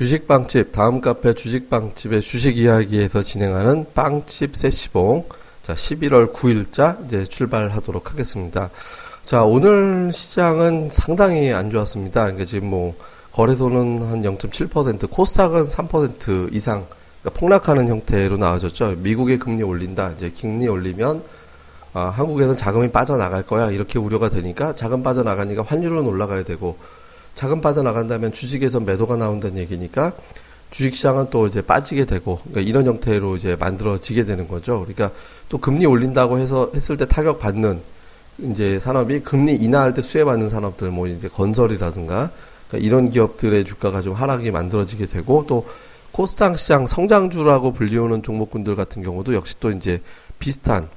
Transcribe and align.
예, 0.00 0.04
주식빵집, 0.04 0.72
다음 0.72 1.02
카페 1.02 1.34
주식빵집의 1.34 2.22
주식 2.22 2.56
이야기에서 2.56 3.22
진행하는 3.22 3.84
빵집 3.92 4.56
세시봉. 4.56 5.26
자, 5.62 5.74
11월 5.74 6.32
9일자 6.32 7.04
이제 7.04 7.26
출발하도록 7.26 8.10
하겠습니다. 8.10 8.70
자, 9.26 9.44
오늘 9.44 10.10
시장은 10.10 10.88
상당히 10.90 11.52
안 11.52 11.70
좋았습니다. 11.70 12.22
그러니까 12.22 12.46
지금 12.46 12.70
뭐, 12.70 12.94
거래소는 13.32 14.02
한 14.02 14.22
0.7%, 14.22 15.10
코스닥은 15.10 15.66
3% 15.66 16.54
이상, 16.54 16.86
그러니까 17.20 17.38
폭락하는 17.38 17.88
형태로 17.88 18.38
나와졌죠. 18.38 18.94
미국의 18.96 19.38
금리 19.38 19.62
올린다. 19.62 20.12
이제 20.12 20.30
금리 20.30 20.66
올리면, 20.66 21.22
아, 21.92 22.06
한국에서는 22.06 22.56
자금이 22.56 22.88
빠져나갈 22.88 23.42
거야. 23.42 23.70
이렇게 23.70 23.98
우려가 23.98 24.30
되니까 24.30 24.74
자금 24.74 25.02
빠져나가니까 25.02 25.62
환율은 25.62 26.06
올라가야 26.06 26.44
되고, 26.44 26.78
자금 27.34 27.60
빠져나간다면 27.60 28.32
주식에서 28.32 28.80
매도가 28.80 29.16
나온다는 29.16 29.58
얘기니까 29.58 30.12
주식시장은 30.70 31.30
또 31.30 31.46
이제 31.46 31.62
빠지게 31.62 32.04
되고 32.04 32.38
그러니까 32.44 32.60
이런 32.60 32.86
형태로 32.86 33.36
이제 33.36 33.56
만들어지게 33.56 34.24
되는 34.24 34.48
거죠. 34.48 34.80
그러니까 34.80 35.10
또 35.48 35.58
금리 35.58 35.86
올린다고 35.86 36.38
해서 36.38 36.70
했을 36.74 36.96
때 36.96 37.06
타격 37.06 37.40
받는 37.40 37.80
이제 38.38 38.78
산업이 38.78 39.20
금리 39.20 39.54
인하할 39.54 39.94
때 39.94 40.00
수혜받는 40.00 40.48
산업들 40.48 40.90
뭐 40.90 41.08
이제 41.08 41.28
건설이라든가 41.28 42.30
그러니까 42.68 42.86
이런 42.86 43.10
기업들의 43.10 43.64
주가가 43.64 44.02
좀 44.02 44.14
하락이 44.14 44.50
만들어지게 44.50 45.06
되고 45.06 45.44
또 45.46 45.66
코스닥 46.12 46.58
시장 46.58 46.86
성장주라고 46.86 47.72
불리우는 47.72 48.22
종목군들 48.22 48.76
같은 48.76 49.02
경우도 49.02 49.34
역시 49.34 49.56
또 49.60 49.70
이제 49.70 50.02
비슷한 50.38 50.88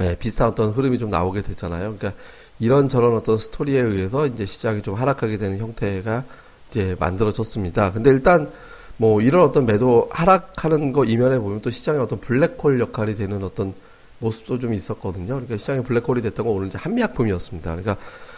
예, 0.00 0.14
비슷한 0.18 0.48
어떤 0.48 0.70
흐름이 0.70 0.98
좀 0.98 1.08
나오게 1.10 1.42
됐잖아요. 1.42 1.96
그러니까 1.96 2.20
이런 2.58 2.88
저런 2.88 3.14
어떤 3.14 3.38
스토리에 3.38 3.80
의해서 3.80 4.26
이제 4.26 4.46
시장이 4.46 4.82
좀 4.82 4.94
하락하게 4.94 5.36
되는 5.38 5.58
형태가 5.58 6.24
이제 6.68 6.96
만들어졌습니다. 6.98 7.92
근데 7.92 8.10
일단 8.10 8.50
뭐 8.96 9.20
이런 9.20 9.46
어떤 9.46 9.66
매도 9.66 10.08
하락하는 10.10 10.92
거 10.92 11.04
이면에 11.04 11.38
보면 11.38 11.60
또 11.60 11.70
시장의 11.70 12.00
어떤 12.00 12.18
블랙홀 12.20 12.80
역할이 12.80 13.16
되는 13.16 13.44
어떤 13.44 13.74
모습도 14.18 14.58
좀 14.58 14.72
있었거든요. 14.72 15.26
그러니까 15.26 15.58
시장의 15.58 15.84
블랙홀이 15.84 16.22
됐던 16.22 16.46
건 16.46 16.56
오늘 16.56 16.68
이제 16.68 16.78
한미약품이었습니다. 16.78 17.70
그러니까 17.70 17.96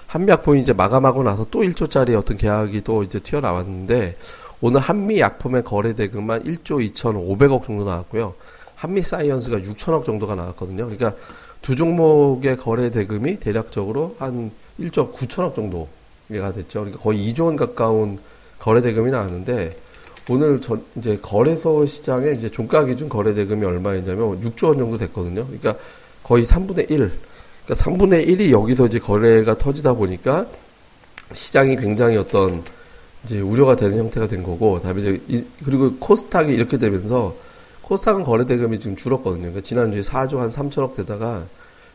한미약품이 0.08 0.60
이제 0.60 0.72
마감하고 0.72 1.22
나서 1.22 1.46
또 1.50 1.60
1조짜리 1.60 2.18
어떤 2.18 2.36
계약이 2.36 2.80
또 2.82 3.02
이제 3.02 3.20
튀어나왔는데 3.20 4.16
오늘 4.60 4.80
한미약품의 4.80 5.62
거래 5.62 5.94
대금만 5.94 6.42
1조 6.42 6.84
2,500억 6.92 7.64
정도 7.64 7.84
나왔고요. 7.84 8.34
한미사이언스가 8.74 9.58
6천억 9.58 10.04
정도가 10.04 10.34
나왔거든요. 10.34 10.88
그러니까 10.88 11.14
두 11.62 11.76
종목의 11.76 12.56
거래 12.56 12.90
대금이 12.90 13.40
대략적으로 13.40 14.16
한 14.18 14.50
1조 14.80 15.12
9천억 15.12 15.54
정도가 15.54 16.52
됐죠. 16.54 16.80
그러니까 16.80 17.00
거의 17.00 17.32
2조 17.32 17.46
원 17.46 17.56
가까운 17.56 18.18
거래 18.58 18.80
대금이 18.80 19.10
나왔는데 19.10 19.76
오늘 20.30 20.60
전 20.60 20.84
이제 20.96 21.18
거래소 21.20 21.86
시장에 21.86 22.32
이제 22.32 22.50
종가 22.50 22.84
기준 22.84 23.08
거래 23.08 23.34
대금이 23.34 23.64
얼마였냐면 23.64 24.40
6조 24.42 24.68
원 24.68 24.78
정도 24.78 24.98
됐거든요. 24.98 25.46
그러니까 25.46 25.76
거의 26.22 26.44
3분의 26.44 26.90
1. 26.90 27.10
그러니까 27.64 27.74
3분의 27.74 28.28
1이 28.28 28.50
여기서 28.50 28.86
이제 28.86 28.98
거래가 28.98 29.56
터지다 29.56 29.94
보니까 29.94 30.46
시장이 31.32 31.76
굉장히 31.76 32.16
어떤 32.16 32.62
이제 33.24 33.40
우려가 33.40 33.76
되는 33.76 33.98
형태가 33.98 34.28
된 34.28 34.42
거고, 34.42 34.80
다음에 34.80 35.00
이제 35.00 35.20
이, 35.28 35.44
그리고 35.64 35.96
코스닥이 35.96 36.52
이렇게 36.52 36.78
되면서 36.78 37.34
코스닥은 37.88 38.22
거래 38.22 38.44
대금이 38.44 38.78
지금 38.78 38.96
줄었거든요. 38.96 39.42
그러니까 39.42 39.62
지난주에 39.62 40.02
4조 40.02 40.36
한 40.36 40.50
3천억 40.50 40.94
되다가 40.94 41.46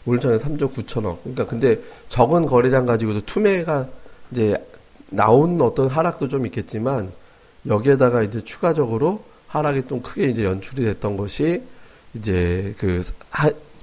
오늘 0.05 0.19
전에 0.19 0.37
3조 0.37 0.73
9천억. 0.73 1.19
그러니까 1.21 1.45
근데 1.45 1.79
적은 2.09 2.47
거래량 2.47 2.85
가지고도 2.85 3.21
투매가 3.21 3.87
이제 4.31 4.55
나온 5.09 5.61
어떤 5.61 5.87
하락도 5.87 6.27
좀 6.27 6.47
있겠지만 6.47 7.11
여기에다가 7.67 8.23
이제 8.23 8.43
추가적으로 8.43 9.23
하락이 9.47 9.83
좀 9.87 10.01
크게 10.01 10.25
이제 10.25 10.43
연출이 10.43 10.83
됐던 10.83 11.15
것이 11.15 11.61
이제 12.15 12.73
그 12.79 13.01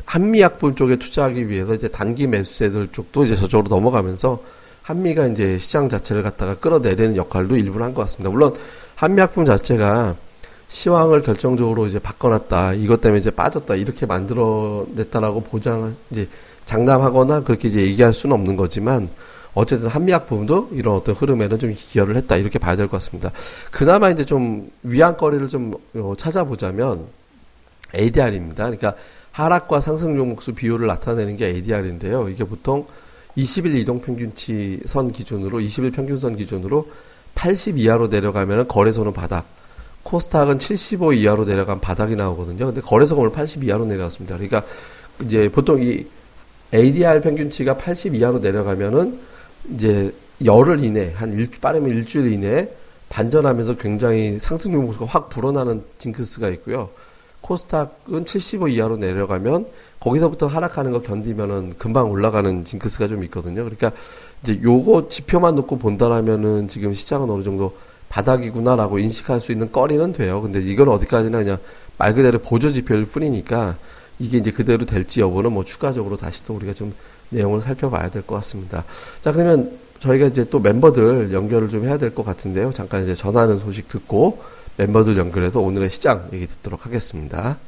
한미약품 0.04 0.74
쪽에 0.74 0.96
투자하기 0.96 1.48
위해서 1.48 1.74
이제 1.74 1.86
단기 1.88 2.26
매수세들 2.26 2.88
쪽도 2.90 3.24
이제 3.24 3.36
저쪽으로 3.36 3.68
넘어가면서 3.68 4.42
한미가 4.82 5.28
이제 5.28 5.58
시장 5.58 5.88
자체를 5.88 6.22
갖다가 6.22 6.56
끌어내리는 6.56 7.16
역할도 7.16 7.56
일부를 7.56 7.86
한것 7.86 8.02
같습니다. 8.04 8.30
물론 8.30 8.54
한미약품 8.96 9.44
자체가 9.44 10.16
시황을 10.70 11.22
결정적으로 11.22 11.86
이제 11.86 11.98
바꿔놨다. 11.98 12.74
이것 12.74 13.00
때문에 13.00 13.18
이제 13.18 13.30
빠졌다. 13.30 13.74
이렇게 13.74 14.06
만들어냈다라고 14.06 15.40
보장, 15.42 15.96
이제 16.10 16.28
장담하거나 16.64 17.42
그렇게 17.42 17.68
이제 17.68 17.82
얘기할 17.82 18.14
수는 18.14 18.34
없는 18.36 18.56
거지만, 18.56 19.10
어쨌든 19.52 19.88
한미약품도 19.88 20.70
이런 20.72 20.94
어떤 20.94 21.16
흐름에는 21.16 21.58
좀 21.58 21.74
기여를 21.74 22.16
했다. 22.16 22.36
이렇게 22.36 22.60
봐야 22.60 22.76
될 22.76 22.86
것 22.86 22.98
같습니다. 22.98 23.32
그나마 23.72 24.10
이제 24.10 24.24
좀 24.24 24.70
위안거리를 24.84 25.48
좀 25.48 25.74
어, 25.96 26.12
찾아보자면, 26.16 27.06
ADR입니다. 27.92 28.64
그러니까 28.66 28.94
하락과 29.32 29.80
상승 29.80 30.14
종목수 30.16 30.54
비율을 30.54 30.86
나타내는 30.86 31.34
게 31.34 31.46
ADR인데요. 31.46 32.28
이게 32.28 32.44
보통 32.44 32.86
20일 33.36 33.74
이동 33.74 34.00
평균치 34.00 34.82
선 34.86 35.10
기준으로, 35.10 35.58
20일 35.58 35.92
평균선 35.92 36.36
기준으로 36.36 36.88
80 37.34 37.76
이하로 37.78 38.06
내려가면 38.06 38.68
거래소는 38.68 39.12
바닥, 39.12 39.46
코스닥은 40.02 40.58
75 40.58 41.12
이하로 41.12 41.44
내려간 41.44 41.80
바닥이 41.80 42.16
나오거든요. 42.16 42.66
근데 42.66 42.80
거래소가 42.80 43.20
오늘 43.20 43.32
80 43.32 43.64
이하로 43.64 43.86
내려갔습니다. 43.86 44.36
그러니까 44.36 44.62
이제 45.22 45.48
보통 45.50 45.82
이 45.82 46.06
ADR 46.72 47.20
평균치가 47.20 47.76
80 47.76 48.14
이하로 48.14 48.38
내려가면은 48.38 49.18
이제 49.74 50.14
열흘 50.44 50.82
이내, 50.82 51.12
한 51.14 51.32
일, 51.32 51.50
빠르면 51.60 51.90
일주일 51.90 52.32
이내에 52.32 52.74
반전하면서 53.08 53.76
굉장히 53.76 54.38
상승 54.38 54.72
종목수가 54.72 55.06
확 55.06 55.28
불어나는 55.28 55.82
징크스가 55.98 56.48
있고요. 56.50 56.90
코스닥은 57.40 58.24
75 58.24 58.68
이하로 58.68 58.98
내려가면 58.98 59.66
거기서부터 59.98 60.46
하락하는 60.46 60.92
거 60.92 61.02
견디면은 61.02 61.74
금방 61.78 62.10
올라가는 62.10 62.64
징크스가 62.64 63.08
좀 63.08 63.24
있거든요. 63.24 63.64
그러니까 63.64 63.92
이제 64.42 64.60
요거 64.62 65.08
지표만 65.08 65.54
놓고 65.56 65.78
본다라면은 65.78 66.68
지금 66.68 66.94
시장은 66.94 67.28
어느 67.30 67.42
정도 67.42 67.76
바닥이구나라고 68.10 68.98
인식할 68.98 69.40
수 69.40 69.52
있는 69.52 69.72
거리는 69.72 70.12
돼요. 70.12 70.42
근데 70.42 70.60
이건 70.60 70.88
어디까지나 70.90 71.38
그냥 71.38 71.56
말 71.96 72.14
그대로 72.14 72.38
보조 72.40 72.70
지표일 72.72 73.06
뿐이니까 73.06 73.78
이게 74.18 74.36
이제 74.36 74.50
그대로 74.50 74.84
될지 74.84 75.20
여부는 75.22 75.52
뭐 75.52 75.64
추가적으로 75.64 76.18
다시 76.18 76.44
또 76.44 76.54
우리가 76.54 76.74
좀 76.74 76.92
내용을 77.30 77.62
살펴봐야 77.62 78.10
될 78.10 78.22
것 78.22 78.34
같습니다. 78.36 78.84
자, 79.22 79.32
그러면 79.32 79.78
저희가 80.00 80.26
이제 80.26 80.44
또 80.50 80.58
멤버들 80.60 81.32
연결을 81.32 81.68
좀 81.68 81.84
해야 81.86 81.96
될 81.96 82.14
것 82.14 82.24
같은데요. 82.24 82.72
잠깐 82.72 83.02
이제 83.04 83.14
전하는 83.14 83.58
소식 83.58 83.88
듣고 83.88 84.42
멤버들 84.76 85.16
연결해서 85.16 85.60
오늘의 85.60 85.90
시장 85.90 86.28
얘기 86.32 86.46
듣도록 86.46 86.86
하겠습니다. 86.86 87.58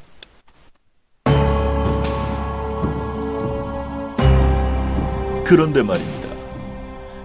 그런데 5.45 5.83
말입니다. 5.83 6.22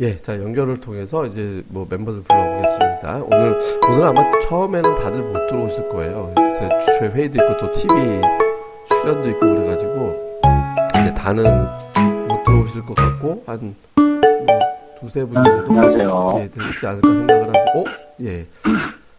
예, 0.00 0.20
자 0.20 0.38
연결을 0.40 0.78
통해서 0.80 1.26
이제 1.26 1.62
뭐 1.68 1.86
멤버들 1.88 2.22
불러보겠습니다. 2.22 3.22
오늘 3.26 3.58
오늘 3.88 4.04
아마 4.04 4.22
처음에는 4.40 4.94
다들 4.96 5.22
못 5.22 5.46
들어오실 5.48 5.88
거예요. 5.90 6.32
그래서 6.36 6.68
주초에 6.80 7.08
회의도 7.10 7.38
있고 7.44 7.56
또 7.58 7.70
TV 7.70 7.92
출연도 8.88 9.28
있고 9.30 9.40
그래가지고 9.40 10.40
이제 11.00 11.14
다는 11.14 11.44
못 12.26 12.42
들어오실 12.44 12.82
것 12.84 12.94
같고 12.94 13.42
한 13.46 13.76
뭐 13.96 14.58
두세 15.00 15.24
분 15.24 15.34
정도 15.34 15.50
안녕하세요. 15.68 16.34
예, 16.38 16.48
되지 16.48 16.86
않을까 16.86 17.08
생각을 17.08 17.48
하고, 17.48 17.80
어? 17.80 17.84
예. 18.20 18.46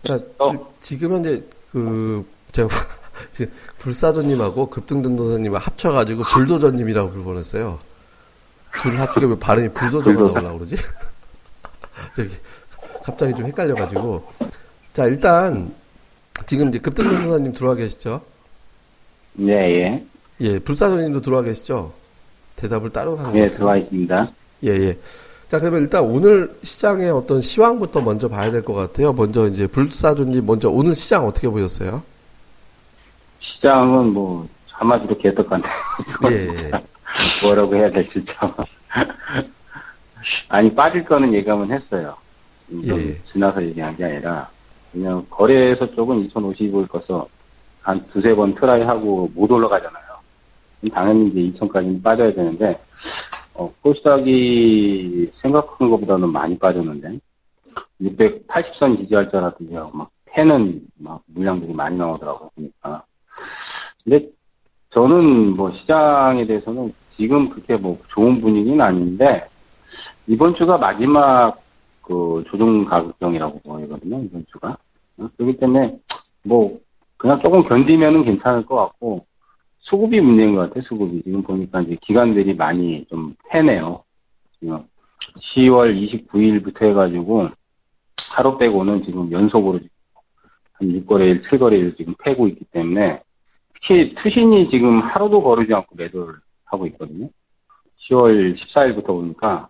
자, 0.04 0.20
어. 0.40 0.54
지금 0.80 1.12
현재 1.12 1.44
그 1.72 2.26
제가 2.54 2.70
지금 3.32 3.52
불사조님하고 3.80 4.68
급등전도사님을 4.70 5.60
합쳐가지고 5.60 6.22
불도저님이라고 6.22 7.10
불러냈어요. 7.12 7.80
둘 8.82 9.00
합치게 9.00 9.26
왜 9.28 9.40
발음이 9.40 9.70
불도저가 9.74 10.16
불도저. 10.16 10.42
나오려고 10.42 10.66
그러지? 10.66 10.76
저기 12.16 12.30
갑자기 13.04 13.34
좀 13.36 13.46
헷갈려가지고 13.46 14.24
자 14.94 15.06
일단 15.06 15.74
지금 16.46 16.70
이제 16.70 16.80
급등 16.80 17.04
전도사님 17.06 17.54
들어와 17.54 17.76
계시죠? 17.76 18.22
네, 19.34 19.54
예. 19.54 20.06
예, 20.42 20.60
불사조님도 20.60 21.22
들어와 21.22 21.42
계시죠? 21.44 21.94
대답을 22.56 22.92
따로 22.92 23.18
하는 23.18 23.34
예, 23.40 23.48
것 23.50 23.56
들어와 23.56 23.78
있습니다. 23.78 24.30
예, 24.66 24.70
예. 24.70 25.00
자, 25.48 25.60
그러면 25.60 25.82
일단 25.82 26.04
오늘 26.04 26.56
시장의 26.64 27.12
어떤 27.12 27.42
시황부터 27.42 28.02
먼저 28.02 28.28
봐야 28.28 28.50
될 28.52 28.64
것 28.64 28.74
같아요. 28.74 29.14
먼저 29.14 29.48
이제 29.48 29.68
불사조님 29.68 30.46
먼저 30.46 30.70
오늘 30.70 30.96
시장 30.96 31.28
어떻게 31.28 31.48
보셨어요? 31.48 32.02
시장은 33.40 34.14
뭐, 34.14 34.48
한마디로 34.72 35.18
개떡같네. 35.18 35.64
예. 36.32 36.38
진짜 36.54 36.82
뭐라고 37.42 37.76
해야 37.76 37.90
될지 37.90 38.24
참. 38.24 38.50
아니 40.50 40.74
빠질 40.74 41.04
거는 41.04 41.34
예감은 41.34 41.72
했어요. 41.72 42.16
좀 42.70 42.84
예. 42.86 43.22
지나서 43.24 43.64
얘기한 43.64 43.96
게 43.96 44.06
아니라 44.06 44.50
그냥 44.92 45.26
거래소 45.30 45.94
쪽은 45.94 46.28
2,050을 46.28 46.88
꺼서 46.88 47.28
한 47.82 48.06
두세 48.08 48.34
번 48.36 48.54
try 48.54 48.82
하고 48.84 49.30
못 49.34 49.52
올라가잖아요. 49.52 50.04
당연히 50.92 51.28
이제 51.28 51.66
2,000까지는 51.66 52.02
빠져야 52.02 52.34
되는데 52.34 52.80
어, 53.54 53.72
코스닥이 53.82 55.30
생각한 55.32 55.90
것보다는 55.90 56.30
많이 56.30 56.58
빠졌는데 56.58 57.20
680선 58.02 58.98
지지할 58.98 59.28
줄 59.28 59.40
알았더니 59.40 59.74
막 59.94 60.10
패는 60.26 60.82
막 60.96 61.22
물량들이 61.28 61.74
많이 61.74 61.98
나오더라고요. 61.98 62.50
보니까. 62.56 63.04
근데 64.04 64.30
저는 64.94 65.56
뭐 65.58 65.72
시장에 65.72 66.46
대해서는 66.46 66.94
지금 67.10 67.50
그렇게 67.50 67.76
뭐 67.76 67.98
좋은 68.08 68.40
분위기는 68.40 68.80
아닌데 68.80 69.44
이번 70.28 70.54
주가 70.54 70.78
마지막 70.78 71.60
그 72.04 72.44
조정 72.46 72.86
가격정이라고 72.86 73.60
보이거든요. 73.62 74.22
이번 74.24 74.46
주가. 74.52 74.78
어, 75.18 75.28
그렇기 75.36 75.58
때문에 75.58 75.98
뭐 76.44 76.80
그냥 77.18 77.42
조금 77.42 77.64
견디면은 77.64 78.24
괜찮을 78.24 78.68
것 78.68 78.76
같고 78.76 79.26
수급이 79.80 80.22
문제인 80.22 80.54
것 80.54 80.62
같아요. 80.62 80.82
수급이 80.82 81.24
지금 81.24 81.42
보니까 81.42 81.82
이제 81.82 81.98
기관들이 82.00 82.54
많이 82.54 83.04
좀 83.10 83.36
패네요. 83.50 84.04
지금 84.60 84.86
10월 85.38 86.00
29일부터 86.00 86.84
해가지고 86.90 87.50
하루 88.30 88.58
빼고는 88.60 89.02
지금 89.02 89.32
연속으로 89.32 89.80
한 90.74 90.88
6거래일, 90.88 91.40
7거래일 91.40 91.96
지금 91.96 92.14
패고 92.24 92.48
있기 92.48 92.66
때문에 92.66 93.24
특히 93.86 94.14
투신이 94.14 94.66
지금 94.70 95.02
하루도 95.02 95.44
거르지 95.44 95.74
않고 95.74 95.96
매도를 95.98 96.36
하고 96.64 96.88
있거든요. 96.88 97.28
10월 97.98 98.54
14일부터 98.54 99.08
보니까 99.08 99.68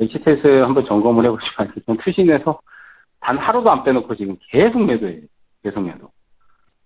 HTS 0.00 0.62
한번 0.62 0.84
점검을 0.84 1.24
해보시면 1.24 1.68
알겠지만 1.68 1.96
투신에서 1.96 2.60
단 3.18 3.36
하루도 3.36 3.68
안 3.68 3.82
빼놓고 3.82 4.14
지금 4.14 4.36
계속 4.50 4.86
매도해요. 4.86 5.22
계속 5.64 5.84
매도. 5.84 6.12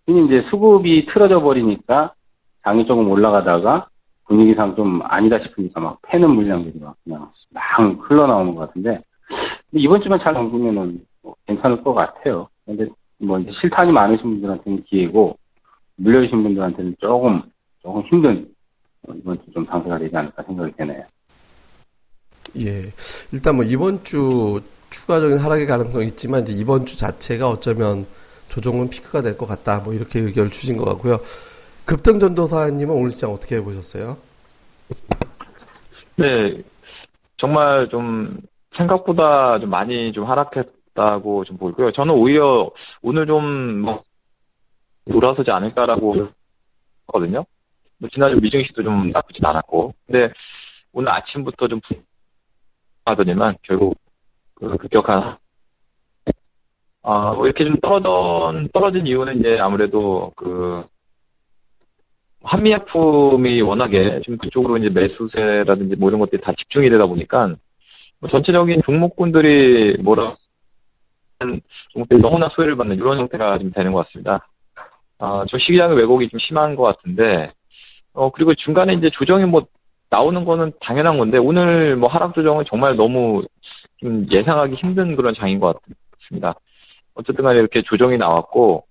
이게 0.06 0.20
이제 0.22 0.40
수급이 0.40 1.04
틀어져 1.04 1.42
버리니까 1.42 2.14
장이 2.64 2.86
조금 2.86 3.10
올라가다가 3.10 3.90
분위기상 4.24 4.74
좀 4.74 5.02
아니다 5.04 5.38
싶으니까 5.38 5.80
막 5.80 5.98
패는 6.08 6.30
물량들이 6.30 6.78
막 6.78 6.96
그냥 7.04 7.30
막 7.50 7.62
흘러나오는 8.08 8.54
것 8.54 8.68
같은데 8.68 9.02
이번 9.72 10.00
주만 10.00 10.18
잘 10.18 10.32
넘기면은 10.32 11.04
뭐 11.20 11.36
괜찮을 11.46 11.84
것 11.84 11.92
같아요. 11.92 12.48
근데 12.64 12.86
뭐 13.18 13.38
실탄이 13.46 13.92
많으신 13.92 14.30
분들한테는 14.30 14.82
기회고 14.84 15.36
물려주신 16.00 16.43
분들한테는 16.43 16.97
조금 16.99 17.43
조금 17.82 18.02
힘든 18.02 18.52
어, 19.06 19.12
이번 19.14 19.38
주 19.44 19.50
좀 19.52 19.67
상태가 19.67 19.99
되지 19.99 20.17
않을까 20.17 20.43
생각이 20.43 20.73
되네요. 20.76 21.02
예. 22.58 22.93
일단 23.32 23.56
뭐 23.56 23.64
이번 23.64 24.02
주 24.05 24.61
추가적인 24.91 25.38
하락의 25.38 25.67
가능성이 25.67 26.06
있지만 26.06 26.43
이제 26.43 26.52
이번 26.52 26.85
주 26.87 26.97
자체가 26.99 27.49
어쩌면 27.49 28.06
조정은 28.49 28.91
피크가 28.91 29.23
될 29.23 29.37
것 29.38 29.47
같다. 29.47 29.79
뭐 29.81 29.94
이렇게 29.94 30.19
의견을 30.20 30.50
주신 30.50 30.76
것 30.76 30.85
같고요. 30.87 31.20
급등 31.87 32.19
전도사님은 32.19 32.94
오늘 32.94 33.11
시장 33.12 33.32
어떻게 33.32 33.61
보셨어요? 33.61 34.17
네, 36.17 36.62
정말 37.37 37.88
좀 37.88 38.38
생각보다 38.70 39.58
좀 39.58 39.70
많이 39.70 40.12
좀 40.12 40.25
하락했다고 40.25 41.44
좀 41.44 41.56
보이고요. 41.56 41.91
저는 41.93 42.14
오히려 42.14 42.70
오늘 43.02 43.26
좀뭐 43.26 44.02
돌아서지 45.11 45.50
않을까라고 45.50 46.29
하거든요. 47.06 47.44
뭐 47.99 48.08
지난주 48.08 48.37
미증시도 48.41 48.82
좀 48.82 49.11
나쁘진 49.11 49.44
않았고, 49.44 49.94
근데 50.06 50.32
오늘 50.93 51.11
아침부터 51.12 51.69
좀 51.69 51.81
하더니만 53.05 53.56
결국 53.62 53.99
그 54.55 54.76
급격한 54.76 55.38
아, 57.02 57.32
뭐 57.32 57.47
이렇게 57.47 57.64
좀 57.64 57.76
떨어진, 57.81 58.69
떨어진 58.73 59.06
이유는 59.06 59.38
이제 59.38 59.58
아무래도 59.58 60.32
그, 60.37 60.85
한미약품이 62.43 63.61
워낙에 63.62 64.20
좀 64.23 64.37
그쪽으로 64.38 64.79
이제 64.79 64.88
매수세라든지 64.88 65.97
뭐 65.97 66.08
이런 66.08 66.20
것들이 66.20 66.41
다 66.41 66.52
집중이 66.52 66.88
되다 66.88 67.06
보니까 67.06 67.55
뭐 68.19 68.29
전체적인 68.29 68.82
종목군들이 68.82 69.99
뭐라, 69.99 70.37
종목들이 71.93 72.20
너무나 72.20 72.49
소외를 72.49 72.76
받는 72.76 72.97
이런 72.97 73.19
형태가 73.19 73.58
좀 73.58 73.70
되는 73.70 73.93
것 73.93 73.99
같습니다. 73.99 74.50
아, 75.20 75.44
저 75.46 75.58
시장의 75.58 75.96
왜곡이 75.99 76.31
좀 76.31 76.38
심한 76.38 76.75
것 76.75 76.82
같은데, 76.82 77.52
어, 78.14 78.31
그리고 78.31 78.55
중간에 78.55 78.94
이제 78.94 79.11
조정이 79.11 79.44
뭐 79.44 79.67
나오는 80.08 80.44
거는 80.44 80.72
당연한 80.81 81.19
건데, 81.19 81.37
오늘 81.37 81.94
뭐 81.94 82.08
하락 82.08 82.34
조정은 82.34 82.64
정말 82.64 82.96
너무 82.96 83.44
좀 83.99 84.26
예상하기 84.31 84.75
힘든 84.75 85.14
그런 85.17 85.34
장인 85.34 85.61
것 85.61 85.78
같습니다. 86.12 86.55
어쨌든 87.14 87.44
간에 87.44 87.61
이렇게 87.61 87.82
조정이 87.82 88.17
나왔고, 88.17 88.87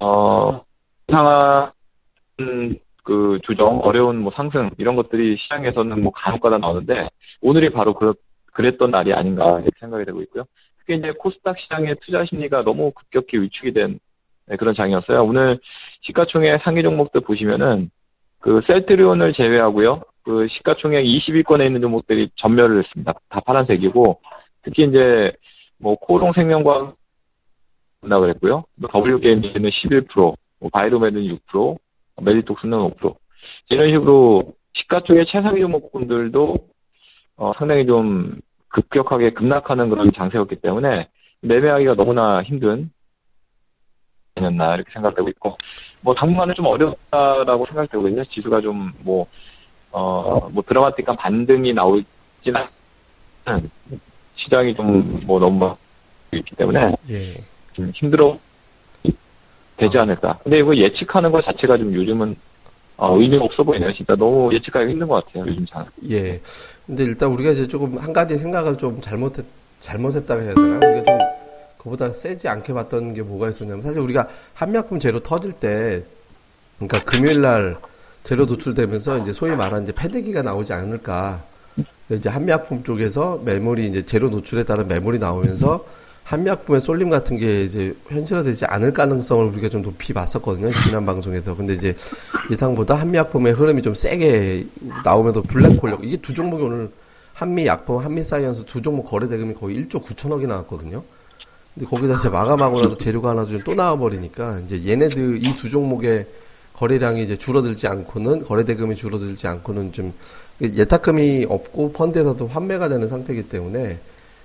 어, 0.00 0.64
상한, 1.08 1.70
그 3.04 3.38
조정, 3.42 3.78
어려운 3.80 4.16
뭐 4.18 4.30
상승, 4.30 4.70
이런 4.78 4.96
것들이 4.96 5.36
시장에서는 5.36 6.02
뭐 6.02 6.10
간혹가다 6.10 6.56
나오는데, 6.56 7.08
오늘이 7.42 7.68
바로 7.68 7.92
그, 7.92 8.14
그랬던 8.52 8.90
날이 8.90 9.12
아닌가, 9.12 9.60
이렇게 9.60 9.70
생각이 9.78 10.06
되고 10.06 10.22
있고요. 10.22 10.44
특히 10.78 10.96
이제 10.96 11.12
코스닥 11.12 11.58
시장의 11.58 11.96
투자 12.00 12.24
심리가 12.24 12.62
너무 12.64 12.90
급격히 12.92 13.38
위축이 13.38 13.72
된 13.74 14.00
네, 14.46 14.56
그런 14.56 14.74
장이었어요. 14.74 15.24
오늘 15.24 15.58
시가총액 15.62 16.58
상위 16.58 16.82
종목들 16.82 17.20
보시면은, 17.20 17.90
그 18.38 18.60
셀트리온을 18.60 19.32
제외하고요. 19.32 20.02
그 20.22 20.46
시가총액 20.46 21.04
20위권에 21.04 21.66
있는 21.66 21.80
종목들이 21.80 22.28
전멸을 22.36 22.78
했습니다. 22.78 23.14
다 23.28 23.40
파란색이고, 23.40 24.20
특히 24.62 24.84
이제 24.84 25.32
뭐 25.78 25.96
코롱 25.96 26.32
생명과학 26.32 26.96
나 28.02 28.20
그랬고요. 28.20 28.64
W게임즈는 28.80 29.68
11%, 29.68 30.36
뭐 30.58 30.70
바이로메드는 30.72 31.36
6%, 31.48 31.78
메디톡스는 32.22 32.78
5%. 32.78 33.16
이런 33.70 33.90
식으로 33.90 34.54
시가총액 34.72 35.24
최상위 35.24 35.60
종목군들도 35.60 36.68
어, 37.36 37.52
상당히 37.52 37.84
좀 37.86 38.40
급격하게 38.68 39.30
급락하는 39.30 39.88
그런 39.88 40.10
장세였기 40.12 40.56
때문에 40.56 41.08
매매하기가 41.40 41.94
너무나 41.94 42.42
힘든 42.42 42.90
아니었나 44.36 44.74
이렇게 44.74 44.90
생각되고 44.90 45.28
있고 45.30 45.56
뭐 46.00 46.14
당분간은 46.14 46.54
좀 46.54 46.66
어렵다라고 46.66 47.64
생각되거든요. 47.64 48.22
지수가 48.22 48.60
좀 48.60 48.92
뭐 49.00 49.26
어, 49.92 50.48
뭐 50.52 50.62
드라마틱한 50.62 51.16
반등이 51.16 51.72
나오진 51.72 52.06
않는 53.46 53.70
시장이 54.34 54.74
좀 54.74 55.22
뭐 55.26 55.40
너무 55.40 55.74
있기 56.32 56.54
때문에 56.54 56.94
예. 57.10 57.32
좀 57.72 57.90
힘들어 57.94 58.38
되지 59.76 59.98
않을까. 59.98 60.38
근데 60.42 60.58
이거 60.58 60.74
예측하는 60.76 61.32
것 61.32 61.40
자체가 61.42 61.78
좀 61.78 61.94
요즘은 61.94 62.36
어, 62.98 63.18
의미가 63.18 63.44
없어 63.44 63.62
보이네요. 63.62 63.90
진짜 63.92 64.14
너무 64.16 64.52
예측하기 64.52 64.90
힘든 64.90 65.06
것 65.08 65.24
같아요. 65.24 65.46
요즘 65.46 65.64
장. 65.66 65.86
예. 66.10 66.40
근데 66.86 67.04
일단 67.04 67.30
우리가 67.30 67.50
이제 67.50 67.66
조금 67.68 67.96
한 67.98 68.12
가지 68.12 68.36
생각을 68.38 68.76
좀 68.78 69.00
잘못했, 69.00 69.44
잘못했다고 69.80 70.42
해야 70.42 70.54
되나? 70.54 70.76
우리가 70.78 71.02
좀 71.04 71.18
그보다 71.86 72.10
세지 72.10 72.48
않게 72.48 72.72
봤던 72.72 73.14
게 73.14 73.22
뭐가 73.22 73.48
있었냐면 73.48 73.80
사실 73.80 74.00
우리가 74.00 74.26
한미약품 74.54 74.98
재료 74.98 75.20
터질 75.20 75.52
때 75.52 76.04
그러니까 76.78 77.04
금요일 77.04 77.42
날 77.42 77.76
재료 78.24 78.44
노출되면서 78.44 79.18
이제 79.18 79.32
소위 79.32 79.54
말하는 79.54 79.84
이제 79.84 79.92
패대기가 79.92 80.42
나오지 80.42 80.72
않을까. 80.72 81.44
이제 82.10 82.28
한미약품 82.28 82.82
쪽에서 82.82 83.40
매물이 83.44 83.86
이제 83.86 84.04
재료 84.04 84.28
노출에 84.28 84.64
따른 84.64 84.88
매물이 84.88 85.20
나오면서 85.20 85.86
한미약품의 86.24 86.80
쏠림 86.80 87.08
같은 87.08 87.36
게 87.36 87.62
이제 87.62 87.96
현실화되지 88.08 88.64
않을 88.64 88.92
가능성을 88.92 89.46
우리가 89.46 89.68
좀 89.68 89.82
높이 89.82 90.12
봤었거든요. 90.12 90.68
지난 90.70 91.06
방송에서. 91.06 91.54
근데 91.54 91.74
이제 91.74 91.94
예상보다 92.50 92.96
한미약품의 92.96 93.52
흐름이 93.52 93.82
좀 93.82 93.94
세게 93.94 94.66
나오면서 95.04 95.40
블랙홀, 95.42 95.98
이게 96.02 96.16
두 96.16 96.34
종목이 96.34 96.64
오늘 96.64 96.90
한미약품, 97.32 97.98
한미사이언스 97.98 98.64
두 98.64 98.82
종목 98.82 99.04
거래 99.04 99.28
대금이 99.28 99.54
거의 99.54 99.84
1조 99.84 100.02
9천억이 100.02 100.48
나왔거든요. 100.48 101.04
근데 101.76 101.86
거기다 101.88 102.14
이제 102.14 102.28
마감하고 102.30 102.80
나서 102.80 102.96
재료가 102.96 103.30
하나 103.30 103.44
좀 103.44 103.58
또 103.64 103.74
나와버리니까 103.74 104.60
이제 104.64 104.90
얘네들 104.90 105.44
이 105.44 105.56
두 105.56 105.68
종목의 105.68 106.26
거래량이 106.72 107.22
이제 107.22 107.36
줄어들지 107.36 107.86
않고는 107.86 108.44
거래 108.44 108.64
대금이 108.64 108.96
줄어들지 108.96 109.46
않고는 109.46 109.92
좀 109.92 110.12
예탁금이 110.62 111.46
없고 111.48 111.92
펀드에서도 111.92 112.46
환매가 112.46 112.88
되는 112.88 113.08
상태이기 113.08 113.48
때문에 113.48 113.98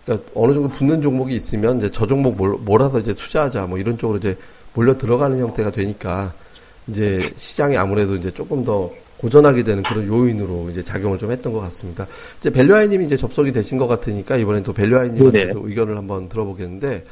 그러니까 0.05 0.29
어느 0.35 0.53
정도 0.53 0.69
붙는 0.69 1.01
종목이 1.01 1.35
있으면 1.35 1.77
이제 1.77 1.89
저 1.91 2.05
종목 2.07 2.35
몰, 2.37 2.57
몰아서 2.57 2.99
이제 2.99 3.13
투자하자 3.13 3.67
뭐 3.67 3.77
이런 3.77 3.97
쪽으로 3.97 4.17
이제 4.17 4.37
몰려 4.73 4.97
들어가는 4.97 5.37
형태가 5.39 5.71
되니까 5.71 6.33
이제 6.87 7.31
시장이 7.35 7.77
아무래도 7.77 8.15
이제 8.15 8.31
조금 8.31 8.63
더 8.65 8.91
고전하게 9.21 9.61
되는 9.61 9.83
그런 9.83 10.07
요인으로 10.07 10.71
이제 10.71 10.83
작용을 10.83 11.19
좀 11.19 11.31
했던 11.31 11.53
것 11.53 11.59
같습니다. 11.59 12.07
이제 12.39 12.49
벨류아이님이 12.49 13.05
이제 13.05 13.17
접속이 13.17 13.51
되신 13.51 13.77
것 13.77 13.87
같으니까 13.87 14.35
이번엔 14.35 14.63
또 14.63 14.73
벨류아이님한테도 14.73 15.61
의견을 15.67 15.95
한번 15.95 16.27
들어보겠는데, 16.27 17.05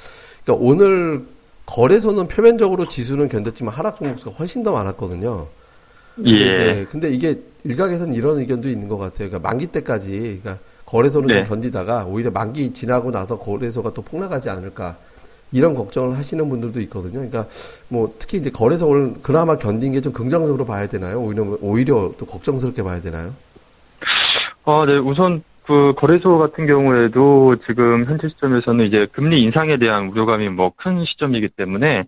그러니까 0.44 0.66
오늘 0.66 1.26
거래소는 1.68 2.28
표면적으로 2.28 2.90
지수는 2.90 3.30
견뎠지만 3.30 3.70
하락 3.70 3.98
종목 3.98 4.18
수가 4.18 4.32
훨씬 4.32 4.64
더 4.64 4.72
많았거든요. 4.72 5.48
근데 6.16 6.32
예. 6.32 6.36
이제 6.36 6.88
근데 6.90 7.12
이게 7.12 7.42
일각에서는 7.64 8.14
이런 8.14 8.40
의견도 8.40 8.70
있는 8.70 8.88
것 8.88 8.98
같아요. 8.98 9.30
그러니까 9.30 9.48
만기 9.48 9.68
때까지 9.68 10.42
그러니까 10.42 10.58
거래소는 10.86 11.28
네. 11.28 11.34
좀 11.36 11.44
견디다가 11.44 12.06
오히려 12.06 12.32
만기 12.32 12.74
지나고 12.74 13.12
나서 13.12 13.38
거래소가 13.38 13.94
또 13.94 14.02
폭락하지 14.02 14.50
않을까 14.50 14.98
이런 15.52 15.74
걱정을 15.76 16.18
하시는 16.18 16.48
분들도 16.50 16.80
있거든요. 16.82 17.14
그러니까 17.14 17.48
뭐 17.88 18.14
특히 18.20 18.38
이제 18.38 18.50
거래소를 18.52 19.16
그나마 19.22 19.58
견딘 19.58 19.94
게 19.94 20.02
좀 20.02 20.14
긍정적으로 20.14 20.66
봐야 20.66 20.88
되나요? 20.88 21.20
오히려 21.22 21.58
오히려 21.62 22.12
또 22.18 22.26
걱정스럽게 22.26 22.84
봐야 22.84 23.02
되나요? 23.02 23.34
어, 24.64 24.86
네, 24.86 24.98
우선 24.98 25.42
그 25.64 25.94
거래소 25.98 26.38
같은 26.40 26.66
경우에도 26.68 27.56
지금 27.58 28.06
현재 28.06 28.28
시점에서는 28.28 28.86
이제 28.88 29.08
금리 29.12 29.42
인상에 29.42 29.78
대한 29.78 30.08
우려감이 30.10 30.50
뭐 30.50 30.72
큰 30.76 31.04
시점이기 31.04 31.50
때문에 31.50 32.06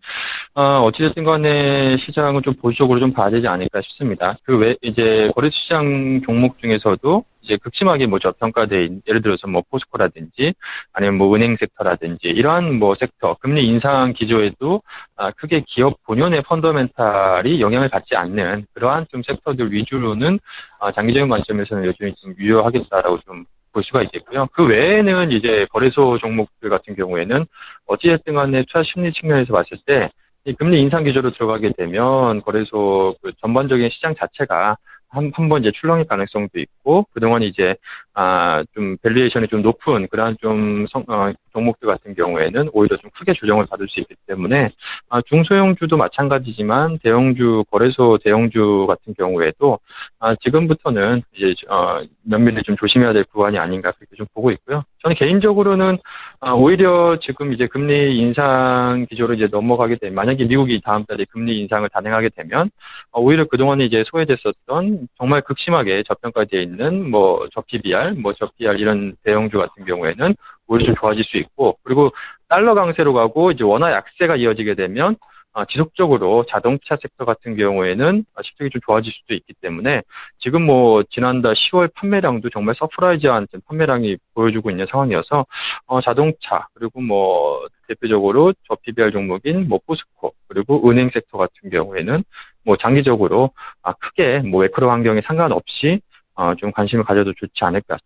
어, 0.54 0.82
어찌됐든 0.84 1.24
간에 1.24 1.96
시장은 1.96 2.42
좀 2.44 2.54
보수적으로 2.56 3.00
좀 3.00 3.14
봐야 3.14 3.30
되지 3.30 3.48
않을까 3.48 3.80
싶습니다. 3.80 4.36
그 4.44 4.58
외 4.58 4.76
이제 4.82 5.32
거래소 5.34 5.52
시장 5.56 6.20
종목 6.22 6.58
중에서도 6.58 7.24
이제 7.42 7.56
극심하게 7.56 8.08
뭐 8.08 8.20
저평가돼 8.20 8.84
있- 8.84 9.02
예를 9.08 9.22
들어서 9.22 9.48
뭐 9.48 9.64
포스코라든지 9.70 10.54
아니면 10.92 11.16
뭐 11.18 11.34
은행 11.36 11.56
섹터라든지 11.56 12.28
이러한 12.28 12.80
뭐 12.80 12.94
섹터 12.96 13.36
금리 13.40 13.66
인상 13.66 14.12
기조에도 14.12 14.82
아, 15.16 15.32
크게 15.32 15.62
기업 15.66 16.04
본연의 16.04 16.42
펀더멘탈이 16.42 17.62
영향을 17.62 17.88
받지 17.88 18.18
않는 18.18 18.66
그러한 18.74 19.06
좀 19.10 19.24
섹터들 19.24 19.72
위주로는 19.72 20.38
아, 20.82 20.92
장기적인 20.92 21.30
관점에서는 21.30 21.86
여전히 21.86 22.14
좀 22.14 22.36
유효하겠다라고 22.38 23.20
좀볼 23.22 23.84
수가 23.84 24.04
있겠고요. 24.04 24.48
그 24.52 24.66
외에는 24.68 25.32
이제 25.32 25.66
거래소 25.72 26.18
종목들 26.18 26.70
같은 26.70 26.94
경우에는 26.98 27.46
어찌됐든 27.88 28.34
간에 28.36 28.64
투자 28.64 28.84
심리 28.84 29.12
측면에서 29.14 29.54
봤을 29.54 29.78
때이 29.86 30.10
금리 30.58 30.82
인상 30.82 31.04
기조로 31.04 31.32
들어가게 31.32 31.74
되면 31.78 32.42
거래소 32.42 33.16
그 33.22 33.32
전반적인 33.42 33.90
시장 33.90 34.14
자체가 34.14 34.78
한, 35.12 35.32
한 35.36 35.50
번 35.50 35.62
이제 35.62 35.72
출렁일 35.72 36.06
가능성도 36.06 36.60
있고, 36.60 37.06
그동안 37.14 37.44
이제, 37.44 37.76
아, 38.14 38.64
좀, 38.74 38.98
valuation이 39.02 39.48
좀 39.48 39.62
높은 39.62 40.08
그러한 40.08 40.38
좀 40.42 40.86
성, 40.88 41.04
어, 41.08 41.32
종목들 41.54 41.88
같은 41.88 42.16
경우에는 42.16 42.70
오히려 42.74 42.96
좀 42.98 43.10
크게 43.12 43.34
조정을 43.34 43.66
받을 43.66 43.88
수 43.88 44.00
있기 44.00 44.16
때문에, 44.28 44.72
아, 45.10 45.22
중소형주도 45.22 45.98
마찬가지지만, 45.98 46.98
대형주, 47.00 47.66
거래소 47.70 48.18
대형주 48.24 48.86
같은 48.88 49.14
경우에도, 49.18 49.80
아, 50.20 50.36
지금부터는 50.36 51.24
이제, 51.36 51.54
어, 51.70 52.00
면밀히 52.24 52.64
좀 52.64 52.76
조심해야 52.76 53.12
될 53.14 53.24
구간이 53.26 53.58
아닌가 53.58 53.92
그렇게 53.92 54.16
좀 54.16 54.26
보고 54.34 54.52
있고요. 54.52 54.84
저는 55.02 55.16
개인적으로는, 55.16 55.98
아, 56.40 56.54
오히려 56.54 57.18
지금 57.20 57.52
이제 57.54 57.68
금리 57.68 58.18
인상 58.18 59.06
기조로 59.10 59.34
이제 59.34 59.48
넘어가게 59.52 59.98
되면, 59.98 60.16
만약에 60.16 60.46
미국이 60.46 60.80
다음 60.82 61.04
달에 61.06 61.26
금리 61.32 61.60
인상을 61.60 61.88
단행하게 61.90 62.30
되면, 62.30 62.70
어, 63.12 63.20
오히려 63.22 63.46
그동안에 63.46 63.84
이제 63.86 64.04
소외됐었던 64.04 65.01
정말 65.18 65.42
극심하게 65.42 66.04
저평가되어 66.04 66.60
있는 66.62 67.10
뭐 67.10 67.48
저PBR, 67.52 68.16
뭐 68.22 68.34
저PER 68.34 68.76
이런 68.78 69.16
대형주 69.24 69.58
같은 69.58 69.86
경우에는 69.86 70.36
오히려 70.68 70.86
좀 70.86 70.96
좋아질 70.96 71.24
수 71.24 71.38
있고 71.38 71.78
그리고 71.84 72.12
달러 72.48 72.74
강세로 72.74 73.14
가고 73.14 73.52
이제 73.52 73.64
원화 73.64 73.92
약세가 73.92 74.36
이어지게 74.36 74.76
되면 74.76 75.16
아, 75.54 75.66
지속적으로 75.66 76.46
자동차 76.46 76.96
섹터 76.96 77.26
같은 77.26 77.56
경우에는 77.56 78.24
아, 78.36 78.42
실적이 78.42 78.70
좀 78.70 78.82
좋아질 78.82 79.12
수도 79.12 79.34
있기 79.34 79.54
때문에 79.56 80.02
지금 80.38 80.66
뭐 80.66 81.04
지난달 81.04 81.54
10월 81.54 81.94
판매량도 81.94 82.50
정말 82.50 82.74
surprise한 82.74 83.48
판매량이 83.68 84.18
보여주고 84.34 84.70
있는 84.70 84.86
상황이어서 84.86 85.46
어, 85.88 86.00
자동차 86.00 86.68
그리고 86.74 87.02
뭐 87.02 87.68
대표적으로 87.88 88.54
저 88.66 88.76
PBR 88.76 89.12
종목인 89.12 89.68
뭐 89.68 89.80
포스코 89.86 90.34
그리고 90.48 90.90
은행 90.90 91.10
섹터 91.10 91.38
같은 91.38 91.70
경우에는 91.70 92.24
뭐 92.64 92.78
장기적으로 92.78 93.52
아, 93.82 93.92
크게 93.94 94.40
뭐 94.40 94.62
매크로 94.62 94.90
환경에 94.90 95.20
상관없이 95.20 96.00
어, 96.34 96.56
좀 96.56 96.72
관심을 96.72 97.04
가져도 97.04 97.34
좋지 97.34 97.66
않을까 97.66 97.98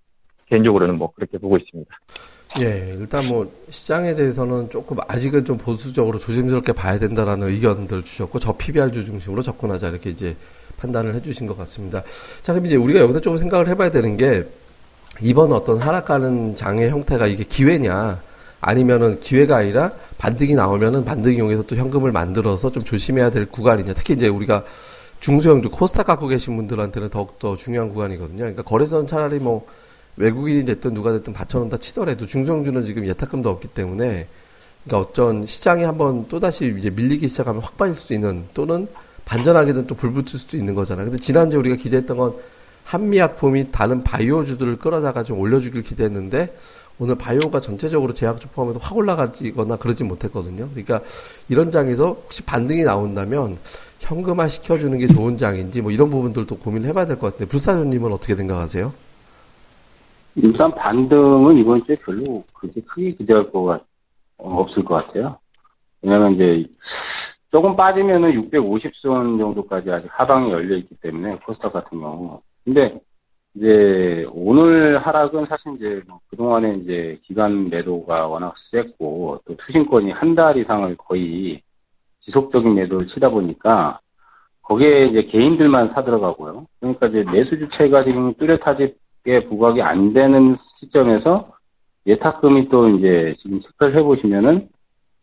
개인적으로는 0.48 0.98
뭐 0.98 1.12
그렇게 1.12 1.38
보고 1.38 1.58
있습니다. 1.58 1.96
예, 2.62 2.96
일단 2.98 3.28
뭐 3.28 3.52
시장에 3.70 4.16
대해서는 4.16 4.70
조금 4.70 4.98
아직은 5.08 5.44
좀 5.44 5.58
보수적으로 5.58 6.18
조심스럽게 6.18 6.72
봐야 6.72 6.98
된다라는 6.98 7.50
의견들 7.50 8.04
주셨고 8.04 8.40
저 8.40 8.54
PBR주 8.54 9.04
중심으로 9.04 9.42
접근하자 9.42 9.90
이렇게 9.90 10.10
이제 10.10 10.38
판단을 10.78 11.16
해주신 11.16 11.48
것 11.48 11.58
같습니다. 11.58 12.04
자, 12.42 12.54
그럼 12.54 12.66
이제 12.66 12.78
우리가 12.78 13.02
여기서 13.02 13.20
조금 13.20 13.38
생각을 13.38 13.68
해봐야 13.68 13.92
되는 13.92 14.16
게 14.16 14.48
이번 15.22 15.52
어떤 15.52 15.80
하락하는 15.80 16.56
장의 16.56 16.90
형태가 16.92 17.28
이게 17.28 17.44
기회냐 17.44 18.22
아니면은 18.62 19.20
기회가 19.20 19.58
아니라 19.58 19.92
반등이 20.18 20.56
나오면은 20.56 21.04
반등 21.04 21.34
이용해서 21.34 21.64
또 21.64 21.76
현금을 21.76 22.14
만들어서 22.14 22.72
좀 22.72 22.84
조심해야 22.84 23.32
될 23.32 23.48
구간이냐. 23.48 23.94
특히 23.94 24.14
이제 24.14 24.30
우리가 24.30 24.64
중소형주 25.20 25.72
코스닥 25.72 26.08
갖고 26.08 26.28
계신 26.28 26.56
분들한테는 26.56 27.10
더욱더 27.10 27.58
중요한 27.58 27.90
구간이거든요. 27.90 28.38
그러니까 28.38 28.64
거래소는 28.64 29.08
차라리 29.08 29.40
뭐 29.40 29.66
외국인이 30.18 30.66
됐든 30.66 30.94
누가 30.94 31.12
됐든 31.12 31.34
받쳐놓는다 31.34 31.78
치더라도 31.78 32.26
중소형주는 32.26 32.84
지금 32.84 33.06
예탁금도 33.08 33.50
없기 33.50 33.70
때문에 33.70 34.28
그러니까 34.86 35.10
어떤 35.10 35.46
시장이 35.46 35.84
한번 35.84 36.28
또다시 36.28 36.74
이제 36.78 36.90
밀리기 36.90 37.28
시작하면 37.28 37.62
확 37.62 37.78
빠질 37.78 37.96
수도 37.96 38.14
있는 38.14 38.46
또는 38.54 38.88
반전하게든 39.26 39.88
또 39.88 39.96
불붙을 39.96 40.40
수도 40.40 40.58
있는 40.58 40.76
거잖아요. 40.76 41.06
근데 41.06 41.20
지난주에 41.20 41.60
우리가 41.60 41.76
기대했던 41.76 42.18
건 42.18 42.36
한미약품이 42.84 43.72
다른 43.72 44.04
바이오주들을 44.04 44.78
끌어다가 44.78 45.24
좀 45.24 45.40
올려주길 45.40 45.82
기대했는데 45.82 46.56
오늘 47.00 47.16
바이오가 47.16 47.60
전체적으로 47.60 48.14
제약주 48.14 48.50
포함해서 48.50 48.80
확 48.82 48.96
올라가지거나 48.96 49.78
그러진 49.78 50.08
못했거든요. 50.08 50.70
그러니까 50.70 51.02
이런 51.50 51.72
장에서 51.72 52.20
혹시 52.24 52.44
반등이 52.44 52.84
나온다면 52.84 53.58
현금화 54.00 54.48
시켜주는 54.48 54.98
게 55.00 55.08
좋은 55.08 55.38
장인지 55.38 55.82
뭐 55.82 55.92
이런 55.92 56.10
부분들도 56.12 56.58
고민을 56.60 56.88
해봐야 56.90 57.06
될 57.06 57.18
것 57.18 57.34
같은데 57.34 57.50
불사조님은 57.50 58.14
어떻게 58.14 58.36
생각하세요? 58.36 58.94
일단 60.36 60.74
반등은 60.74 61.58
이번 61.58 61.84
주에 61.84 61.96
별로 61.96 62.44
그렇게 62.54 62.82
크게 62.82 63.12
기대할 63.12 63.52
거가 63.52 63.80
없을 64.38 64.84
것 64.84 64.96
같아요. 64.96 65.38
왜냐면 66.02 66.34
이제 66.34 66.66
조금 67.50 67.76
빠지면은 67.76 68.32
650선 68.32 69.40
정도까지 69.40 69.92
아직 69.92 70.10
하방이 70.12 70.52
열려 70.52 70.76
있기 70.76 70.96
때문에 70.96 71.38
코스닥 71.38 71.72
같은 71.74 72.00
경우. 72.00 72.42
근데 72.66 73.00
이제 73.54 74.26
오늘 74.34 74.98
하락은 74.98 75.46
사실 75.46 75.74
이제 75.76 76.02
뭐 76.06 76.20
그동안에 76.28 76.76
이제 76.76 77.16
기간 77.24 77.70
매도가 77.70 78.28
워낙 78.28 78.58
셌고 78.58 79.42
또 79.46 79.56
투신권이 79.56 80.12
한 80.12 80.36
달 80.36 80.58
이상을 80.58 80.98
거의 80.98 81.62
지속적인 82.20 82.74
매도를 82.74 83.06
치다 83.06 83.30
보니까 83.30 84.00
거기에 84.64 85.06
이제 85.06 85.24
개인들만 85.24 85.88
사들어가고요. 85.90 86.66
그러니까 86.80 87.08
이제 87.08 87.24
매수 87.24 87.58
주체가 87.58 88.04
지금 88.04 88.34
뚜렷하 88.34 88.76
게 89.26 89.44
부각이 89.44 89.82
안 89.82 90.14
되는 90.14 90.56
시점에서 90.56 91.52
예탁금이 92.06 92.68
또 92.68 92.88
이제 92.90 93.34
지금 93.38 93.60
체크를 93.60 93.96
해보시면은 93.96 94.70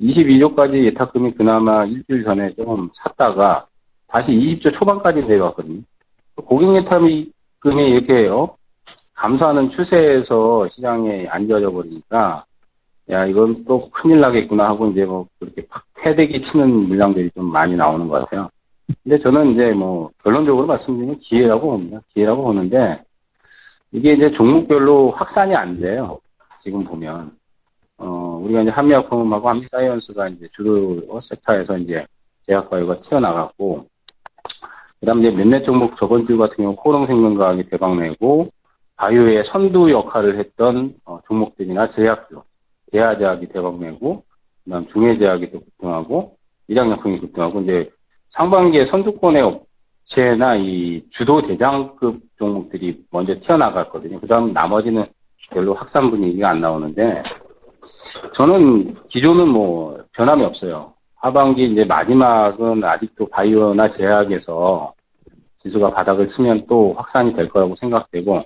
22조까지 0.00 0.84
예탁금이 0.86 1.34
그나마 1.34 1.84
일주일 1.84 2.24
전에 2.24 2.52
좀 2.54 2.90
샀다가 2.92 3.66
다시 4.08 4.32
20조 4.36 4.72
초반까지 4.72 5.22
내려왔거든요. 5.22 5.80
고객 6.34 6.74
예탁금이 6.74 7.30
이렇게 7.64 8.26
어? 8.26 8.56
감소하는 9.14 9.68
추세에서 9.68 10.66
시장에 10.66 11.28
앉아져 11.28 11.70
버리니까 11.70 12.44
야 13.10 13.26
이건 13.26 13.54
또 13.66 13.88
큰일 13.90 14.20
나겠구나 14.20 14.66
하고 14.66 14.88
이제 14.88 15.04
뭐 15.04 15.28
그렇게 15.38 15.64
팍 15.70 15.84
패대기 15.94 16.40
치는 16.40 16.88
물량들이 16.88 17.30
좀 17.30 17.52
많이 17.52 17.76
나오는 17.76 18.08
것 18.08 18.24
같아요. 18.24 18.48
근데 19.04 19.16
저는 19.18 19.52
이제 19.52 19.70
뭐 19.72 20.10
결론적으로 20.24 20.66
말씀드리면 20.66 21.18
기회라고 21.18 21.70
봅니다. 21.70 22.00
기회라고 22.12 22.42
보는데 22.42 23.00
이게 23.92 24.14
이제 24.14 24.30
종목별로 24.30 25.12
확산이 25.12 25.54
안 25.54 25.78
돼요. 25.78 26.18
지금 26.60 26.82
보면 26.82 27.36
어 27.98 28.40
우리가 28.42 28.62
이제 28.62 28.70
한미약품하고 28.70 29.48
한미사이언스가 29.48 30.28
이제 30.28 30.48
주로 30.50 31.20
섹터에서 31.20 31.76
이제 31.76 32.06
제약바이오가 32.46 33.00
튀어나갔고 33.00 33.86
그 35.00 35.06
다음 35.06 35.20
이제 35.20 35.30
몇몇 35.30 35.62
종목 35.62 35.96
저번 35.96 36.24
주 36.24 36.38
같은 36.38 36.56
경우 36.64 36.74
코롱생명과학이 36.74 37.68
대박내고 37.68 38.50
바이오의 38.96 39.44
선두 39.44 39.90
역할을 39.90 40.38
했던 40.38 40.94
어, 41.04 41.20
종목들이나 41.26 41.88
제약주 41.88 42.42
대하제약이 42.92 43.48
대박내고 43.48 44.24
그 44.64 44.70
다음 44.70 44.86
중해제약이 44.86 45.50
또 45.50 45.60
급등하고 45.60 46.36
일양약품이 46.68 47.20
급등하고 47.20 47.60
이제 47.60 47.90
상반기에 48.30 48.84
선두권의 48.84 49.42
업체나 50.02 50.56
이 50.56 51.02
주도 51.10 51.40
대장급 51.40 52.20
종목들이 52.36 53.02
먼저 53.10 53.38
튀어나갔거든요. 53.38 54.20
그 54.20 54.26
다음 54.26 54.52
나머지는 54.52 55.06
별로 55.50 55.74
확산 55.74 56.10
분위기가 56.10 56.50
안 56.50 56.60
나오는데 56.60 57.22
저는 58.32 58.94
기존은 59.08 59.48
뭐 59.48 59.98
변함이 60.12 60.44
없어요. 60.44 60.94
하반기 61.16 61.64
이제 61.64 61.84
마지막은 61.84 62.82
아직도 62.82 63.26
바이오나 63.28 63.88
제약에서 63.88 64.92
지수가 65.62 65.90
바닥을 65.90 66.26
치면 66.26 66.66
또 66.66 66.92
확산이 66.94 67.32
될 67.32 67.44
거라고 67.46 67.76
생각되고 67.76 68.42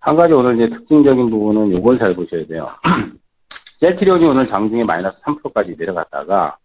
한 0.00 0.16
가지 0.16 0.32
오늘 0.32 0.56
이제 0.56 0.68
특징적인 0.68 1.30
부분은 1.30 1.76
이걸 1.76 1.98
잘 1.98 2.14
보셔야 2.14 2.46
돼요. 2.46 2.66
셀트리온이 3.76 4.24
오늘 4.26 4.46
장중에 4.46 4.84
마이너스 4.84 5.22
3%까지 5.22 5.74
내려갔다가 5.78 6.58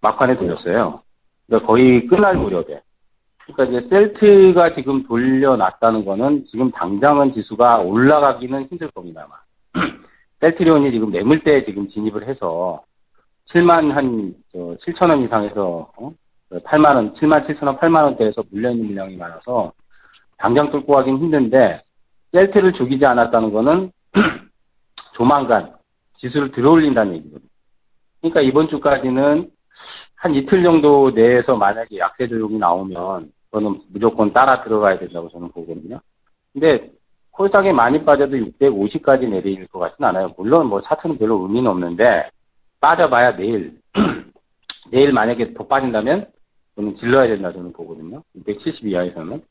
막판에 0.00 0.36
돌렸어요. 0.36 0.96
그러니까 1.46 1.66
거의 1.66 2.06
끝날 2.06 2.36
무렵에 2.36 2.80
그러니까 3.46 3.64
이제 3.64 3.88
셀트가 3.88 4.72
지금 4.72 5.04
돌려놨다는 5.04 6.04
거는 6.04 6.44
지금 6.44 6.70
당장은 6.70 7.30
지수가 7.30 7.78
올라가기는 7.78 8.64
힘들 8.64 8.90
겁니다. 8.90 9.26
아마. 9.74 9.86
셀트리온이 10.40 10.90
지금 10.90 11.10
매물대에 11.10 11.62
지금 11.62 11.86
진입을 11.88 12.28
해서 12.28 12.82
7만 13.46 13.92
한 13.92 14.34
7천 14.52 15.10
원 15.10 15.22
이상에서 15.22 15.90
어? 15.96 16.12
8만 16.50 16.96
원, 16.96 17.12
7만 17.12 17.42
7천 17.42 17.66
원, 17.66 17.76
8만 17.78 18.02
원대에서 18.04 18.44
물려있는 18.50 18.88
물량이 18.88 19.16
많아서 19.16 19.72
당장 20.36 20.66
뚫고 20.66 20.92
가긴 20.92 21.16
힘든데 21.16 21.76
셀트를 22.32 22.72
죽이지 22.72 23.06
않았다는 23.06 23.52
거는 23.52 23.92
조만간 25.14 25.74
지수를 26.14 26.50
들어올린다는 26.50 27.14
얘기거든요. 27.14 27.48
그러니까 28.20 28.40
이번 28.40 28.68
주까지는 28.68 29.50
한 30.14 30.34
이틀 30.34 30.62
정도 30.62 31.10
내에서 31.10 31.56
만약에 31.56 31.98
약세 31.98 32.26
조정이 32.26 32.58
나오면 32.58 33.32
그거는 33.50 33.78
무조건 33.90 34.32
따라 34.32 34.60
들어가야 34.60 34.98
된다고 34.98 35.28
저는 35.28 35.48
보거든요. 35.50 36.00
근데 36.52 36.90
콜싸게 37.30 37.72
많이 37.72 38.02
빠져도 38.04 38.36
650까지 38.36 39.28
내릴 39.28 39.66
것 39.66 39.78
같진 39.78 40.04
않아요. 40.04 40.32
물론 40.36 40.68
뭐 40.68 40.80
차트는 40.80 41.18
별로 41.18 41.42
의미는 41.42 41.70
없는데 41.70 42.30
빠져봐야 42.80 43.36
내일 43.36 43.78
내일 44.90 45.12
만약에 45.12 45.52
더 45.52 45.66
빠진다면 45.66 46.30
저는 46.76 46.94
질러야 46.94 47.26
된다 47.26 47.52
저는 47.52 47.72
보거든요. 47.72 48.22
670 48.34 48.86
이하에서는. 48.88 49.42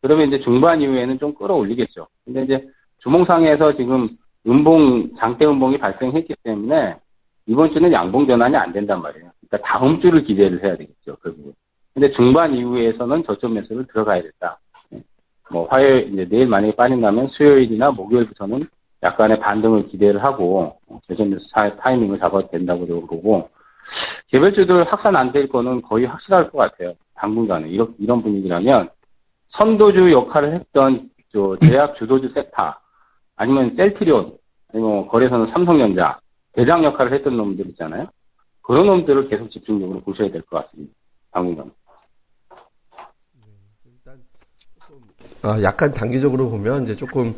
그러면 0.00 0.28
이제 0.28 0.38
중반 0.38 0.80
이후에는 0.80 1.18
좀 1.18 1.34
끌어올리겠죠. 1.34 2.06
근데 2.24 2.42
이제 2.42 2.68
주몽상에서 2.98 3.74
지금 3.74 4.04
음봉, 4.46 5.14
장대 5.14 5.46
음봉이 5.46 5.78
발생했기 5.78 6.34
때문에 6.42 6.96
이번 7.46 7.70
주는 7.70 7.90
양봉 7.92 8.26
전환이 8.26 8.56
안 8.56 8.72
된단 8.72 8.98
말이에요. 8.98 9.30
그러니까 9.48 9.68
다음 9.68 9.98
주를 9.98 10.22
기대를 10.22 10.62
해야 10.62 10.76
되겠죠, 10.76 11.16
결국은. 11.16 11.54
근데 11.94 12.10
중반 12.10 12.52
이후에서는 12.52 13.22
저점 13.22 13.54
매수를 13.54 13.86
들어가야 13.86 14.22
된다. 14.22 14.58
뭐 15.52 15.66
화요일, 15.70 16.12
이제 16.12 16.26
내일 16.28 16.48
만약에 16.48 16.74
빠진다면 16.74 17.26
수요일이나 17.28 17.90
목요일부터는 17.92 18.60
약간의 19.02 19.38
반등을 19.38 19.86
기대를 19.86 20.22
하고 20.24 20.76
저점 21.02 21.30
매수 21.30 21.48
타이밍을 21.78 22.18
잡아도 22.18 22.48
된다고 22.48 22.84
보고 23.06 23.48
개별주들 24.28 24.84
확산 24.84 25.14
안 25.14 25.30
될 25.30 25.48
거는 25.48 25.82
거의 25.82 26.06
확실할 26.06 26.50
것 26.50 26.58
같아요. 26.58 26.94
당분간은. 27.14 27.68
이런, 27.68 27.94
이런 27.98 28.22
분위기라면 28.22 28.88
선도주 29.48 30.10
역할을 30.10 30.54
했던 30.54 31.10
저 31.30 31.56
제약 31.60 31.94
주도주 31.94 32.28
세타 32.28 32.80
아니면 33.36 33.70
셀트리온 33.70 34.36
아니면 34.72 35.06
거래소는 35.06 35.46
삼성전자 35.46 36.18
대장 36.52 36.82
역할을 36.82 37.12
했던 37.12 37.36
놈들 37.36 37.66
있잖아요. 37.70 38.08
그런 38.62 38.86
놈들을 38.86 39.28
계속 39.28 39.48
집중적으로 39.50 40.00
보셔야 40.00 40.30
될 40.30 40.42
것 40.42 40.64
같습니다. 40.64 40.92
당분간. 41.30 41.70
아, 45.44 45.60
약간 45.62 45.92
단기적으로 45.92 46.48
보면 46.48 46.84
이제 46.84 46.96
조금 46.96 47.34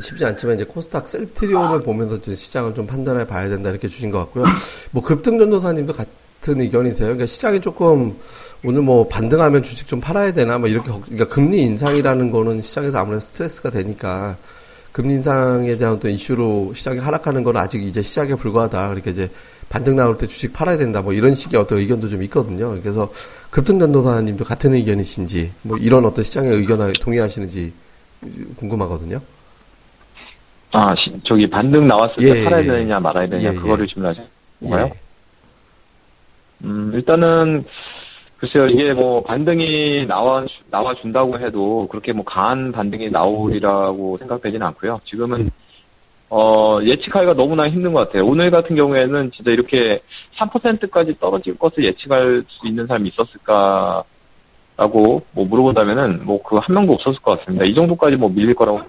쉽지 0.00 0.24
않지만 0.24 0.56
이제 0.56 0.64
코스닥 0.64 1.06
셀트리온을 1.06 1.80
보면서 1.82 2.16
이제 2.16 2.34
시장을 2.34 2.74
좀 2.74 2.86
판단해 2.86 3.24
봐야 3.24 3.48
된다 3.48 3.70
이렇게 3.70 3.86
주신 3.86 4.10
것 4.10 4.18
같고요. 4.18 4.44
뭐 4.90 5.00
급등 5.00 5.38
전도사님도 5.38 5.92
같은 5.92 6.60
의견이세요. 6.60 7.06
그러니까 7.06 7.26
시장이 7.26 7.60
조금 7.60 8.18
오늘 8.64 8.82
뭐 8.82 9.06
반등하면 9.06 9.62
주식 9.62 9.86
좀 9.86 10.00
팔아야 10.00 10.32
되나 10.32 10.58
뭐 10.58 10.68
이렇게 10.68 10.90
그러니까 10.90 11.28
금리 11.28 11.62
인상이라는 11.62 12.32
거는 12.32 12.60
시장에서 12.62 12.98
아무래도 12.98 13.20
스트레스가 13.20 13.70
되니까 13.70 14.36
금리 14.90 15.14
인상에 15.14 15.76
대한 15.76 15.94
어떤 15.94 16.10
이슈로 16.10 16.72
시장이 16.74 16.98
하락하는 16.98 17.44
건 17.44 17.56
아직 17.56 17.80
이제 17.84 18.02
시작에 18.02 18.34
불과하다. 18.34 18.88
그렇게 18.88 19.10
이제 19.12 19.30
반등 19.68 19.96
나올 19.96 20.18
때 20.18 20.26
주식 20.26 20.52
팔아야 20.52 20.78
된다. 20.78 21.02
뭐 21.02 21.12
이런 21.12 21.34
식의 21.34 21.58
어떤 21.58 21.78
의견도 21.78 22.08
좀 22.08 22.22
있거든요. 22.24 22.70
그래서 22.80 23.10
급등 23.50 23.78
전도사님도 23.78 24.44
같은 24.44 24.74
의견이신지 24.74 25.52
뭐 25.62 25.76
이런 25.78 26.04
어떤 26.04 26.24
시장의 26.24 26.52
의견에 26.52 26.92
동의하시는지 26.94 27.72
궁금하거든요. 28.56 29.20
아, 30.72 30.94
시, 30.94 31.20
저기 31.22 31.48
반등 31.48 31.86
나왔을 31.86 32.22
때 32.22 32.40
예, 32.40 32.44
팔아야 32.44 32.62
예. 32.62 32.66
되느냐 32.66 32.98
말아야 32.98 33.28
되느냐 33.28 33.50
예, 33.50 33.54
그거를 33.54 33.86
질문하신 33.86 34.24
건가요? 34.60 34.86
예. 34.86 34.94
음, 36.64 36.90
일단은 36.94 37.64
글쎄요, 38.38 38.66
이게 38.66 38.92
뭐 38.92 39.22
반등이 39.22 40.06
나와 40.06 40.44
나와 40.70 40.94
준다고 40.94 41.38
해도 41.38 41.86
그렇게 41.88 42.12
뭐 42.12 42.24
강한 42.24 42.72
반등이 42.72 43.10
나오리라고 43.10 44.18
생각되지는 44.18 44.66
않고요. 44.66 45.00
지금은 45.04 45.50
어, 46.36 46.80
예측하기가 46.82 47.34
너무나 47.34 47.68
힘든 47.68 47.92
것 47.92 48.00
같아요. 48.00 48.26
오늘 48.26 48.50
같은 48.50 48.74
경우에는 48.74 49.30
진짜 49.30 49.52
이렇게 49.52 50.00
3%까지 50.32 51.16
떨어질 51.20 51.56
것을 51.56 51.84
예측할 51.84 52.42
수 52.48 52.66
있는 52.66 52.86
사람이 52.86 53.06
있었을까 53.08 54.02
라고 54.76 55.22
뭐 55.30 55.44
물어본다면은 55.44 56.24
뭐 56.26 56.42
그 56.42 56.58
한 56.58 56.74
명도 56.74 56.94
없었을 56.94 57.22
것 57.22 57.32
같습니다. 57.32 57.64
이 57.64 57.72
정도까지 57.72 58.16
뭐 58.16 58.28
밀릴 58.28 58.54
거라고 58.56 58.82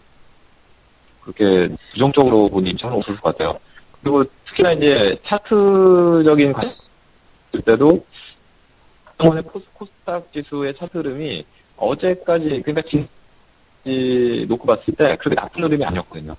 그렇게 1.21 1.69
부정적으로 1.91 2.49
보는 2.49 2.71
입장은 2.71 2.97
없었을 2.97 3.21
것 3.21 3.38
같아요. 3.38 3.60
그리고 4.01 4.23
특히나 4.43 4.71
이제 4.71 5.15
차트적인 5.21 6.53
관점 6.53 6.71
때도 7.63 8.05
이번에 9.21 9.41
코스닥 9.73 10.31
지수의 10.31 10.73
차트 10.73 10.97
흐름이 10.97 11.45
어제까지 11.77 12.62
그러니까 12.63 12.81
진 12.81 13.08
놓고 14.47 14.65
봤을 14.65 14.95
때 14.95 15.15
그렇게 15.17 15.36
나쁜 15.36 15.63
흐름이 15.63 15.86
아니었거든요. 15.86 16.36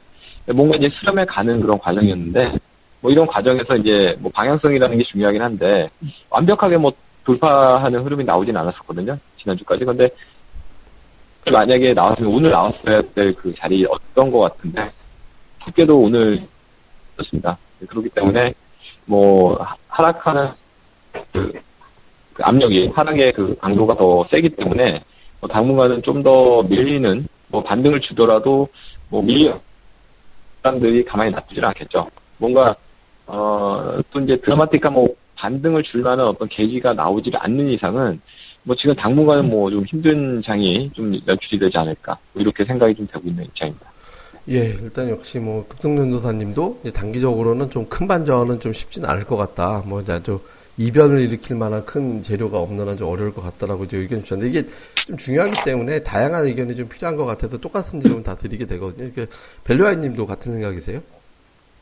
뭔가 0.53 0.77
이제 0.77 0.89
수렴에 0.89 1.25
가는 1.25 1.61
그런 1.61 1.79
과정이었는데 1.79 2.59
뭐 3.01 3.11
이런 3.11 3.27
과정에서 3.27 3.77
이제 3.77 4.17
뭐 4.21 4.31
방향성이라는 4.33 4.97
게 4.97 5.03
중요하긴 5.03 5.43
한데 5.43 5.91
완벽하게 6.31 6.77
뭐 6.79 6.93
돌파하는 7.25 8.01
흐름이 8.05 8.25
나오진 8.25 8.57
않았었거든요. 8.57 9.19
지난주까지. 9.37 9.85
근데 9.85 10.09
만약에 11.51 11.95
나왔으면 11.95 12.33
오늘 12.33 12.51
나왔어야 12.51 13.03
될 13.15 13.35
그 13.35 13.53
자리 13.53 13.85
어떤 13.89 14.31
것 14.31 14.41
같은데 14.41 14.91
쉽게도 15.65 15.99
오늘 16.01 16.43
였습니다. 17.19 17.57
그렇기 17.89 18.09
때문에 18.11 18.55
뭐 19.05 19.59
하락하는 19.89 20.49
그, 21.33 21.53
그 22.35 22.43
압력이 22.43 22.89
하락의 22.95 23.33
그 23.33 23.57
강도가 23.59 23.97
더 23.97 24.25
세기 24.27 24.49
때문에 24.49 25.03
뭐 25.41 25.49
당분간은 25.49 26.03
좀 26.03 26.23
더 26.23 26.63
밀리는 26.63 27.27
뭐 27.49 27.63
반등을 27.63 28.01
주더라도 28.01 28.69
뭐 29.09 29.23
밀려 29.23 29.61
사람들이 30.67 31.05
가만히 31.05 31.31
놔두질 31.31 31.65
않겠죠. 31.65 32.09
뭔가 32.39 32.75
어, 33.27 33.99
또 34.11 34.21
이제 34.21 34.37
드라마틱한 34.41 34.93
뭐 34.93 35.15
반등을 35.37 35.83
줄 35.83 36.03
만한 36.03 36.27
어떤 36.27 36.49
계기가 36.49 36.93
나오지 36.95 37.31
않는 37.35 37.69
이상은 37.69 38.21
뭐 38.65 38.75
지금 38.75 38.95
당분간은 38.95 39.49
뭐 39.49 39.71
좀 39.71 39.85
힘든 39.85 40.41
장이 40.43 40.91
좀 40.93 41.19
연출이 41.27 41.59
되지 41.59 41.79
않을까 41.79 42.19
뭐 42.33 42.43
이렇게 42.43 42.65
생각이 42.65 42.95
좀 42.95 43.07
되고 43.07 43.29
있는 43.29 43.45
입장입니다. 43.45 43.87
예, 44.49 44.77
일단 44.81 45.09
역시 45.11 45.39
뭐 45.39 45.67
급등전도사님도 45.69 46.81
단기적으로는 46.95 47.71
좀 47.71 47.87
큰 47.89 48.09
반전은 48.09 48.61
좀 48.61 48.73
쉽진 48.73 49.05
않을 49.05 49.25
것 49.25 49.37
같다. 49.37 49.83
뭐 49.87 50.01
이제 50.01 50.13
아주 50.13 50.41
이변을 50.79 51.21
일으킬 51.23 51.57
만한 51.57 51.85
큰 51.87 52.23
재료가 52.23 52.59
없는 52.59 52.87
한 52.89 52.97
좀 52.97 53.09
어려울 53.09 53.33
것 53.33 53.43
같다라고 53.43 53.85
이제 53.85 53.97
의견 53.97 54.23
주셨는데 54.23 54.51
이게 54.51 54.69
좀 55.07 55.17
중요하기 55.17 55.65
때문에 55.65 56.03
다양한 56.03 56.47
의견이 56.47 56.75
좀 56.77 56.89
필요한 56.89 57.17
것 57.17 57.25
같아서 57.25 57.59
똑같은 57.59 58.01
질문 58.01 58.23
다 58.23 58.37
드리게 58.37 58.67
되거든요. 58.67 59.11
그 59.15 59.27
벨류아이님도 59.65 60.27
같은 60.27 60.53
생각이세요? 60.53 61.01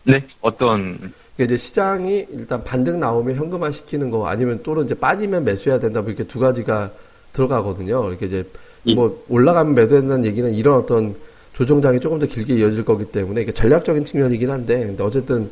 네, 0.05 0.25
어떤 0.41 0.99
그러니까 0.99 1.15
이제 1.45 1.57
시장이 1.57 2.27
일단 2.31 2.63
반등 2.63 3.01
나오면 3.01 3.37
현금화 3.37 3.71
시키는 3.71 4.11
거 4.11 4.27
아니면 4.27 4.61
또는 4.63 4.85
이제 4.85 4.95
빠지면 4.95 5.45
매수해야 5.45 5.79
된다 5.79 6.03
뭐 6.03 6.11
이렇게 6.11 6.25
두 6.25 6.39
가지가 6.39 6.93
들어가거든요. 7.33 8.09
이렇게 8.09 8.27
이제 8.27 8.45
예. 8.87 8.95
뭐 8.95 9.25
올라가면 9.29 9.75
매도한다는 9.75 10.25
얘기는 10.27 10.53
이런 10.53 10.77
어떤 10.77 11.15
조정장이 11.55 12.01
조금 12.01 12.19
더 12.19 12.27
길게 12.27 12.55
이어질 12.55 12.85
거기 12.85 13.07
때문에 13.07 13.47
전략적인 13.47 14.05
측면이긴 14.05 14.51
한데 14.51 14.87
근데 14.87 15.03
어쨌든 15.03 15.51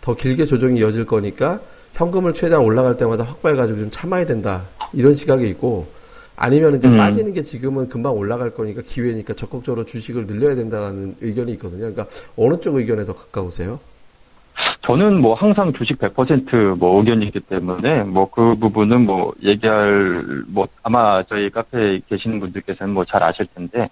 더 0.00 0.14
길게 0.16 0.46
조정이 0.46 0.78
이어질 0.80 1.04
거니까 1.06 1.60
현금을 1.94 2.34
최대한 2.34 2.64
올라갈 2.64 2.96
때마다 2.96 3.24
확보해가지고 3.24 3.78
좀 3.78 3.90
참아야 3.90 4.26
된다 4.26 4.62
이런 4.92 5.14
시각이 5.14 5.48
있고 5.50 5.88
아니면 6.36 6.76
이제 6.76 6.88
음. 6.88 6.96
빠지는 6.96 7.34
게 7.34 7.42
지금은 7.42 7.88
금방 7.88 8.16
올라갈 8.16 8.50
거니까 8.50 8.80
기회니까 8.82 9.34
적극적으로 9.34 9.84
주식을 9.84 10.26
늘려야 10.26 10.54
된다는 10.54 11.14
의견이 11.20 11.52
있거든요. 11.52 11.80
그러니까 11.80 12.06
어느 12.36 12.58
쪽 12.60 12.76
의견에 12.76 13.04
더 13.04 13.12
가까우세요? 13.12 13.78
저는 14.82 15.20
뭐 15.20 15.34
항상 15.34 15.72
주식 15.72 15.98
100%뭐 15.98 16.98
의견이기 16.98 17.40
때문에 17.40 18.04
뭐 18.04 18.30
그 18.30 18.56
부분은 18.56 19.02
뭐 19.04 19.32
얘기할 19.42 20.24
뭐 20.48 20.66
아마 20.82 21.22
저희 21.22 21.50
카페에 21.50 22.00
계시는 22.08 22.40
분들께서는 22.40 22.94
뭐 22.94 23.04
잘 23.04 23.22
아실 23.22 23.46
텐데 23.54 23.90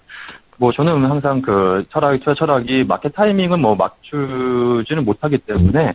뭐 0.58 0.72
저는 0.72 1.04
항상 1.04 1.40
그 1.42 1.84
철학이 1.90 2.20
철학이 2.20 2.84
마켓 2.84 3.12
타이밍은 3.12 3.60
뭐 3.60 3.76
맞추지는 3.76 5.04
못하기 5.04 5.38
때문에 5.38 5.94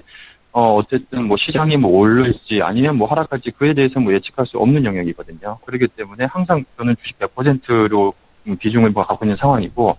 어 0.54 0.76
어쨌든 0.76 1.26
뭐 1.28 1.36
시장이 1.36 1.78
뭐 1.78 1.92
올릴지 2.00 2.62
아니면 2.62 2.98
뭐 2.98 3.08
하락할지 3.08 3.52
그에 3.52 3.74
대해서 3.74 4.00
뭐 4.00 4.13
예측할 4.13 4.46
수 4.46 4.60
없는 4.60 4.86
영역이거든요. 4.86 5.58
그렇기 5.66 5.88
때문에 5.88 6.26
항상 6.26 6.63
저는 6.78 6.96
주식 6.96 7.18
100%로 7.20 8.13
비중을 8.60 8.92
뭐 8.92 9.04
갖고 9.06 9.26
있는 9.26 9.36
상황이고 9.36 9.98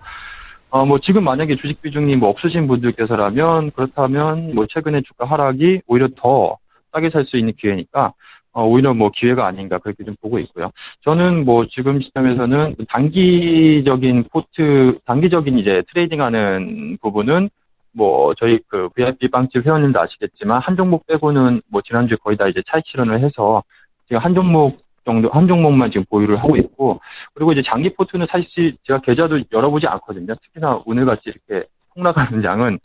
어, 0.69 0.85
뭐 0.85 0.99
지금 0.99 1.23
만약에 1.25 1.55
주식 1.55 1.81
비중이 1.81 2.15
뭐 2.17 2.29
없으신 2.29 2.67
분들께서라면 2.67 3.71
그렇다면 3.71 4.55
뭐 4.55 4.65
최근에 4.65 5.01
주가 5.01 5.25
하락이 5.25 5.81
오히려 5.87 6.07
더 6.15 6.57
싸게 6.93 7.09
살 7.09 7.25
수 7.25 7.37
있는 7.37 7.53
기회니까 7.53 8.13
어, 8.53 8.63
오히려 8.65 8.93
뭐 8.93 9.09
기회가 9.13 9.45
아닌가 9.47 9.77
그렇게 9.77 10.05
좀 10.05 10.15
보고 10.21 10.39
있고요. 10.39 10.71
저는 11.01 11.43
뭐 11.43 11.65
지금 11.67 11.99
시점에서는 11.99 12.75
단기적인 12.87 14.23
포트, 14.31 14.99
단기적인 15.05 15.57
이제 15.59 15.83
트레이딩하는 15.89 16.97
부분은 17.01 17.49
뭐 17.95 18.33
저희 18.35 18.59
그 18.67 18.89
VIP 18.89 19.29
빵집 19.29 19.65
회원님도 19.65 19.99
아시겠지만 19.99 20.59
한 20.59 20.75
종목 20.75 21.07
빼고는 21.07 21.61
뭐 21.67 21.81
지난주에 21.81 22.17
거의 22.21 22.35
다 22.35 22.47
이제 22.47 22.61
차익 22.65 22.85
실현을 22.85 23.21
해서 23.21 23.63
지금 24.05 24.19
한 24.19 24.35
종목 24.35 24.77
정도 25.05 25.29
한 25.29 25.47
종목만 25.47 25.89
지금 25.89 26.03
보유를 26.09 26.37
하고 26.37 26.57
있고 26.57 26.99
그리고 27.33 27.53
이제 27.53 27.61
장기 27.61 27.93
포트는 27.93 28.27
사실 28.27 28.75
제가 28.83 28.99
계좌도 28.99 29.39
열어보지 29.51 29.87
않거든요. 29.87 30.35
특히나 30.35 30.81
오늘같이 30.85 31.29
이렇게 31.29 31.67
폭락하는 31.93 32.41
장은 32.41 32.79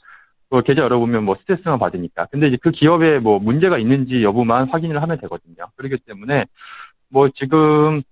그 0.48 0.62
계좌 0.62 0.82
열어보면 0.82 1.24
뭐 1.24 1.34
스트레스만 1.34 1.78
받으니까. 1.78 2.26
근데 2.26 2.48
이제 2.48 2.58
그 2.60 2.70
기업에 2.70 3.18
뭐 3.18 3.38
문제가 3.38 3.78
있는지 3.78 4.22
여부만 4.22 4.68
확인을 4.68 5.02
하면 5.02 5.18
되거든요. 5.18 5.66
그렇기 5.76 5.98
때문에 5.98 6.46
뭐 7.08 7.28
지금 7.30 8.02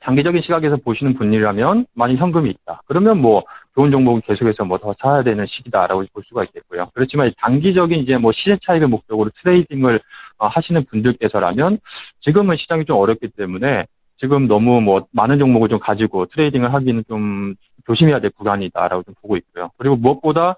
장기적인 0.00 0.40
시각에서 0.40 0.76
보시는 0.76 1.14
분이라면 1.14 1.86
만약 1.94 2.14
현금이 2.14 2.50
있다. 2.50 2.82
그러면 2.86 3.20
뭐 3.20 3.42
좋은 3.74 3.90
종목은 3.90 4.20
계속해서 4.20 4.64
뭐 4.64 4.78
더 4.78 4.92
사야 4.92 5.22
되는 5.24 5.44
시기다라고 5.44 6.04
볼 6.12 6.22
수가 6.22 6.44
있겠고요. 6.44 6.90
그렇지만 6.94 7.32
단기적인 7.36 7.98
이제 7.98 8.16
뭐 8.16 8.30
시세 8.30 8.56
차익을 8.56 8.86
목적으로 8.86 9.30
trading을 9.34 10.00
어, 10.38 10.46
하시는 10.46 10.84
분들께서라면 10.84 11.78
지금은 12.20 12.54
시장이 12.56 12.84
좀 12.84 12.98
어렵기 12.98 13.28
때문에 13.28 13.86
지금 14.16 14.46
너무 14.46 14.80
뭐 14.80 15.06
많은 15.10 15.38
종목을 15.38 15.68
좀 15.68 15.78
가지고 15.78 16.26
trading을 16.26 16.72
하기는 16.74 17.04
좀 17.08 17.54
조심해야 17.86 18.20
될 18.20 18.30
구간이다라고 18.30 19.02
좀 19.02 19.14
보고 19.20 19.36
있고요. 19.36 19.70
그리고 19.78 19.96
무엇보다 19.96 20.54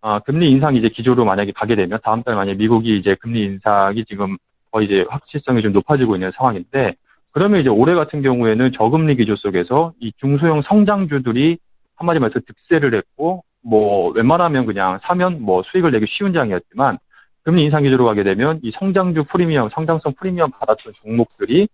어, 0.00 0.20
금리 0.20 0.50
인상이 0.50 0.78
이제 0.78 0.88
기조로 0.88 1.24
만약에 1.24 1.50
가게 1.52 1.74
되면 1.74 1.98
다음 2.04 2.22
달 2.22 2.36
만약에 2.36 2.56
미국이 2.56 2.96
이제 2.96 3.16
금리 3.16 3.42
인상이 3.42 4.04
지금 4.04 4.36
거의 4.70 4.86
이제 4.86 5.04
확실성이 5.08 5.62
좀 5.62 5.72
높아지고 5.72 6.14
있는 6.14 6.30
상황인데 6.30 6.94
그러면 7.36 7.60
이제 7.60 7.68
올해 7.68 7.94
같은 7.94 8.22
경우에는 8.22 8.72
저금리 8.72 9.14
기조 9.14 9.36
속에서 9.36 9.92
이 10.00 10.10
중소형 10.16 10.62
성장주들이 10.62 11.58
한마디 11.94 12.18
말해서 12.18 12.40
득세를 12.40 12.94
했고 12.94 13.44
뭐 13.60 14.08
웬만하면 14.12 14.64
그냥 14.64 14.96
사면 14.96 15.42
뭐 15.42 15.62
수익을 15.62 15.90
내기 15.90 16.06
쉬운 16.06 16.32
장이었지만 16.32 16.96
금리 17.42 17.62
인상 17.64 17.82
기조로 17.82 18.06
가게 18.06 18.22
되면 18.22 18.58
이 18.62 18.70
성장주 18.70 19.24
프리미엄, 19.24 19.68
성장성 19.68 20.14
프리미엄 20.14 20.50
받았던 20.50 20.94
종목들이 20.94 21.68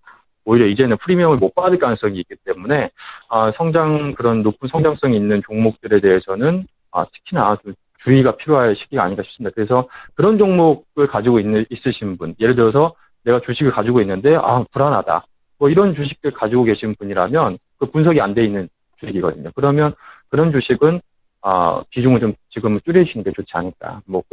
오히려 0.45 0.67
이제는 0.67 0.97
프리미엄을 0.97 1.37
못 1.37 1.55
받을 1.55 1.79
가능성이 1.79 2.19
있기 2.19 2.35
때문에 2.45 2.91
아, 3.29 3.53
성장 3.53 4.15
그런 4.15 4.43
높은 4.43 4.67
성장성이 4.67 5.15
있는 5.15 5.43
종목들에 5.47 6.01
대해서는 6.01 6.67
아, 6.91 7.05
특히나 7.05 7.57
좀 7.63 7.75
주의가 7.99 8.35
필요할 8.35 8.75
시기가 8.75 9.05
아닌가 9.05 9.23
싶습니다. 9.23 9.55
그래서 9.55 9.89
그런 10.15 10.39
종목을 10.39 11.07
가지고 11.07 11.39
있는, 11.39 11.65
있으신 11.71 12.19
분, 12.19 12.35
예를 12.41 12.57
들어서 12.57 12.97
내가 13.23 13.41
주식을 13.41 13.71
가지고 13.71 14.01
있는데, 14.01 14.35
아, 14.35 14.65
불안하다. 14.73 15.25
뭐 15.63 15.71
이런 15.71 15.95
주식을 15.95 16.33
가지고 16.33 16.65
계신 16.65 16.97
분이라면 16.97 17.57
그 17.79 17.87
분석이 17.87 18.21
안 18.21 18.35
돼 18.35 18.45
있는 18.45 18.69
주식이거든요. 18.97 19.53
그러면 19.55 19.95
그런 20.29 20.51
주식은, 20.51 21.01
아, 21.41 21.85
비중을 21.89 22.19
좀 22.19 22.35
지금 22.49 22.81
줄이시는 22.81 23.23
게 23.23 23.31
좋지 23.31 23.53
않을까. 23.55 24.03
뭐, 24.05 24.25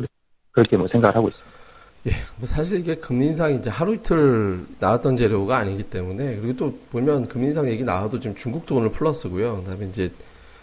그렇게 0.50 0.76
뭐 0.76 0.88
생각을 0.88 1.16
하고 1.16 1.28
있습니다. 1.28 1.58
예, 2.08 2.12
뭐 2.38 2.48
사실 2.48 2.80
이게 2.80 2.96
금리 2.96 3.28
인상이 3.28 3.58
이제 3.58 3.70
하루 3.70 3.94
이틀 3.94 4.66
나왔던 4.80 5.18
재료가 5.18 5.58
아니기 5.58 5.84
때문에 5.84 6.38
그리고 6.38 6.58
또 6.58 6.80
보면 6.90 7.28
금리 7.28 7.50
인상 7.50 7.68
얘기 7.68 7.84
나와도 7.84 8.20
지금 8.20 8.36
중국도 8.36 8.78
오늘 8.78 8.90
플러스고요. 8.90 9.58
그다음에 9.58 9.86
이제 9.86 10.12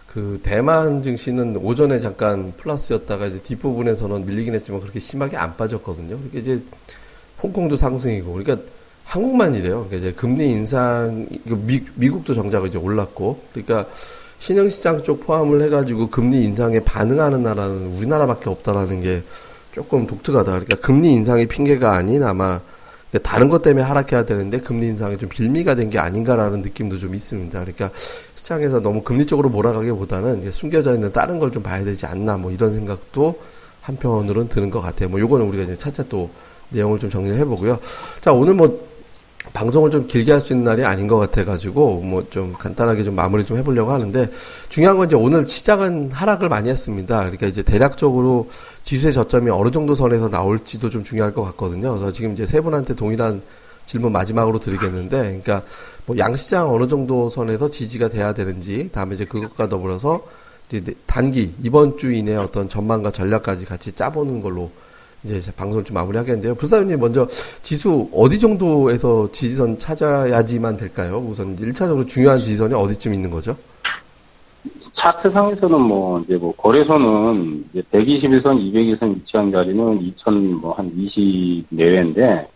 그 0.09 0.41
대만 0.43 1.01
증시는 1.01 1.59
오전에 1.59 2.01
잠깐 2.01 2.53
플러스였다가 2.57 3.27
이제 3.27 3.41
뒷부분에서는 3.41 4.27
밀리긴 4.27 4.53
했지만 4.55 4.81
그렇게 4.81 4.99
심하게 4.99 5.37
안 5.37 5.57
빠졌거든요. 5.57 6.17
그러니까 6.17 6.39
이제 6.41 6.61
홍콩도 7.41 7.77
상승이고 7.77 8.33
그러니까 8.33 8.67
한국만 9.07 9.55
이래요. 9.55 9.87
그러니까 9.89 9.97
이제 9.97 10.13
금리 10.13 10.51
인상 10.51 11.27
미, 11.45 11.81
미국도 11.95 12.35
정작 12.35 12.65
이제 12.67 12.77
올랐고 12.77 13.41
그러니까 13.53 13.87
신흥시장 14.41 15.03
쪽 15.05 15.25
포함을 15.25 15.63
해가지고 15.63 16.11
금리 16.11 16.45
인상에 16.45 16.81
반응하는 16.81 17.43
나라는 17.43 17.97
우리나라밖에 17.97 18.51
없다라는 18.51 19.01
게 19.01 19.23
조금 19.73 20.07
독특하다. 20.07 20.51
그러니까 20.51 20.77
금리 20.77 21.13
인상이 21.13 21.47
핑계가 21.47 21.93
아닌 21.93 22.25
아마 22.25 22.61
그러니까 23.11 23.31
다른 23.31 23.49
것 23.49 23.63
때문에 23.63 23.85
하락해야 23.85 24.25
되는데 24.25 24.59
금리 24.61 24.87
인상이 24.89 25.17
좀 25.19 25.29
빌미가 25.29 25.77
된 25.77 25.89
게 25.89 25.99
아닌가라는 26.01 26.63
느낌도 26.63 26.99
좀 26.99 27.15
있습니다. 27.15 27.59
그러니까 27.61 27.91
시장에서 28.35 28.81
너무 28.81 29.03
금리 29.03 29.25
쪽으로 29.25 29.49
몰아가기보다는 29.51 30.51
숨겨져 30.51 30.93
있는 30.95 31.13
다른 31.13 31.39
걸 31.39 31.51
좀 31.53 31.63
봐야 31.63 31.85
되지 31.85 32.07
않나 32.07 32.37
뭐 32.37 32.51
이런 32.51 32.75
생각도 32.75 33.39
한편으로는 33.83 34.49
드는 34.49 34.71
것 34.71 34.81
같아요. 34.81 35.09
뭐 35.09 35.21
요거는 35.21 35.47
우리가 35.47 35.63
이제 35.63 35.77
차차 35.77 36.03
또 36.09 36.29
내용을 36.71 36.99
좀 36.99 37.09
정리를 37.09 37.39
해보고요. 37.39 37.79
자 38.21 38.33
오늘 38.33 38.55
뭐 38.55 38.86
방송을 39.57 39.91
좀 39.91 40.07
길게 40.07 40.33
할 40.33 40.41
수 40.41 40.53
있는 40.53 40.65
날이 40.65 40.85
아닌 40.85 41.09
것 41.09 41.17
같아가지고 41.17 42.03
뭐 42.03 42.27
좀 42.31 42.55
간단하게 42.59 43.05
좀 43.05 43.15
마무리 43.15 43.47
좀 43.47 43.57
해보려고 43.57 43.91
하는데 43.93 44.31
중요한 44.69 44.99
건 44.99 45.07
이제 45.07 45.17
오늘 45.17 45.49
시장은 45.49 46.13
하락을 46.13 46.49
많이 46.49 46.69
했습니다. 46.69 47.21
그러니까 47.21 47.47
이제 47.47 47.63
대략적으로 47.63 48.51
지수의 48.85 49.13
저점이 49.15 49.51
어느 49.51 49.71
정도 49.71 49.95
선에서 49.95 50.29
나올지도 50.29 50.91
좀 50.91 51.05
중요할 51.05 51.33
것 51.33 51.43
같거든요. 51.43 51.91
그래서 51.91 52.13
지금 52.13 52.33
이제 52.33 52.47
세 52.47 52.61
분한테 52.61 52.95
동일한 52.95 53.41
질문 53.87 54.13
마지막으로 54.13 54.59
드리겠는데, 54.59 55.17
그러니까 55.17 55.63
뭐 56.05 56.19
양시장 56.19 56.73
어느 56.75 56.89
정도 56.89 57.29
선에서 57.29 57.71
지지가 57.71 58.09
돼야 58.09 58.35
되는지, 58.35 58.91
다음에 58.93 59.15
이제 59.15 59.25
그것과 59.25 59.69
더불어서 59.69 60.23
이제 60.69 60.83
단기 61.07 61.55
이번 61.63 61.97
주 61.97 62.13
이내 62.13 62.35
어떤 62.35 62.69
전망과 62.69 63.13
전략까지 63.13 63.65
같이 63.65 63.93
짜보는 63.93 64.43
걸로 64.43 64.71
이제 65.25 65.41
방송을 65.57 65.85
좀 65.85 65.95
마무리하겠는데요. 65.95 66.55
불사님 66.55 66.99
먼저 67.01 67.27
지수 67.63 68.09
어디 68.13 68.39
정도에서 68.39 69.31
지지선 69.33 69.79
찾아야지만 69.79 70.77
될까요? 70.77 71.19
우선 71.19 71.57
1차적으로 71.57 72.07
중요한 72.07 72.39
지지선이 72.39 72.75
어디쯤 72.75 73.15
있는 73.15 73.31
거죠? 73.31 73.57
차트상에서는 74.93 75.81
뭐, 75.81 76.21
이제 76.21 76.37
뭐, 76.37 76.55
거래소는 76.57 77.65
이제 77.71 77.83
121선, 77.93 78.59
200일선 78.73 79.15
위치한 79.15 79.51
자리는 79.51 80.03
2000, 80.03 80.55
뭐, 80.55 80.73
한 80.73 80.91
20 80.97 81.67
내외인데, 81.69 82.49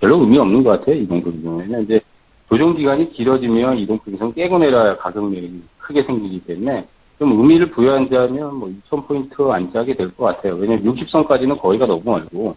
별로 0.00 0.20
의미 0.20 0.38
없는 0.38 0.62
것 0.62 0.70
같아요, 0.70 0.96
이동평 0.96 1.42
경우에는. 1.42 1.82
이제, 1.82 2.00
조정 2.48 2.74
기간이 2.74 3.08
길어지면 3.08 3.78
이동평선 3.78 4.34
깨고 4.34 4.58
내려야 4.58 4.96
가격 4.96 5.28
매력이 5.30 5.62
크게 5.78 6.02
생기기 6.02 6.40
때문에, 6.42 6.86
좀 7.18 7.32
의미를 7.38 7.70
부여한다면 7.70 8.56
뭐 8.56 8.72
2,000포인트 8.90 9.48
안짝이 9.50 9.94
될 9.94 10.10
것 10.12 10.24
같아요. 10.26 10.54
왜냐면 10.56 10.84
60선까지는 10.84 11.58
거기가 11.60 11.86
너무 11.86 12.02
멀고, 12.04 12.56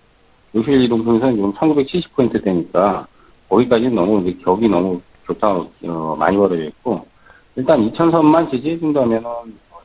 60일 0.56 0.82
이동평선 0.84 1.36
지금 1.36 1.52
1970포인트 1.54 2.43
되니까, 2.43 3.06
거기까지는 3.50 3.96
너무, 3.96 4.20
이제 4.22 4.38
격이 4.43 4.67
너무 4.67 5.00
교차, 5.26 5.50
어, 5.52 6.15
많이 6.17 6.36
벌어져 6.38 6.63
있고, 6.63 7.06
일단 7.56 7.80
2,000선만 7.91 8.48
지지해준다면은 8.48 9.24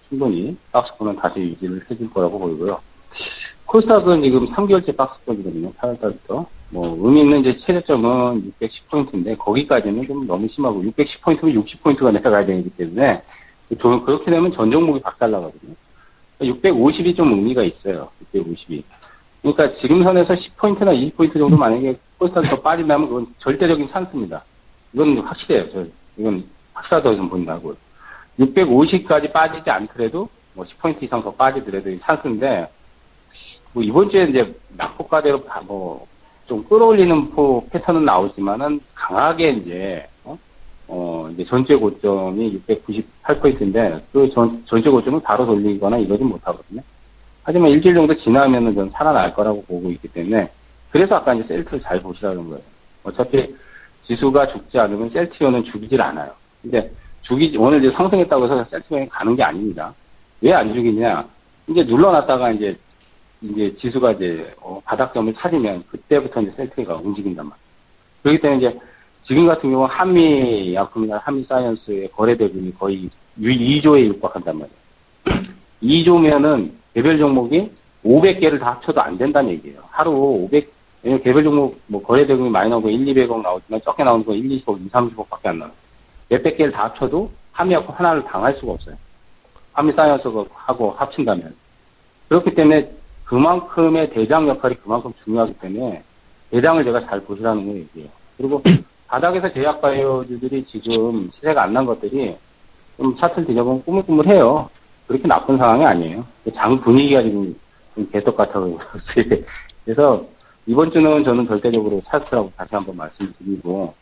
충분히 0.08 0.56
박스권은 0.72 1.16
다시 1.16 1.40
유지를 1.40 1.82
해줄 1.90 2.11
거라고 2.11 2.38
보이고요. 2.38 2.78
코스닥은 3.66 4.22
지금 4.22 4.44
3개월째 4.44 4.96
박스권이거든요. 4.96 5.72
8월달부터. 5.72 6.44
뭐, 6.70 6.98
의미 7.02 7.20
있는 7.22 7.40
이제 7.40 7.54
최저점은 7.54 8.52
610포인트인데, 8.61 9.37
거기까지는 9.38 10.06
좀 10.06 10.26
너무 10.26 10.48
심하고, 10.48 10.82
610포인트면 10.82 11.62
60포인트가 11.62 12.12
내려가야 12.12 12.44
되기 12.46 12.68
때문에, 12.70 13.22
그렇게 13.78 14.30
되면 14.30 14.50
전 14.50 14.70
종목이 14.70 15.00
박살나거든요. 15.00 15.74
650이 16.40 17.14
좀 17.14 17.32
의미가 17.32 17.62
있어요. 17.62 18.11
650이. 18.35 18.82
그러니까 19.40 19.70
지금 19.70 20.02
선에서 20.02 20.35
10포인트나 20.35 21.12
20포인트 21.12 21.35
정도 21.35 21.56
만약에 21.56 21.96
코스닥이 22.18 22.48
더 22.48 22.61
빠진다면 22.61 23.08
그건 23.08 23.26
절대적인 23.38 23.87
찬스입니다. 23.87 24.44
이건 24.92 25.18
확실해요. 25.18 25.70
저, 25.70 25.85
이건 26.16 26.44
확실하다고 26.74 27.16
좀 27.16 27.28
본다고. 27.28 27.76
650까지 28.38 29.32
빠지지 29.32 29.70
않더라도 29.70 30.28
뭐 30.54 30.64
10포인트 30.64 31.02
이상 31.02 31.22
더 31.22 31.32
빠지더라도 31.32 31.98
찬스인데 31.98 32.68
뭐 33.72 33.82
이번 33.82 34.08
주에 34.08 34.24
이제 34.24 34.54
낙폭가대로 34.76 35.42
뭐 35.64 36.12
좀 36.46 36.62
끌어올리는 36.64 37.30
포 37.30 37.66
패턴은 37.70 38.04
나오지만은 38.04 38.80
강하게 38.94 39.50
이제 39.50 40.06
어, 40.92 41.24
어 41.26 41.31
이제 41.31 41.42
전체 41.42 41.74
고점이 41.74 42.61
698포인트인데 42.68 44.02
그 44.12 44.28
전, 44.28 44.64
전체 44.64 44.90
고점을 44.90 45.20
바로 45.22 45.46
돌리거나 45.46 45.96
이러진 45.96 46.26
못하거든요. 46.28 46.83
하지만 47.42 47.70
일주일 47.70 47.94
정도 47.94 48.14
지나면은 48.14 48.74
전 48.74 48.90
살아날 48.90 49.35
거라고 49.35 49.62
보고 49.64 49.90
있기 49.90 50.09
때문에 50.09 50.50
그래서 50.90 51.16
아까 51.16 51.33
이제 51.33 51.42
셀트를 51.42 51.81
잘 51.81 52.00
보시라는 52.00 52.48
거예요. 52.50 52.62
어차피 53.05 53.55
지수가 54.02 54.46
죽지 54.46 54.78
않으면 54.78 55.09
셀트리온은 55.09 55.64
죽이질 55.64 56.00
않아요. 56.02 56.31
근데 56.61 56.90
죽이 57.22 57.57
오늘 57.57 57.78
이제 57.78 57.90
상승했다고 57.90 58.44
해서 58.44 58.62
셀트리온이 58.62 59.09
가는 59.09 59.35
게 59.35 59.42
아닙니다. 59.42 59.94
왜 60.42 60.52
안 60.52 60.74
죽이냐? 60.74 61.26
이제 61.68 61.85
눌러놨다가 61.85 62.50
이제 62.50 62.76
이제 63.40 63.74
지수가 63.74 64.12
이제 64.12 64.55
어, 64.61 64.81
바닥점을 64.85 65.33
찾으면 65.33 65.85
그때부터 65.90 66.42
이제 66.42 66.50
셀트리가 66.50 66.96
움직인단 66.96 67.46
말이에요. 67.46 67.62
그렇기 68.22 68.40
때문에 68.40 68.59
이제 68.59 68.78
지금 69.22 69.46
같은 69.46 69.70
경우 69.70 69.87
한미 69.88 70.74
약품이나 70.74 71.18
한미 71.18 71.44
사이언스의 71.44 72.11
거래 72.11 72.37
대금이 72.37 72.72
거의 72.74 73.08
2조에 73.40 74.06
육박한단 74.06 74.58
말이에요. 74.58 75.42
2조면은 75.82 76.72
개별 76.92 77.18
종목이 77.18 77.70
500개를 78.04 78.58
다 78.58 78.72
합쳐도 78.72 79.00
안 79.00 79.16
된다는 79.16 79.50
얘기예요. 79.52 79.80
하루 79.90 80.11
500 80.11 80.72
왜냐면 81.04 81.22
개별 81.22 81.44
종목 81.44 81.80
뭐 81.87 82.02
거래 82.02 82.26
대금이 82.26 82.50
많이 82.50 82.68
나오고 82.68 82.90
1, 82.90 83.04
200억 83.06 83.40
나오지만 83.40 83.80
적게 83.80 84.04
나오는 84.04 84.24
거 84.24 84.35
1, 84.35 84.48
20억, 84.48 84.85
2, 84.85 84.88
30억밖에 84.88 85.46
안 85.46 85.58
나와요. 85.58 85.74
몇백 86.28 86.56
개를 86.56 86.72
다 86.72 86.85
합쳐도 86.85 87.30
함의하고 87.52 87.92
하나를 87.92 88.24
당할 88.24 88.52
수가 88.52 88.72
없어요. 88.72 88.96
함이 89.72 89.92
쌓여서 89.92 90.46
하고 90.52 90.92
합친다면. 90.92 91.54
그렇기 92.28 92.54
때문에 92.54 92.90
그만큼의 93.24 94.11
대장 94.11 94.48
역할이 94.48 94.74
그만큼 94.76 95.12
중요하기 95.14 95.54
때문에 95.58 96.02
대장을 96.50 96.85
제가 96.85 97.00
잘 97.00 97.20
보시라는 97.20 97.66
걸 97.66 97.76
얘기해요. 97.76 98.08
그리고 98.37 98.62
바닥에서 99.12 99.53
제약바이오들이 99.53 100.64
지금 100.64 101.29
시세가 101.31 101.64
안 101.64 101.72
난 101.75 101.85
것들이 101.85 102.35
좀 102.96 103.14
차트를 103.14 103.44
뒤져보면 103.46 103.85
꾸물꾸물해요. 103.85 104.70
그렇게 105.07 105.29
나쁜 105.29 105.59
상황이 105.59 105.85
아니에요. 105.85 106.25
장 106.55 106.79
분위기가 106.81 107.20
지금 107.22 107.55
같아가지고 107.94 108.79
그렇지. 108.79 109.44
그래서 109.85 110.25
이번 110.64 110.90
주는 110.90 111.22
저는 111.22 111.46
절대적으로 111.46 112.01
차트라고 112.05 112.51
다시 112.57 112.75
한번 112.75 112.96
말씀드리고 112.96 113.92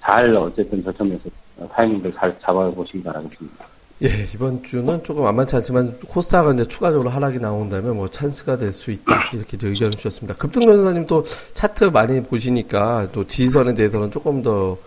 잘 0.00 0.34
어쨌든 0.36 0.84
저점에서 0.84 1.30
타이밍들 1.72 2.12
잘 2.12 2.38
잡아보시기 2.38 3.02
바라겠습니다. 3.02 3.64
예, 4.04 4.28
이번 4.32 4.62
주는 4.62 5.02
조금 5.02 5.24
만만치 5.24 5.56
않지만 5.56 5.98
코스닥은 6.06 6.54
이제 6.54 6.64
추가적으로 6.66 7.10
하락이 7.10 7.40
나온다면 7.40 7.96
뭐 7.96 8.08
찬스가 8.08 8.56
될 8.56 8.70
수 8.72 8.92
있다 8.92 9.30
이렇게 9.32 9.56
의견을 9.60 9.96
주셨습니다. 9.96 10.38
급등 10.38 10.66
변호사님 10.66 11.06
또 11.08 11.24
차트 11.54 11.84
많이 11.86 12.22
보시니까 12.22 13.08
또 13.12 13.26
지선에 13.26 13.74
대해서는 13.74 14.10
조금 14.12 14.40
더 14.42 14.78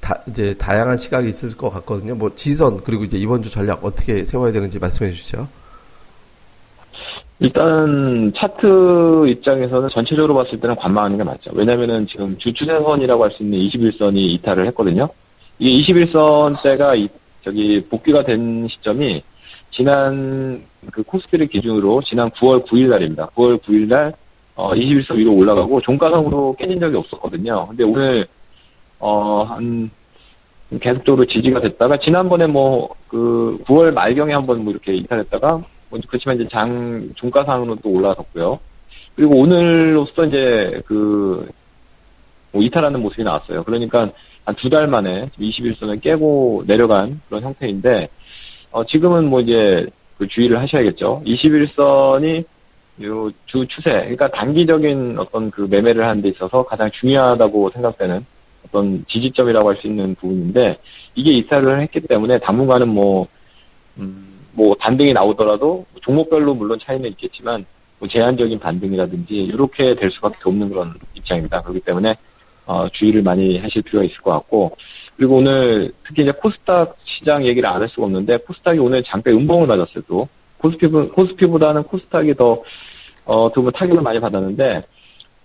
다, 0.00 0.20
이제 0.28 0.54
다양한 0.54 0.98
시각이 0.98 1.28
있을 1.28 1.56
것 1.56 1.70
같거든요. 1.70 2.16
뭐 2.16 2.34
지선 2.34 2.82
그리고 2.82 3.04
이제 3.04 3.16
이번 3.16 3.40
주 3.42 3.50
전략 3.50 3.84
어떻게 3.84 4.24
세워야 4.24 4.50
되는지 4.50 4.80
말씀해 4.80 5.12
주시죠. 5.12 5.46
일단 7.38 8.32
차트 8.34 9.28
입장에서는 9.28 9.88
전체적으로 9.90 10.34
봤을 10.34 10.58
때는 10.58 10.74
관망하는 10.76 11.18
게 11.18 11.24
맞죠. 11.24 11.50
왜냐면은 11.54 12.06
지금 12.06 12.36
주 12.38 12.52
추세선이라고 12.52 13.22
할 13.22 13.30
수 13.30 13.42
있는 13.42 13.58
21선이 13.60 14.16
이탈을 14.16 14.66
했거든요. 14.68 15.08
이게 15.58 15.78
21선 15.94 16.62
때가 16.64 16.94
이, 16.96 17.08
저기 17.46 17.80
복귀가 17.88 18.22
된 18.22 18.68
시점이 18.68 19.22
지난 19.70 20.62
그 20.92 21.02
코스피를 21.02 21.46
기준으로 21.46 22.02
지난 22.02 22.30
9월 22.30 22.66
9일 22.66 22.88
날입니다. 22.88 23.30
9월 23.34 23.58
9일 23.62 23.88
날 23.88 24.12
어, 24.54 24.72
21선 24.74 25.16
위로 25.16 25.34
올라가고 25.34 25.80
종가상으로 25.80 26.56
깨진 26.58 26.78
적이 26.78 26.96
없었거든요. 26.96 27.68
근데 27.68 27.84
오늘 27.84 28.26
어, 28.98 29.44
한 29.44 29.90
계속적으로 30.80 31.24
지지가 31.24 31.60
됐다가 31.60 31.96
지난번에 31.96 32.46
뭐 32.46 32.96
그 33.08 33.58
9월 33.66 33.92
말경에 33.92 34.32
한번 34.32 34.64
뭐 34.64 34.72
이렇게 34.72 34.94
이탈했다가 34.94 35.62
뭐 35.88 36.00
그렇지만 36.06 36.36
이제 36.36 36.46
장 36.46 37.08
종가상으로 37.14 37.76
또 37.76 37.90
올라섰고요. 37.90 38.58
그리고 39.14 39.36
오늘로써 39.36 40.26
이제 40.26 40.82
그 40.86 41.48
뭐 42.56 42.62
이탈하는 42.64 43.00
모습이 43.02 43.22
나왔어요. 43.24 43.62
그러니까 43.64 44.10
한 44.44 44.54
두 44.54 44.70
달 44.70 44.86
만에 44.86 45.28
21선을 45.38 46.00
깨고 46.00 46.64
내려간 46.66 47.20
그런 47.28 47.42
형태인데 47.42 48.08
어, 48.70 48.84
지금은 48.84 49.28
뭐 49.28 49.40
이제 49.40 49.86
그 50.18 50.26
주의를 50.26 50.58
하셔야겠죠. 50.60 51.22
21선이 51.26 52.44
요주 53.02 53.66
추세, 53.66 53.92
그러니까 53.92 54.28
단기적인 54.30 55.18
어떤 55.18 55.50
그 55.50 55.62
매매를 55.68 56.06
하는 56.06 56.22
데 56.22 56.28
있어서 56.28 56.64
가장 56.64 56.90
중요하다고 56.90 57.68
생각되는 57.70 58.24
어떤 58.66 59.04
지지점이라고 59.06 59.68
할 59.68 59.76
수 59.76 59.86
있는 59.86 60.14
부분인데 60.14 60.78
이게 61.14 61.32
이탈을 61.32 61.80
했기 61.82 62.00
때문에 62.00 62.38
당분간은 62.38 62.88
뭐, 62.88 63.26
음, 63.98 64.26
뭐 64.52 64.74
단등이 64.76 65.12
나오더라도 65.12 65.84
종목별로 66.00 66.54
물론 66.54 66.78
차이는 66.78 67.10
있겠지만 67.10 67.66
뭐 67.98 68.08
제한적인 68.08 68.58
반등이라든지 68.58 69.36
이렇게 69.44 69.94
될 69.94 70.08
수밖에 70.10 70.38
없는 70.44 70.70
그런 70.70 70.94
입장입니다. 71.14 71.60
그렇기 71.62 71.80
때문에 71.80 72.14
어, 72.66 72.88
주의를 72.88 73.22
많이 73.22 73.58
하실 73.58 73.82
필요가 73.82 74.04
있을 74.04 74.22
것 74.22 74.32
같고 74.32 74.76
그리고 75.16 75.36
오늘 75.36 75.92
특히 76.04 76.22
이제 76.22 76.32
코스닥 76.32 76.96
시장 76.98 77.44
얘기를 77.46 77.68
안 77.68 77.80
할 77.80 77.88
수가 77.88 78.06
없는데 78.06 78.38
코스닥이 78.38 78.78
오늘 78.78 79.02
장대 79.02 79.30
음봉을 79.30 79.66
맞았어요 79.66 80.02
또 80.08 80.28
코스피 80.58 80.86
코스피보다는 80.88 81.84
코스닥이 81.84 82.34
더 82.34 82.62
어, 83.24 83.50
두분 83.52 83.72
타격을 83.72 84.02
많이 84.02 84.20
받았는데 84.20 84.84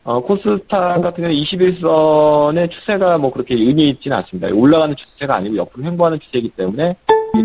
어, 0.03 0.19
코스닥 0.21 1.01
같은 1.01 1.23
경우는 1.23 1.39
21선의 1.41 2.71
추세가 2.71 3.17
뭐 3.19 3.31
그렇게 3.31 3.53
의미 3.53 3.89
있지는 3.89 4.17
않습니다. 4.17 4.47
올라가는 4.51 4.95
추세가 4.95 5.35
아니고 5.35 5.57
옆으로 5.57 5.83
횡보하는 5.83 6.19
추세이기 6.19 6.49
때문에 6.49 6.95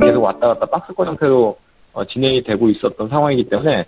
계속 0.01 0.23
왔다 0.23 0.49
갔다 0.49 0.65
박스권 0.67 1.07
형태로 1.07 1.57
어, 1.93 2.05
진행이 2.05 2.43
되고 2.43 2.69
있었던 2.71 3.09
상황이기 3.09 3.45
때문에 3.51 3.85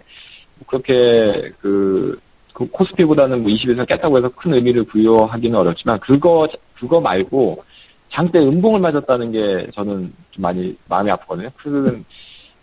그렇게 0.67 1.53
그, 1.61 2.21
그 2.59 2.69
코스피보다는 2.73 3.43
뭐 3.45 3.53
21선 3.53 3.87
깼다고 3.87 4.19
해서 4.19 4.29
큰 4.31 4.53
의미를 4.53 4.83
부여하기는 4.83 5.57
어렵지만 5.57 6.01
그거 6.01 6.49
그거 6.75 7.01
말고 7.01 7.63
장대 8.09 8.41
음봉을 8.41 8.81
맞았다는 8.81 9.31
게 9.31 9.69
저는 9.71 10.13
좀 10.33 10.43
많이 10.43 10.77
마음이 10.89 11.09
아프거든요. 11.13 11.51
그 11.57 12.03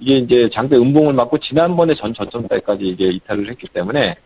이게 0.02 0.18
이제 0.18 0.50
장대 0.50 0.76
음봉을 0.76 1.14
맞고 1.14 1.38
지난번에 1.38 1.94
전 1.94 2.14
저점 2.14 2.46
때까지 2.50 2.86
이게 2.86 3.06
이탈을 3.06 3.50
했기 3.50 3.68
때문에 3.70 4.18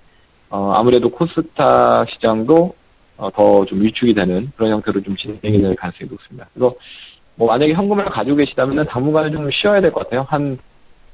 어, 0.50 0.74
아무래도 0.76 1.08
코스닥 1.12 2.10
시장도 2.10 2.74
어, 3.18 3.30
더좀 3.32 3.84
위축이 3.84 4.16
되는 4.16 4.52
그런 4.58 4.72
형태로 4.72 5.04
좀 5.04 5.16
진행이 5.16 5.62
될 5.62 5.76
가능성이 5.76 6.10
높습니다. 6.10 6.50
그래서 6.52 6.74
뭐 7.36 7.48
만약에 7.48 7.74
현금을 7.74 8.06
가지고 8.06 8.38
계시다면 8.38 8.88
당분간은 8.88 9.34
좀 9.34 9.52
쉬어야 9.52 9.82
될 9.82 9.92
것 9.92 10.00
같아요. 10.06 10.26
한 10.28 10.58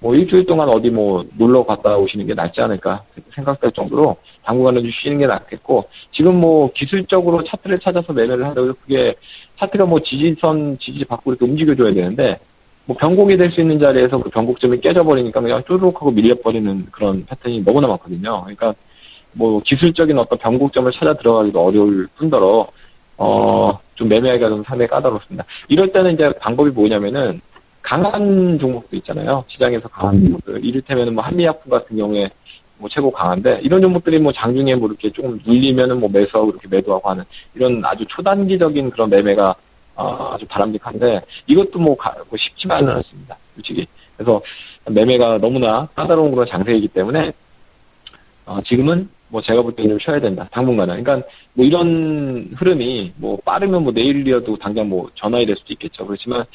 뭐 0.06 0.14
일주일 0.14 0.46
동안 0.46 0.70
어디 0.70 0.92
뭐 0.92 1.26
놀러 1.36 1.64
갔다 1.66 1.98
오시는 1.98 2.28
게 2.28 2.36
낫지 2.36 2.62
않을까 2.62 3.04
생각될 3.30 3.72
정도로 3.72 4.16
당분간은 4.44 4.82
좀 4.82 4.90
쉬는 4.92 5.18
게 5.18 5.26
낫겠고 5.26 5.86
지금 6.12 6.40
뭐 6.40 6.72
기술적으로 6.72 7.42
차트를 7.42 7.80
찾아서 7.80 8.14
매매를 8.14 8.46
하려고 8.46 8.76
그게 8.84 9.16
차트가 9.56 9.88
뭐 9.88 10.00
지지선 10.00 10.78
지지 10.78 11.06
받고 11.06 11.32
이렇게 11.32 11.46
움직여줘야 11.46 11.92
되는데 11.96 12.40
뭐 12.86 12.96
변곡이 12.96 13.36
될 13.36 13.50
수 13.50 13.62
있는 13.62 13.80
자리에서 13.80 14.22
그 14.22 14.30
변곡점이 14.30 14.80
깨져버리니까 14.80 15.42
그냥 15.42 15.64
쪼르륵 15.64 15.96
하고 15.96 16.12
밀려버리는 16.12 16.86
그런 16.92 17.26
패턴이 17.26 17.64
너무나 17.64 17.88
많거든요. 17.88 18.42
그러니까 18.42 18.76
뭐 19.34 19.60
기술적인 19.60 20.20
어떤 20.20 20.38
변곡점을 20.38 20.92
찾아 20.92 21.16
들어가기도 21.16 21.66
어려울 21.66 22.08
뿐더러 22.16 22.68
어, 23.18 23.80
좀 23.96 24.08
매매하기가 24.10 24.50
좀 24.50 24.62
상당히 24.62 24.88
까다롭습니다. 24.88 25.46
이럴 25.68 25.92
때는 25.92 26.14
이제 26.14 26.32
방법이 26.34 26.70
뭐냐면은 26.70 27.42
강한 27.86 28.58
종목도 28.58 28.98
있잖아요. 28.98 29.44
시장에서 29.46 29.88
강한 29.88 30.20
종목들. 30.20 30.66
이를테면 30.66 31.14
뭐 31.14 31.24
한미약품 31.24 31.70
같은 31.70 31.96
경우에 31.96 32.32
뭐 32.80 32.90
최고 32.90 33.12
강한데 33.12 33.60
이런 33.62 33.80
종목들이 33.80 34.18
뭐 34.18 34.32
장중에 34.32 34.74
뭐 34.74 34.90
이렇게 34.90 35.12
조금 35.12 35.40
눌리면은 35.46 36.00
뭐 36.00 36.10
매수하고 36.10 36.50
이렇게 36.50 36.68
매도하고 36.68 37.08
하는 37.08 37.24
이런 37.54 37.86
아주 37.86 38.04
초단기적인 38.08 38.90
그런 38.90 39.12
매매가 39.12 39.56
어, 39.98 40.32
아주 40.34 40.48
바람직한데 40.48 41.22
이것도 41.46 41.78
뭐, 41.78 41.96
가, 41.96 42.12
뭐 42.28 42.36
쉽지만은 42.36 42.90
않습니다. 42.94 43.38
솔직히. 43.54 43.86
그래서 44.18 44.42
매매가 44.90 45.38
너무나 45.38 45.88
까다로운 45.94 46.32
그런 46.32 46.44
장세이기 46.44 46.88
때문에 46.88 47.34
어, 48.48 48.62
지금은 48.64 49.08
뭐 49.28 49.42
제가 49.42 49.62
볼 49.62 49.76
때는 49.76 49.92
좀 49.92 50.00
쉬어야 50.00 50.20
된다. 50.20 50.48
당분간은. 50.52 51.04
그러니까 51.04 51.28
뭐 51.54 51.64
이런 51.64 52.50
흐름이 52.56 53.14
뭐 53.18 53.38
빠르면 53.46 53.84
뭐 53.84 53.94
내일이어도 53.94 54.58
당장 54.58 54.90
뭐 54.90 55.10
전환이 55.14 55.46
될 55.46 55.56
수도 55.56 55.72
있겠죠. 55.74 56.06
그렇지만 56.08 56.46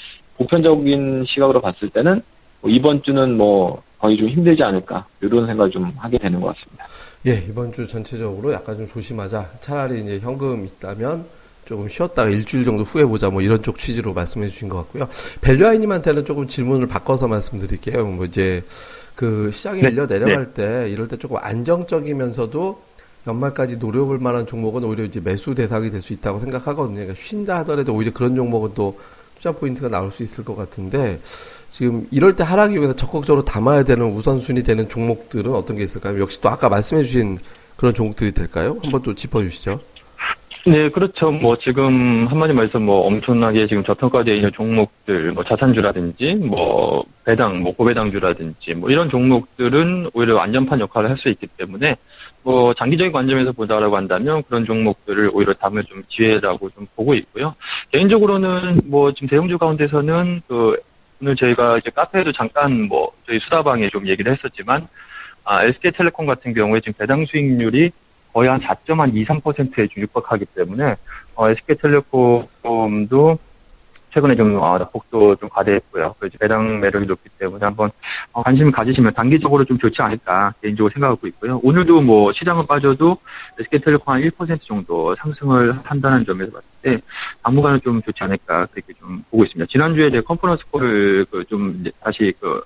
보편적인 0.41 1.23
시각으로 1.25 1.61
봤을 1.61 1.91
때는 1.91 2.23
뭐 2.63 2.71
이번 2.71 3.03
주는 3.03 3.37
뭐 3.37 3.83
거의 3.99 4.17
좀 4.17 4.29
힘들지 4.29 4.65
않을까 4.65 5.05
이런 5.21 5.45
생각을 5.47 5.71
좀 5.71 5.93
하게 5.99 6.17
되는 6.17 6.41
것 6.41 6.47
같습니다. 6.49 6.87
예, 7.27 7.45
이번 7.49 7.73
주 7.73 7.87
전체적으로 7.87 8.53
약간 8.53 8.77
좀 8.79 8.89
조심하자. 8.89 9.51
차라리 9.61 10.01
이제 10.01 10.19
현금 10.21 10.65
있다면 10.65 11.27
조금 11.67 11.89
쉬었다가 11.89 12.31
일주일 12.31 12.65
정도 12.65 12.85
후에 12.85 13.05
보자 13.05 13.29
뭐 13.29 13.43
이런 13.43 13.63
쪽 13.63 13.79
취지로 13.79 14.15
말씀해 14.15 14.49
주신 14.49 14.71
것 14.71 14.79
같고요. 14.79 15.07
밸류아이님한테는 15.43 16.25
조금 16.25 16.47
질문을 16.47 16.87
바꿔서 16.87 17.29
말씀드릴게요. 17.29 18.07
뭐 18.07 18.25
이제 18.25 18.65
그 19.15 19.51
시장이 19.53 19.83
밀려 19.83 20.07
내려갈 20.07 20.55
때 20.55 20.89
이럴 20.91 21.07
때 21.07 21.19
조금 21.19 21.37
안정적이면서도 21.39 22.81
연말까지 23.27 23.77
노려볼 23.77 24.19
만한 24.19 24.47
종목은 24.47 24.83
오히려 24.85 25.05
이제 25.05 25.21
매수 25.21 25.55
대상이 25.55 25.91
될 25.91 26.01
수 26.01 26.15
있다고 26.15 26.41
생각하거든요. 26.41 26.95
그러니까 26.95 27.15
쉰다 27.15 27.59
하더라도 27.59 27.95
오히려 27.95 28.15
그런 28.15 28.35
종목은 28.35 28.71
또 28.75 28.99
투자 29.41 29.53
포인트가 29.53 29.89
나올 29.89 30.13
수 30.13 30.23
있을 30.23 30.45
것 30.45 30.55
같은데 30.55 31.19
지금 31.71 32.07
이럴 32.11 32.37
때 32.37 32.45
하락이 32.45 32.77
여기서 32.77 32.95
적극적으로 32.95 33.43
담아야 33.43 33.85
되는 33.85 34.13
우선순위 34.13 34.63
되는 34.63 34.87
종목들은 34.87 35.55
어떤 35.55 35.79
게 35.79 35.83
있을까요? 35.83 36.21
역시 36.21 36.43
또 36.43 36.51
아까 36.51 36.69
말씀해 36.69 37.03
주신 37.05 37.39
그런 37.77 37.95
종목들이 37.95 38.33
될까요? 38.33 38.77
한번 38.83 39.03
또 39.03 39.15
짚어 39.15 39.41
주시죠. 39.41 39.81
네, 40.67 40.91
그렇죠. 40.91 41.31
뭐 41.31 41.57
지금 41.57 42.27
한마디 42.27 42.53
말해서 42.53 42.79
뭐 42.79 43.07
엄청나게 43.07 43.65
지금 43.65 43.83
저평가되어 43.83 44.35
있는 44.35 44.53
종목들, 44.53 45.33
뭐 45.33 45.43
자산주라든지, 45.43 46.35
뭐 46.35 47.03
배당, 47.25 47.63
뭐 47.63 47.75
고배당주라든지, 47.75 48.75
뭐 48.75 48.91
이런 48.91 49.09
종목들은 49.09 50.11
오히려 50.13 50.39
안전판 50.39 50.81
역할을 50.81 51.09
할 51.09 51.17
수 51.17 51.31
있기 51.31 51.47
때문에 51.57 51.97
뭐 52.43 52.75
장기적인 52.75 53.11
관점에서 53.11 53.53
보자라고 53.53 53.97
한다면 53.97 54.43
그런 54.49 54.67
종목들을 54.67 55.31
오히려 55.33 55.55
담을 55.55 55.85
좀 55.85 56.03
기회라고 56.09 56.69
좀 56.71 56.87
보고 56.95 57.15
있고요. 57.15 57.55
개인적으로는 57.93 58.83
뭐 58.85 59.13
지금 59.13 59.29
대형주 59.29 59.57
가운데서는 59.57 60.43
그 60.47 60.77
오늘 61.23 61.37
저희가 61.37 61.79
이제 61.79 61.91
카페에도 61.91 62.33
잠깐 62.33 62.83
뭐 62.83 63.13
저희 63.27 63.39
수다방에 63.39 63.89
좀 63.89 64.07
얘기를 64.09 64.31
했었지만 64.31 64.89
아, 65.45 65.65
SK텔레콤 65.65 66.27
같은 66.27 66.53
경우에 66.55 66.81
지금 66.81 66.93
배당 66.99 67.25
수익률이 67.25 67.93
거의 68.33 68.49
한 68.49 68.57
4.23%에 68.57 69.89
육박하기 69.97 70.47
때문에 70.55 70.97
어, 71.35 71.51
SK텔레콤도 71.51 73.39
최근에 74.11 74.35
좀 74.35 74.57
어, 74.57 74.77
낙폭도 74.79 75.37
좀 75.37 75.49
과대했고요. 75.49 76.15
그래서 76.19 76.37
배당 76.39 76.81
매력이 76.81 77.07
높기 77.07 77.29
때문에 77.39 77.65
한번 77.65 77.91
어, 78.33 78.43
관심을 78.43 78.73
가지시면 78.73 79.15
단기적으로 79.15 79.65
좀 79.65 79.79
좋지 79.79 80.03
않을까 80.03 80.55
개인적으로 80.61 80.91
생각하고 80.91 81.27
있고요. 81.29 81.61
오늘도 81.63 82.03
뭐 82.03 82.33
시장은 82.33 82.67
빠져도 82.67 83.19
SK텔레콤 83.61 84.13
한 84.13 84.21
1% 84.21 84.61
정도 84.61 85.15
상승을 85.15 85.81
한다는 85.85 86.25
점에서 86.25 86.53
봤을 86.53 86.69
때 86.83 87.01
당분간은 87.43 87.81
좀 87.83 88.03
좋지 88.03 88.25
않을까 88.25 88.67
그렇게 88.67 88.93
좀 88.95 89.25
보고 89.31 89.45
있습니다. 89.45 89.69
지난주에 89.69 90.11
제 90.11 90.21
컨퍼런스 90.21 90.69
콜을 90.71 91.27
그 91.31 91.45
좀 91.51 91.85
다시 92.03 92.33
그 92.41 92.63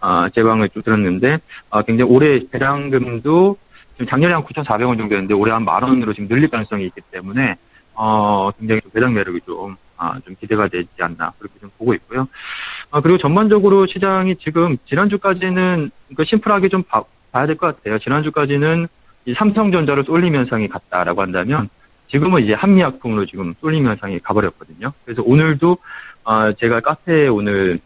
아, 0.00 0.28
제방을 0.28 0.68
좀 0.68 0.82
들었는데 0.82 1.40
아, 1.70 1.82
굉장히 1.82 2.12
올해 2.12 2.40
배당금도 2.48 3.56
지금 3.98 4.06
작년에 4.06 4.32
한 4.34 4.44
9,400원 4.44 4.96
정도였는데 4.96 5.34
올해 5.34 5.52
한 5.52 5.64
만 5.64 5.82
원으로 5.82 6.12
지금 6.14 6.28
늘릴 6.28 6.48
가능성이 6.48 6.86
있기 6.86 7.00
때문에 7.10 7.56
어, 7.94 8.50
굉장히 8.52 8.80
좀 8.80 8.92
배당 8.92 9.12
매력이 9.12 9.40
좀, 9.44 9.76
아, 9.96 10.20
좀 10.24 10.36
기대가 10.40 10.68
되지 10.68 10.88
않나, 11.00 11.32
그렇게 11.36 11.58
좀 11.60 11.68
보고 11.76 11.92
있고요. 11.94 12.28
아, 12.92 13.00
그리고 13.00 13.18
전반적으로 13.18 13.86
시장이 13.86 14.36
지금, 14.36 14.76
지난주까지는, 14.84 15.90
그 16.14 16.22
심플하게 16.22 16.68
좀 16.68 16.84
봐, 16.84 17.02
봐야 17.32 17.48
될 17.48 17.56
것 17.56 17.74
같아요. 17.76 17.98
지난주까지는 17.98 18.86
이 19.24 19.32
삼성전자로 19.34 20.04
쏠림 20.04 20.36
현상이 20.36 20.68
갔다라고 20.68 21.22
한다면, 21.22 21.68
지금은 22.06 22.42
이제 22.44 22.54
한미약품으로 22.54 23.26
지금 23.26 23.52
쏠림 23.60 23.84
현상이 23.84 24.20
가버렸거든요. 24.20 24.92
그래서 25.04 25.24
오늘도, 25.26 25.78
아, 26.22 26.52
제가 26.52 26.78
카페에 26.78 27.26
오늘, 27.26 27.80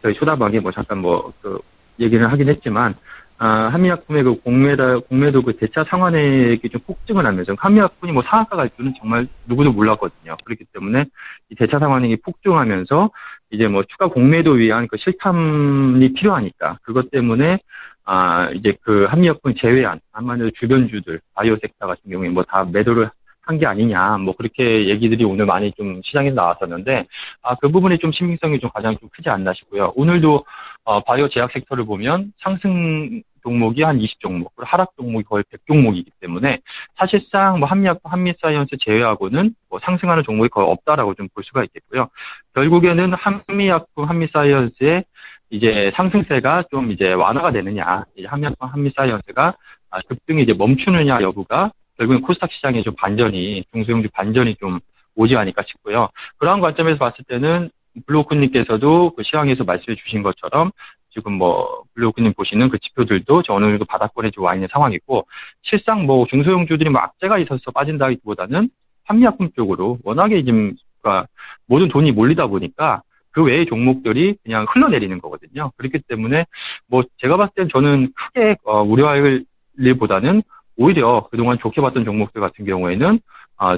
저희 0.00 0.14
수다방에 0.14 0.60
뭐 0.60 0.70
잠깐 0.70 0.98
뭐, 0.98 1.32
그, 1.42 1.58
얘기를 1.98 2.30
하긴 2.30 2.48
했지만, 2.48 2.94
아, 3.42 3.68
한미약품의 3.72 4.22
그 4.22 4.34
공매다, 4.42 4.98
공매도 4.98 5.40
그 5.40 5.56
대차 5.56 5.82
상환액이 5.82 6.68
좀 6.68 6.78
폭증을 6.86 7.24
하면서 7.24 7.54
한미약품이 7.58 8.12
뭐 8.12 8.20
상한가 8.20 8.54
갈 8.56 8.68
줄은 8.68 8.92
정말 8.98 9.26
누구도 9.46 9.72
몰랐거든요. 9.72 10.36
그렇기 10.44 10.64
때문에 10.74 11.06
이 11.48 11.54
대차 11.54 11.78
상환액이 11.78 12.16
폭증하면서 12.18 13.10
이제 13.50 13.66
뭐 13.66 13.82
추가 13.82 14.08
공매도 14.08 14.52
위한 14.52 14.86
그 14.88 14.98
실탐이 14.98 16.12
필요하니까 16.12 16.80
그것 16.82 17.10
때문에 17.10 17.58
아, 18.04 18.50
이제 18.50 18.76
그 18.82 19.06
한미약품 19.08 19.54
제외한 19.54 20.00
한마디로 20.12 20.50
주변주들, 20.50 21.22
바이오 21.32 21.56
섹터 21.56 21.86
같은 21.86 22.10
경우에 22.10 22.28
뭐 22.28 22.42
다 22.44 22.64
매도를 22.64 23.10
한 23.50 23.58
게 23.58 23.66
아니냐, 23.66 24.18
뭐 24.18 24.34
그렇게 24.36 24.88
얘기들이 24.88 25.24
오늘 25.24 25.44
많이 25.46 25.72
좀 25.72 26.00
시장에 26.02 26.30
나왔었는데, 26.30 27.06
아, 27.42 27.54
그 27.56 27.68
부분이 27.68 27.98
좀 27.98 28.12
신빙성이 28.12 28.60
좀 28.60 28.70
가장 28.72 28.96
좀 28.98 29.08
크지 29.10 29.28
않나 29.28 29.52
싶고요. 29.52 29.92
오늘도 29.96 30.44
어, 30.84 31.00
바이오 31.00 31.28
제약 31.28 31.50
섹터를 31.50 31.84
보면 31.84 32.32
상승 32.36 33.22
종목이 33.42 33.82
한 33.82 33.98
20종목, 33.98 34.50
그리고 34.54 34.64
하락 34.66 34.92
종목이 34.96 35.24
거의 35.24 35.42
100종목이기 35.44 36.10
때문에 36.20 36.60
사실상 36.94 37.58
뭐 37.58 37.68
한미약품, 37.68 38.12
한미사이언스 38.12 38.76
제외하고는 38.78 39.54
뭐 39.68 39.78
상승하는 39.78 40.22
종목이 40.22 40.48
거의 40.50 40.68
없다라고 40.68 41.14
좀 41.14 41.28
볼 41.34 41.42
수가 41.44 41.64
있겠고요. 41.64 42.08
결국에는 42.54 43.14
한미약품, 43.14 44.04
한미사이언스의 44.08 45.04
이제 45.50 45.90
상승세가 45.90 46.64
좀 46.70 46.90
이제 46.92 47.12
완화가 47.12 47.50
되느냐, 47.52 48.04
이제 48.14 48.26
한미약품, 48.28 48.68
한미사이언스가 48.68 49.54
아, 49.90 50.00
급등이 50.08 50.42
이제 50.42 50.52
멈추느냐 50.54 51.20
여부가 51.22 51.72
결국엔 52.00 52.22
코스닥 52.22 52.50
시장의 52.50 52.82
좀 52.82 52.94
반전이 52.94 53.64
중소형주 53.72 54.08
반전이 54.12 54.56
좀 54.56 54.80
오지 55.16 55.36
않을까 55.36 55.60
싶고요. 55.60 56.08
그러한 56.38 56.60
관점에서 56.60 56.98
봤을 56.98 57.26
때는 57.26 57.68
블로크님께서도 58.06 59.10
그 59.14 59.22
시황에서 59.22 59.64
말씀해 59.64 59.96
주신 59.96 60.22
것처럼 60.22 60.70
지금 61.10 61.34
뭐 61.34 61.82
블로그님 61.94 62.32
보시는 62.32 62.70
그 62.70 62.78
지표들도 62.78 63.42
어느 63.48 63.64
정도 63.66 63.84
바닥권에 63.84 64.30
와 64.38 64.54
있는 64.54 64.66
상황이고 64.66 65.26
실상 65.60 66.06
뭐 66.06 66.24
중소형주들이 66.24 66.88
뭐 66.88 67.02
악재가 67.02 67.38
있어서 67.38 67.70
빠진다기보다는 67.70 68.70
한미약품 69.04 69.50
쪽으로 69.54 69.98
워낙에 70.02 70.42
지금 70.42 70.74
그러니까 71.02 71.28
모든 71.66 71.88
돈이 71.88 72.12
몰리다 72.12 72.46
보니까 72.46 73.02
그 73.32 73.44
외의 73.44 73.66
종목들이 73.66 74.36
그냥 74.42 74.64
흘러내리는 74.70 75.20
거거든요. 75.20 75.70
그렇기 75.76 75.98
때문에 76.08 76.46
뭐 76.86 77.02
제가 77.18 77.36
봤을 77.36 77.54
땐 77.54 77.68
저는 77.68 78.12
크게 78.14 78.56
어, 78.64 78.82
우려할 78.82 79.44
일보다는 79.78 80.42
오히려 80.80 81.28
그동안 81.30 81.58
좋게 81.58 81.82
봤던 81.82 82.06
종목들 82.06 82.40
같은 82.40 82.64
경우에는 82.64 83.20
아, 83.58 83.76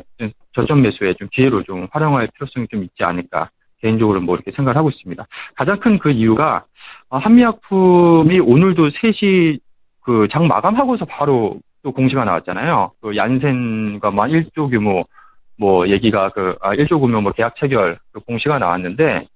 저점 0.54 0.82
매수에 0.82 1.14
좀 1.14 1.28
기회로 1.32 1.64
좀 1.64 1.88
활용할 1.90 2.28
필요성이 2.28 2.68
좀 2.68 2.84
있지 2.84 3.02
않을까 3.02 3.50
개인적으로 3.80 4.20
뭐 4.20 4.36
이렇게 4.36 4.52
생각을 4.52 4.76
하고 4.76 4.88
있습니다. 4.88 5.26
가장 5.56 5.80
큰 5.80 5.98
그 5.98 6.10
이유가 6.10 6.64
아, 7.10 7.18
한미약품이 7.18 8.38
오늘도 8.38 8.88
3시 8.88 9.58
그 10.00 10.28
장 10.28 10.46
마감하고서 10.46 11.04
바로 11.06 11.56
또 11.82 11.90
공시가 11.90 12.24
나왔잖아요. 12.24 12.92
그 13.00 13.16
얀센과 13.16 14.10
뭐 14.12 14.24
1조 14.26 14.70
규모 14.70 15.04
뭐 15.56 15.88
얘기가 15.88 16.28
그 16.30 16.56
아, 16.60 16.74
1조 16.76 17.00
규모 17.00 17.20
뭐 17.20 17.32
계약 17.32 17.56
체결 17.56 17.98
그 18.12 18.20
공시가 18.20 18.58
나왔는데 18.60 19.26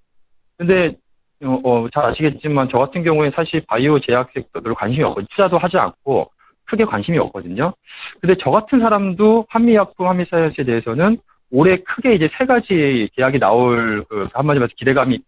근데 0.57 0.95
어, 1.43 1.61
어, 1.65 1.89
잘 1.91 2.05
아시겠지만 2.07 2.69
저 2.69 2.79
같은 2.79 3.03
경우에 3.03 3.31
사실 3.31 3.61
바이오 3.67 3.99
제약 3.99 4.31
섹터로 4.31 4.75
관심이 4.77 5.05
없고 5.05 5.23
투자도 5.31 5.59
하지 5.59 5.79
않고 5.79 6.31
크게 6.67 6.85
관심이 6.85 7.19
없거든요. 7.19 7.73
근데 8.21 8.35
저 8.35 8.51
같은 8.51 8.79
사람도 8.79 9.47
한미약품, 9.49 10.09
한미사이언스에 10.09 10.65
대해서는 10.65 11.19
올해 11.51 11.77
크게 11.77 12.15
이제 12.15 12.29
세 12.29 12.45
가지 12.45 13.09
계약이 13.15 13.39
나올 13.39 14.05
그 14.09 14.29
한마디로 14.33 14.65
해서 14.65 14.75
기대감이 14.77 15.21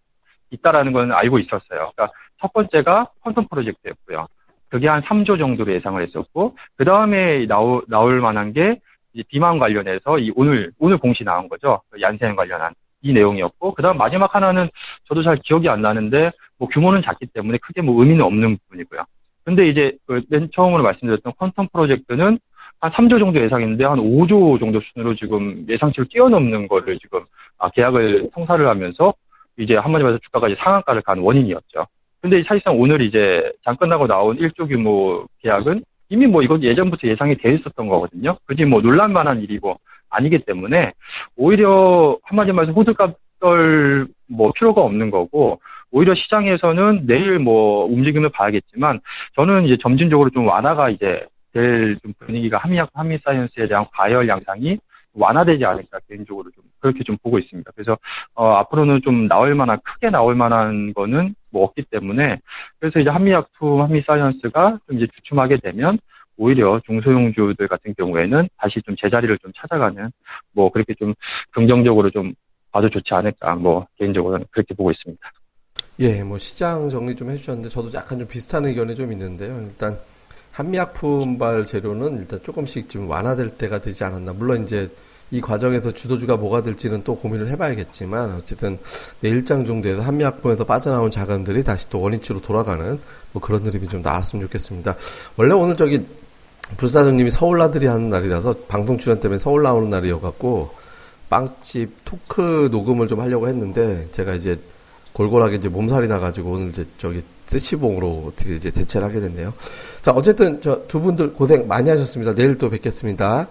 있다라는 0.50 0.92
건 0.92 1.12
알고 1.12 1.38
있었어요. 1.38 1.92
그러니까 1.94 2.10
첫 2.40 2.52
번째가 2.52 3.08
퀀텀 3.22 3.48
프로젝트였고요. 3.48 4.26
그게 4.68 4.88
한 4.88 5.00
3조 5.00 5.38
정도로 5.38 5.72
예상을 5.72 6.00
했었고 6.00 6.56
그 6.76 6.84
다음에 6.84 7.46
나올 7.46 7.82
나올 7.88 8.20
만한 8.20 8.52
게 8.52 8.80
비만 9.28 9.58
관련해서 9.58 10.18
이 10.18 10.32
오늘 10.36 10.72
오늘 10.78 10.98
공시 10.98 11.24
나온 11.24 11.48
거죠. 11.48 11.80
그 11.90 12.00
얀센 12.00 12.36
관련한 12.36 12.74
이 13.00 13.12
내용이었고 13.12 13.74
그다음 13.74 13.96
마지막 13.96 14.34
하나는 14.34 14.68
저도 15.04 15.22
잘 15.22 15.36
기억이 15.36 15.68
안 15.68 15.82
나는데 15.82 16.30
뭐 16.58 16.68
규모는 16.68 17.00
작기 17.00 17.26
때문에 17.26 17.58
크게 17.58 17.80
뭐 17.80 18.02
의미는 18.02 18.24
없는 18.24 18.58
부분이고요. 18.58 19.04
근데 19.48 19.66
이제 19.66 19.96
그맨 20.04 20.50
처음으로 20.52 20.82
말씀드렸던 20.82 21.32
퀀텀 21.32 21.72
프로젝트는 21.72 22.38
한 22.80 22.90
3조 22.90 23.18
정도 23.18 23.40
예상했는데 23.40 23.82
한 23.82 23.98
5조 23.98 24.60
정도 24.60 24.78
수준으로 24.78 25.14
지금 25.14 25.64
예상치를 25.66 26.06
뛰어넘는 26.10 26.68
거를 26.68 26.98
지금 26.98 27.24
아, 27.56 27.70
계약을 27.70 28.28
성사를 28.34 28.68
하면서 28.68 29.14
이제 29.56 29.74
한마디 29.74 30.04
말해서 30.04 30.20
주가가 30.20 30.48
이제 30.48 30.54
상한가를 30.54 31.00
간 31.00 31.20
원인이었죠. 31.20 31.86
근데 32.20 32.42
사실상 32.42 32.78
오늘 32.78 33.00
이제 33.00 33.50
장 33.64 33.74
끝나고 33.74 34.06
나온 34.06 34.36
1조 34.36 34.68
규모 34.68 35.26
계약은 35.40 35.82
이미 36.10 36.26
뭐 36.26 36.42
이건 36.42 36.62
예전부터 36.62 37.08
예상이 37.08 37.34
돼 37.34 37.54
있었던 37.54 37.88
거거든요. 37.88 38.36
굳이 38.46 38.66
뭐 38.66 38.82
논란만한 38.82 39.40
일이고 39.40 39.80
아니기 40.10 40.40
때문에 40.40 40.92
오히려 41.36 42.18
한마디 42.22 42.52
말해서 42.52 42.72
호들갑 42.74 43.16
떨뭐 43.40 44.52
필요가 44.54 44.82
없는 44.82 45.10
거고 45.10 45.60
오히려 45.90 46.14
시장에서는 46.14 47.04
내일 47.06 47.38
뭐 47.38 47.84
움직임을 47.86 48.30
봐야겠지만 48.30 49.00
저는 49.34 49.64
이제 49.64 49.76
점진적으로 49.76 50.30
좀 50.30 50.46
완화가 50.46 50.90
이제 50.90 51.26
될 51.52 51.98
분위기가 52.18 52.58
한미약, 52.58 52.90
한미 52.92 53.16
사이언스에 53.16 53.68
대한 53.68 53.86
과열 53.92 54.28
양상이 54.28 54.78
완화되지 55.14 55.64
않을까 55.64 55.98
개인적으로 56.08 56.50
좀 56.50 56.64
그렇게 56.78 57.02
좀 57.02 57.16
보고 57.22 57.38
있습니다. 57.38 57.70
그래서 57.74 57.98
어, 58.34 58.52
앞으로는 58.52 59.02
좀 59.02 59.26
나올 59.26 59.54
만한 59.54 59.78
크게 59.82 60.10
나올 60.10 60.34
만한 60.34 60.92
거는 60.94 61.34
뭐 61.50 61.64
없기 61.64 61.84
때문에 61.90 62.40
그래서 62.78 63.00
이제 63.00 63.10
한미약품, 63.10 63.80
한미사이언스가 63.82 64.78
좀 64.86 64.96
이제 64.96 65.06
주춤하게 65.06 65.56
되면 65.58 65.98
오히려 66.36 66.80
중소형주들 66.84 67.66
같은 67.66 67.94
경우에는 67.96 68.48
다시 68.56 68.80
좀 68.82 68.94
제자리를 68.94 69.36
좀 69.38 69.52
찾아가는 69.54 70.10
뭐 70.52 70.70
그렇게 70.70 70.94
좀 70.94 71.14
긍정적으로 71.50 72.10
좀 72.10 72.32
봐도 72.70 72.88
좋지 72.88 73.12
않을까 73.14 73.56
뭐 73.56 73.86
개인적으로는 73.96 74.46
그렇게 74.50 74.74
보고 74.74 74.90
있습니다. 74.90 75.20
예, 76.00 76.22
뭐 76.22 76.38
시장 76.38 76.88
정리 76.90 77.16
좀 77.16 77.28
해주셨는데 77.30 77.70
저도 77.70 77.92
약간 77.92 78.20
좀 78.20 78.28
비슷한 78.28 78.64
의견이 78.64 78.94
좀 78.94 79.10
있는데요. 79.10 79.60
일단 79.66 79.98
한미약품발 80.52 81.64
재료는 81.64 82.18
일단 82.18 82.40
조금씩 82.42 82.88
좀 82.88 83.10
완화될 83.10 83.50
때가 83.50 83.80
되지 83.80 84.04
않았나. 84.04 84.32
물론 84.32 84.62
이제 84.62 84.90
이 85.32 85.40
과정에서 85.40 85.92
주도주가 85.92 86.36
뭐가 86.36 86.62
될지는 86.62 87.02
또 87.02 87.16
고민을 87.16 87.48
해봐야겠지만 87.48 88.32
어쨌든 88.34 88.78
내일장 89.20 89.66
정도에서 89.66 90.00
한미약품에서 90.00 90.64
빠져나온 90.64 91.10
자금들이 91.10 91.64
다시 91.64 91.90
또 91.90 92.00
원위치로 92.00 92.42
돌아가는 92.42 92.98
뭐 93.32 93.42
그런 93.42 93.66
흐름이 93.66 93.88
좀 93.88 94.00
나왔으면 94.00 94.46
좋겠습니다. 94.46 94.96
원래 95.36 95.52
오늘 95.52 95.76
저기 95.76 96.06
불사장님이 96.76 97.30
서울 97.30 97.58
나들이 97.58 97.86
하는 97.86 98.08
날이라서 98.08 98.54
방송 98.68 98.98
출연 98.98 99.18
때문에 99.18 99.38
서울 99.38 99.64
나오는 99.64 99.90
날이어갖고 99.90 100.70
빵집 101.28 102.04
토크 102.04 102.68
녹음을 102.70 103.08
좀 103.08 103.20
하려고 103.20 103.48
했는데 103.48 104.08
제가 104.12 104.34
이제 104.34 104.58
골골하게 105.18 105.56
이제 105.56 105.68
몸살이 105.68 106.06
나가지고 106.06 106.52
오늘 106.52 106.68
이제 106.68 106.84
저기 106.96 107.22
세시봉으로 107.46 108.26
어떻게 108.28 108.54
이제 108.54 108.70
대체를 108.70 109.04
하게 109.08 109.18
됐네요. 109.20 109.52
자, 110.00 110.12
어쨌든 110.12 110.60
저 110.62 110.86
두 110.86 111.00
분들 111.00 111.32
고생 111.32 111.66
많이 111.66 111.90
하셨습니다. 111.90 112.34
내일 112.34 112.56
또 112.56 112.70
뵙겠습니다. 112.70 113.48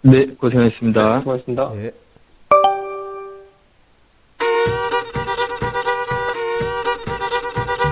네, 0.00 0.26
고생했습니다. 0.40 1.12
네, 1.12 1.18
수고하셨습니다. 1.20 1.70
예. 1.76 1.92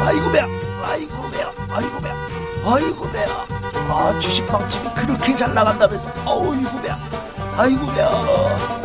아이고 0.07 0.30
배야 0.32 0.46
아이고 0.82 1.12
배야 1.30 1.52
아이고 1.70 2.00
배야 2.00 2.16
아이고 2.64 3.11
배야 3.11 3.46
아 3.88 4.18
주식 4.18 4.46
빵집이 4.46 4.88
그렇게 4.94 5.34
잘 5.34 5.52
나간다면서 5.55 6.11
어우 6.24 6.55
이구 6.55 6.82
배 6.82 6.88
아이고 7.57 7.86
배 7.86 8.84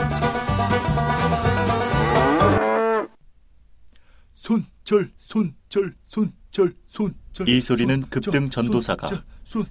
손절 4.50 5.12
손절 5.20 5.94
손절 6.08 6.74
손절 6.88 7.48
이 7.48 7.62
소리는 7.62 8.02
급등 8.10 8.50
전도사가 8.50 9.24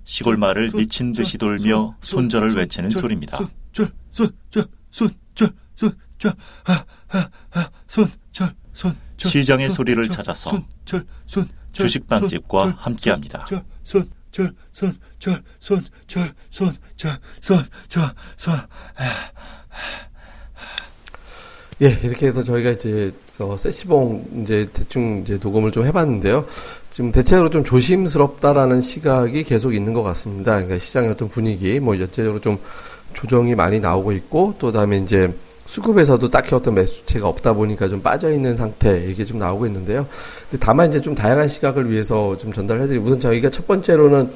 시골 0.05 0.37
마을을 0.37 0.71
미친 0.73 1.13
듯이 1.13 1.37
돌며 1.37 1.97
손절을 2.01 2.55
외치는 2.55 2.91
소리입니다. 2.91 3.39
손절 3.39 3.91
손절 4.13 4.69
손절 4.91 5.53
손절 5.75 6.37
손절 7.89 8.95
시장의 9.17 9.71
소리를 9.71 10.09
찾아서 10.11 10.63
주식빵집과 11.73 12.77
함께합니다. 12.79 13.47
손절 13.83 14.55
손절 14.71 15.03
손절 15.19 15.43
손절 15.59 16.33
손절 16.51 17.65
손 18.37 18.57
예, 21.81 21.97
이렇게 22.03 22.27
해서 22.27 22.43
저희가 22.43 22.71
이제 22.71 23.13
어, 23.41 23.57
세시봉 23.57 24.43
이제 24.43 24.69
대충 24.73 25.23
이제 25.23 25.39
녹음을 25.41 25.71
좀 25.71 25.85
해봤는데요. 25.85 26.45
지금 26.91 27.13
대체적으로 27.13 27.51
좀 27.51 27.63
조심스럽다라는 27.63 28.81
시각이 28.81 29.45
계속 29.45 29.75
있는 29.75 29.93
것 29.93 30.03
같습니다. 30.03 30.55
그러니까 30.57 30.79
시장의 30.79 31.11
어떤 31.11 31.29
분위기, 31.29 31.79
뭐 31.79 31.97
전체적으로 31.97 32.41
좀 32.41 32.59
조정이 33.15 33.55
많이 33.55 33.79
나오고 33.79 34.11
있고, 34.13 34.55
또 34.59 34.73
다음에 34.73 34.99
이제 34.99 35.33
수급에서도 35.67 36.29
딱히 36.31 36.55
어떤 36.57 36.75
매수체가 36.75 37.29
없다 37.29 37.53
보니까 37.53 37.89
좀 37.89 38.03
빠져 38.03 38.33
있는 38.33 38.57
상태 38.57 39.05
이게 39.05 39.25
좀 39.25 39.39
나오고 39.39 39.67
있는데요. 39.67 40.07
근데 40.51 40.65
다만 40.65 40.89
이제 40.89 41.01
좀 41.01 41.15
다양한 41.15 41.47
시각을 41.47 41.91
위해서 41.91 42.37
좀 42.39 42.53
전달해드리고 42.53 43.05
우선 43.05 43.21
저희가 43.21 43.51
첫 43.51 43.69
번째로는 43.69 44.31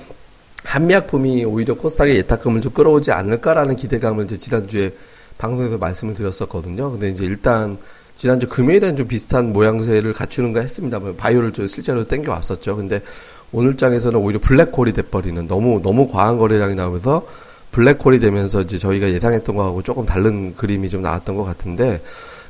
한미약품이 0.63 1.45
오히려 1.47 1.75
코스닥의 1.75 2.17
예탁금을 2.19 2.61
좀 2.61 2.73
끌어오지 2.73 3.11
않을까라는 3.11 3.75
기대감을 3.75 4.27
이제 4.27 4.39
지난주에 4.39 4.95
방송에서 5.39 5.79
말씀을 5.79 6.15
드렸었거든요. 6.15 6.91
근데 6.93 7.09
이제 7.11 7.25
일단 7.25 7.79
지난주 8.17 8.49
금요일에는 8.49 8.97
좀 8.97 9.09
비슷한 9.09 9.53
모양새를 9.53 10.13
갖추는가 10.13 10.61
했습니다만 10.61 11.17
바이오를 11.17 11.53
좀 11.53 11.67
실제로 11.67 12.05
땡겨 12.05 12.31
왔었죠. 12.31 12.77
근데 12.77 13.03
오늘 13.53 13.77
장에서는 13.77 14.19
오히려 14.19 14.39
블랙홀이 14.41 14.93
돼버리는 14.93 15.47
너무 15.49 15.81
너무 15.83 16.09
과한 16.11 16.39
거래량이 16.39 16.75
나오면서 16.75 17.27
블랙홀이 17.73 18.21
되면서 18.21 18.61
이제 18.61 18.79
저희가 18.79 19.11
예상했던 19.11 19.57
거하고 19.57 19.83
조금 19.83 20.05
다른 20.05 20.55
그림이 20.57 20.89
좀 20.91 21.03
나왔던 21.03 21.37
것 21.37 21.45
같은데 21.45 22.03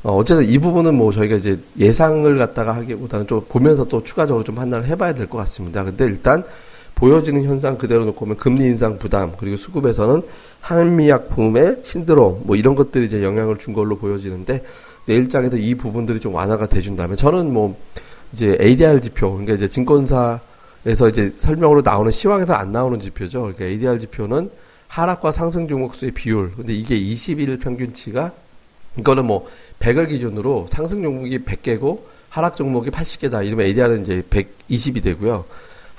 어, 0.03 0.17
어쨌든 0.17 0.45
이 0.45 0.59
부분은 0.59 0.95
뭐 0.95 1.13
저희가 1.13 1.37
이제 1.37 1.61
예상을 1.79 2.37
갖다가 2.37 2.75
하기보다는 2.75 3.29
좀 3.29 3.45
보면서 3.49 3.85
또 3.85 4.03
추가적으로 4.03 4.43
좀 4.45 4.57
판단을 4.57 4.87
해봐야 4.87 5.15
될 5.15 5.29
것 5.29 5.39
같습니다. 5.39 5.85
근데 5.85 6.05
일단 6.07 6.45
보여지는 7.03 7.43
현상 7.43 7.79
그대로 7.79 8.05
놓고 8.05 8.21
보면 8.21 8.37
금리 8.37 8.63
인상 8.63 8.97
부담 8.97 9.33
그리고 9.37 9.57
수급에서는 9.57 10.23
한미약품의 10.61 11.81
신드롬 11.83 12.43
뭐 12.45 12.55
이런 12.55 12.77
것들이 12.77 13.07
이제 13.07 13.25
영향을 13.25 13.59
준 13.59 13.75
걸로 13.75 13.99
보여지는데 13.99 14.63
내일장에도 15.07 15.57
이 15.57 15.75
부분들이 15.75 16.21
좀 16.21 16.33
완화가 16.33 16.67
돼준다면 16.67 17.17
저는 17.17 17.53
뭐 17.53 17.77
이제 18.33 18.57
ADR 18.61 19.01
지표 19.01 19.33
그러니까 19.33 19.55
이제 19.55 19.67
증권사에서 19.67 21.09
이제 21.09 21.33
설명으로 21.35 21.83
나오는 21.83 22.13
시황에서 22.13 22.53
안 22.53 22.71
나오는 22.71 23.01
지표죠. 23.01 23.41
그러니까 23.41 23.65
ADR 23.65 23.99
지표는 23.99 24.51
하락과 24.87 25.33
상승 25.33 25.67
종목수의 25.67 26.13
비율. 26.13 26.53
근데 26.55 26.73
이게 26.73 26.95
21일 26.95 27.61
평균치가 27.61 28.31
이거는 28.97 29.27
뭐 29.27 29.49
100을 29.81 30.09
기준으로 30.09 30.69
상승 30.71 31.03
종목이 31.03 31.41
100개고 31.41 32.03
하락 32.29 32.55
종목이 32.55 32.91
80개다. 32.91 33.45
이러면 33.45 33.67
ADR은 33.67 34.03
이제 34.03 34.23
120이 34.31 35.03
되고요. 35.03 35.47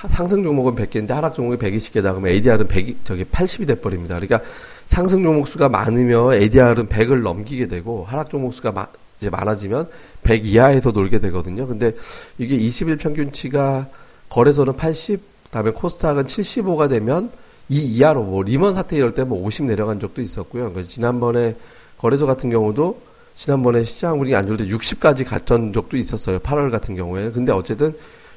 상승 0.09 0.43
종목은 0.43 0.75
100개인데 0.75 1.09
하락 1.09 1.35
종목이 1.35 1.57
120개다. 1.57 2.11
그러면 2.11 2.27
ADR은 2.27 2.67
100, 2.67 3.05
저기 3.05 3.23
80이 3.23 3.67
돼 3.67 3.75
버립니다. 3.75 4.15
그러니까 4.15 4.41
상승 4.85 5.23
종목 5.23 5.47
수가 5.47 5.69
많으면 5.69 6.33
ADR은 6.33 6.87
100을 6.87 7.21
넘기게 7.21 7.67
되고 7.67 8.03
하락 8.05 8.29
종목 8.29 8.53
수가 8.53 8.71
마, 8.71 8.87
이제 9.19 9.29
많아지면 9.29 9.87
100 10.23 10.45
이하에서 10.45 10.91
놀게 10.91 11.19
되거든요. 11.19 11.67
근데 11.67 11.93
이게 12.37 12.57
20일 12.57 12.99
평균치가 12.99 13.87
거래소는 14.29 14.73
80, 14.73 15.21
그다음에 15.45 15.71
코스닥은 15.71 16.25
75가 16.25 16.89
되면 16.89 17.31
이 17.69 17.79
이하로 17.79 18.23
뭐 18.23 18.43
리먼 18.43 18.73
사태 18.73 18.97
이럴 18.97 19.13
때 19.13 19.23
뭐 19.23 19.41
50 19.45 19.65
내려간 19.65 19.99
적도 19.99 20.21
있었고요. 20.21 20.63
그러니까 20.63 20.83
지난번에 20.83 21.55
거래소 21.97 22.25
같은 22.25 22.49
경우도 22.49 22.99
지난번에 23.35 23.83
시장 23.83 24.17
분위기 24.17 24.35
안 24.35 24.45
좋을 24.45 24.57
때 24.57 24.65
60까지 24.67 25.25
갔던 25.25 25.71
적도 25.71 25.95
있었어요. 25.95 26.39
8월 26.39 26.71
같은 26.71 26.95
경우에. 26.95 27.31
근데 27.31 27.51
어쨌든 27.51 27.95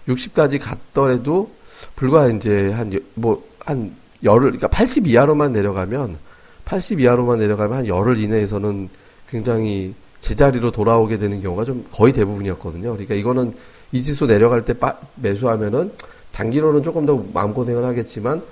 60까지 0.08 0.60
갔더라도 0.60 1.50
불과 1.94 2.28
이제 2.28 2.70
한 2.72 2.90
뭐 3.14 3.56
한 3.66 3.94
열흘 4.22 4.44
그러니까 4.44 4.68
80 4.68 5.08
이하로만 5.08 5.52
내려가면 5.52 6.16
80 6.64 7.00
이하로만 7.00 7.40
내려가면 7.40 7.78
한 7.78 7.86
열흘 7.86 8.16
이내에서는 8.16 8.88
굉장히 9.28 9.94
제자리로 10.20 10.70
돌아오게 10.70 11.18
되는 11.18 11.42
경우가 11.42 11.64
좀 11.64 11.84
거의 11.92 12.12
대부분이었거든요. 12.12 12.92
그러니까 12.92 13.14
이거는 13.14 13.54
이 13.92 14.02
지수 14.02 14.26
내려갈 14.26 14.64
때 14.64 14.72
빠, 14.72 14.96
매수하면은 15.16 15.92
단기로는 16.32 16.82
조금 16.82 17.06
더 17.06 17.22
마음고생을 17.32 17.84
하겠지만 17.84 18.42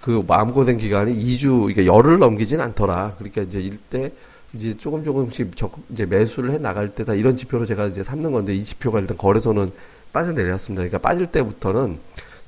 그 0.00 0.24
마음고생 0.26 0.78
기간이 0.78 1.12
2주, 1.12 1.74
그러니까 1.74 1.86
열흘 1.86 2.18
넘기진 2.18 2.60
않더라. 2.60 3.14
그러니까 3.18 3.42
이제 3.42 3.60
일때 3.60 4.12
이제 4.54 4.76
조금 4.76 5.04
조금씩 5.04 5.56
적, 5.56 5.72
이제 5.92 6.06
매수를 6.06 6.52
해 6.52 6.58
나갈 6.58 6.94
때다 6.94 7.14
이런 7.14 7.36
지표로 7.36 7.66
제가 7.66 7.86
이제 7.86 8.02
삼는 8.02 8.32
건데 8.32 8.54
이 8.54 8.64
지표가 8.64 9.00
일단 9.00 9.16
거래소는 9.16 9.70
빠져내렸습니다. 10.12 10.82
그러니까 10.82 10.98
빠질 10.98 11.26
때부터는 11.26 11.98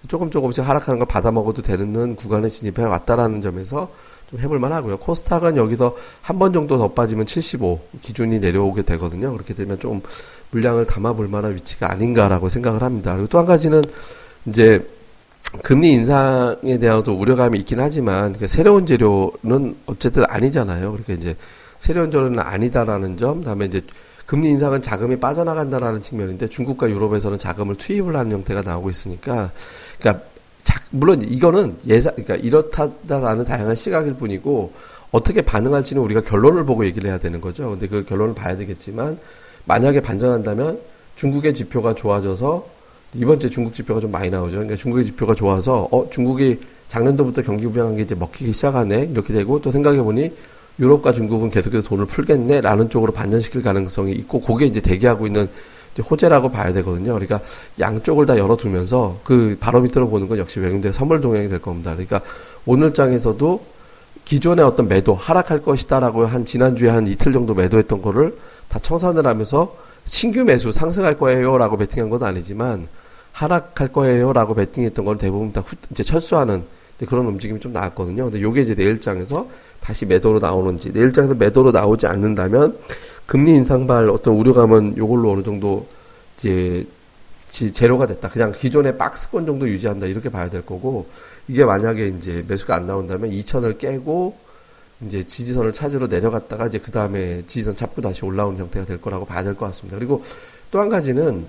조금 0.09 0.31
조금씩 0.31 0.67
하락하는 0.67 0.99
걸 0.99 1.07
받아 1.07 1.31
먹어도 1.31 1.63
되는 1.63 2.17
구간에 2.17 2.49
진입해 2.49 2.83
왔다라는 2.83 3.41
점에서 3.41 3.91
좀 4.31 4.41
해볼만 4.41 4.73
하고요. 4.73 4.97
코스닥은 4.99 5.57
여기서 5.57 5.95
한 6.23 6.39
번 6.39 6.53
정도 6.53 6.79
더 6.79 6.93
빠지면 6.93 7.27
75 7.27 7.81
기준이 8.01 8.41
내려오게 8.41 8.83
되거든요. 8.83 9.33
그렇게 9.33 9.55
되면 9.55 9.79
좀 9.79 10.03
물량을 10.51 10.87
담아볼 10.87 11.29
만한 11.29 11.55
위치가 11.55 11.91
아닌가라고 11.91 12.49
생각을 12.49 12.83
합니다. 12.83 13.13
그리고 13.13 13.29
또 13.29 13.39
한 13.39 13.47
가지는 13.47 13.83
이제 14.47 14.87
금리 15.63 15.93
인상에 15.93 16.79
대한도 16.79 17.13
우려감이 17.15 17.59
있긴 17.61 17.79
하지만 17.81 18.33
그 18.33 18.47
새로운 18.49 18.87
재료는 18.87 19.77
어쨌든 19.87 20.25
아니잖아요. 20.27 20.91
그러니까 20.93 21.13
이제 21.13 21.37
새로운 21.79 22.11
재료는 22.11 22.39
아니다라는 22.39 23.19
점, 23.19 23.43
다음에 23.43 23.67
이제 23.67 23.83
금리 24.33 24.49
인상은 24.49 24.81
자금이 24.81 25.17
빠져나간다라는 25.21 26.01
측면인데 26.01 26.49
중국과 26.49 26.89
유럽에서는 26.89 27.39
자금을 27.39 27.77
투입을 27.77 28.17
하는 28.17 28.33
형태가 28.33 28.63
나오고 28.63 28.89
있으니까, 28.89 29.53
그러니까 30.01 30.25
자, 30.63 30.81
물론 30.89 31.21
이거는 31.21 31.77
예상, 31.87 32.15
그러니까 32.15 32.37
이렇다라는 32.37 33.45
다양한 33.45 33.77
시각일 33.77 34.15
뿐이고 34.15 34.73
어떻게 35.11 35.43
반응할지는 35.43 36.03
우리가 36.03 36.23
결론을 36.23 36.65
보고 36.65 36.87
얘기를 36.87 37.11
해야 37.11 37.19
되는 37.19 37.43
거죠. 37.43 37.69
근데 37.69 37.87
그 37.89 38.07
결론을 38.07 38.35
봐야 38.35 38.57
되겠지만 38.57 39.19
만약에 39.67 40.01
반전한다면 40.01 40.81
중국의 41.17 41.53
지표가 41.53 41.95
좋아져서 41.95 42.67
이번 43.13 43.39
주에 43.39 43.51
중국 43.51 43.75
지표가 43.75 44.01
좀 44.01 44.13
많이 44.13 44.31
나오죠. 44.31 44.53
그러니까 44.53 44.77
중국의 44.77 45.05
지표가 45.05 45.35
좋아서 45.35 45.87
어 45.93 46.09
중국이 46.09 46.59
작년도부터 46.89 47.43
경기 47.43 47.67
부양한 47.67 47.97
게 47.97 48.05
이제 48.05 48.15
먹히기 48.15 48.53
시작하네 48.53 49.11
이렇게 49.13 49.35
되고 49.35 49.61
또 49.61 49.71
생각해 49.71 50.03
보니 50.03 50.33
유럽과 50.79 51.13
중국은 51.13 51.51
계속해서 51.51 51.83
돈을 51.83 52.07
풀겠네라는 52.07 52.91
쪽으로 52.91 53.13
반전시킬 53.13 53.63
가능성이 53.63 54.13
있고 54.13 54.41
그게 54.41 54.67
이제 54.67 54.81
대기하고 54.81 55.27
있는 55.27 55.49
이제 55.93 56.03
호재라고 56.03 56.51
봐야 56.51 56.73
되거든요. 56.73 57.13
그러니까 57.13 57.41
양쪽을 57.79 58.27
다 58.27 58.39
열어두면서 58.39 59.21
그 59.25 59.57
바로미터로 59.61 60.09
보는 60.09 60.29
건 60.29 60.39
역시 60.39 60.61
외국인들의 60.61 60.93
선물 60.93 61.21
동향이 61.21 61.49
될 61.49 61.61
겁니다. 61.61 61.93
그러니까 61.93 62.23
오늘 62.65 62.95
장에서도 62.95 63.65
기존의 64.25 64.65
어떤 64.65 64.89
매도 64.89 65.15
하락할 65.15 65.63
것이다라고 65.63 66.27
한 66.27 66.45
지난주에 66.45 66.89
한 66.89 67.07
이틀 67.07 67.33
정도 67.33 67.55
매도했던 67.55 68.03
거를 68.03 68.39
다 68.69 68.79
청산을 68.79 69.27
하면서 69.27 69.77
신규 70.05 70.45
매수 70.45 70.73
상승할 70.73 71.19
거예요라고 71.19 71.77
베팅한 71.77 72.11
건 72.11 72.23
아니지만 72.23 72.87
하락할 73.33 73.89
거예요라고 73.89 74.55
베팅했던 74.55 75.05
걸 75.05 75.19
대부분 75.19 75.53
다 75.53 75.61
후, 75.61 75.77
이제 75.91 76.03
철수하는 76.03 76.65
그런 77.07 77.27
움직임이 77.27 77.61
좀 77.61 77.73
나왔거든요. 77.73 78.25
근데 78.25 78.41
요게 78.41 78.63
이제 78.63 78.75
내일장에서 78.75 79.49
다시 79.81 80.07
매도로 80.07 80.39
나오는지 80.39 80.93
내일장에서 80.93 81.35
매도로 81.35 81.73
나오지 81.73 82.07
않는다면 82.07 82.79
금리 83.27 83.53
인상발 83.53 84.09
어떤 84.11 84.35
우려감은 84.35 84.97
요걸로 84.97 85.33
어느 85.33 85.43
정도 85.43 85.87
이제 86.37 86.87
제로가 87.49 88.07
됐다. 88.07 88.29
그냥 88.29 88.53
기존의 88.53 88.97
박스권 88.99 89.47
정도 89.47 89.69
유지한다. 89.69 90.07
이렇게 90.07 90.29
봐야 90.31 90.49
될 90.49 90.65
거고 90.65 91.07
이게 91.49 91.65
만약에 91.65 92.09
이제 92.09 92.45
매수가 92.49 92.75
안 92.75 92.87
나온다면 92.87 93.31
2천을 93.31 93.79
깨고 93.79 94.37
이제 95.05 95.25
지지선을 95.25 95.73
찾으러 95.73 96.07
내려갔다가 96.07 96.67
이제 96.67 96.79
그 96.79 96.91
다음에 96.93 97.43
지지선 97.47 97.75
잡고 97.75 98.01
다시 98.01 98.25
올라오는 98.25 98.59
형태가 98.59 98.87
될 98.87 99.01
거라고 99.01 99.25
봐야 99.25 99.43
될 99.43 99.55
것 99.55 99.67
같습니다. 99.67 99.99
그리고 99.99 100.23
또 100.71 100.79
한 100.81 100.89
가지는 100.89 101.45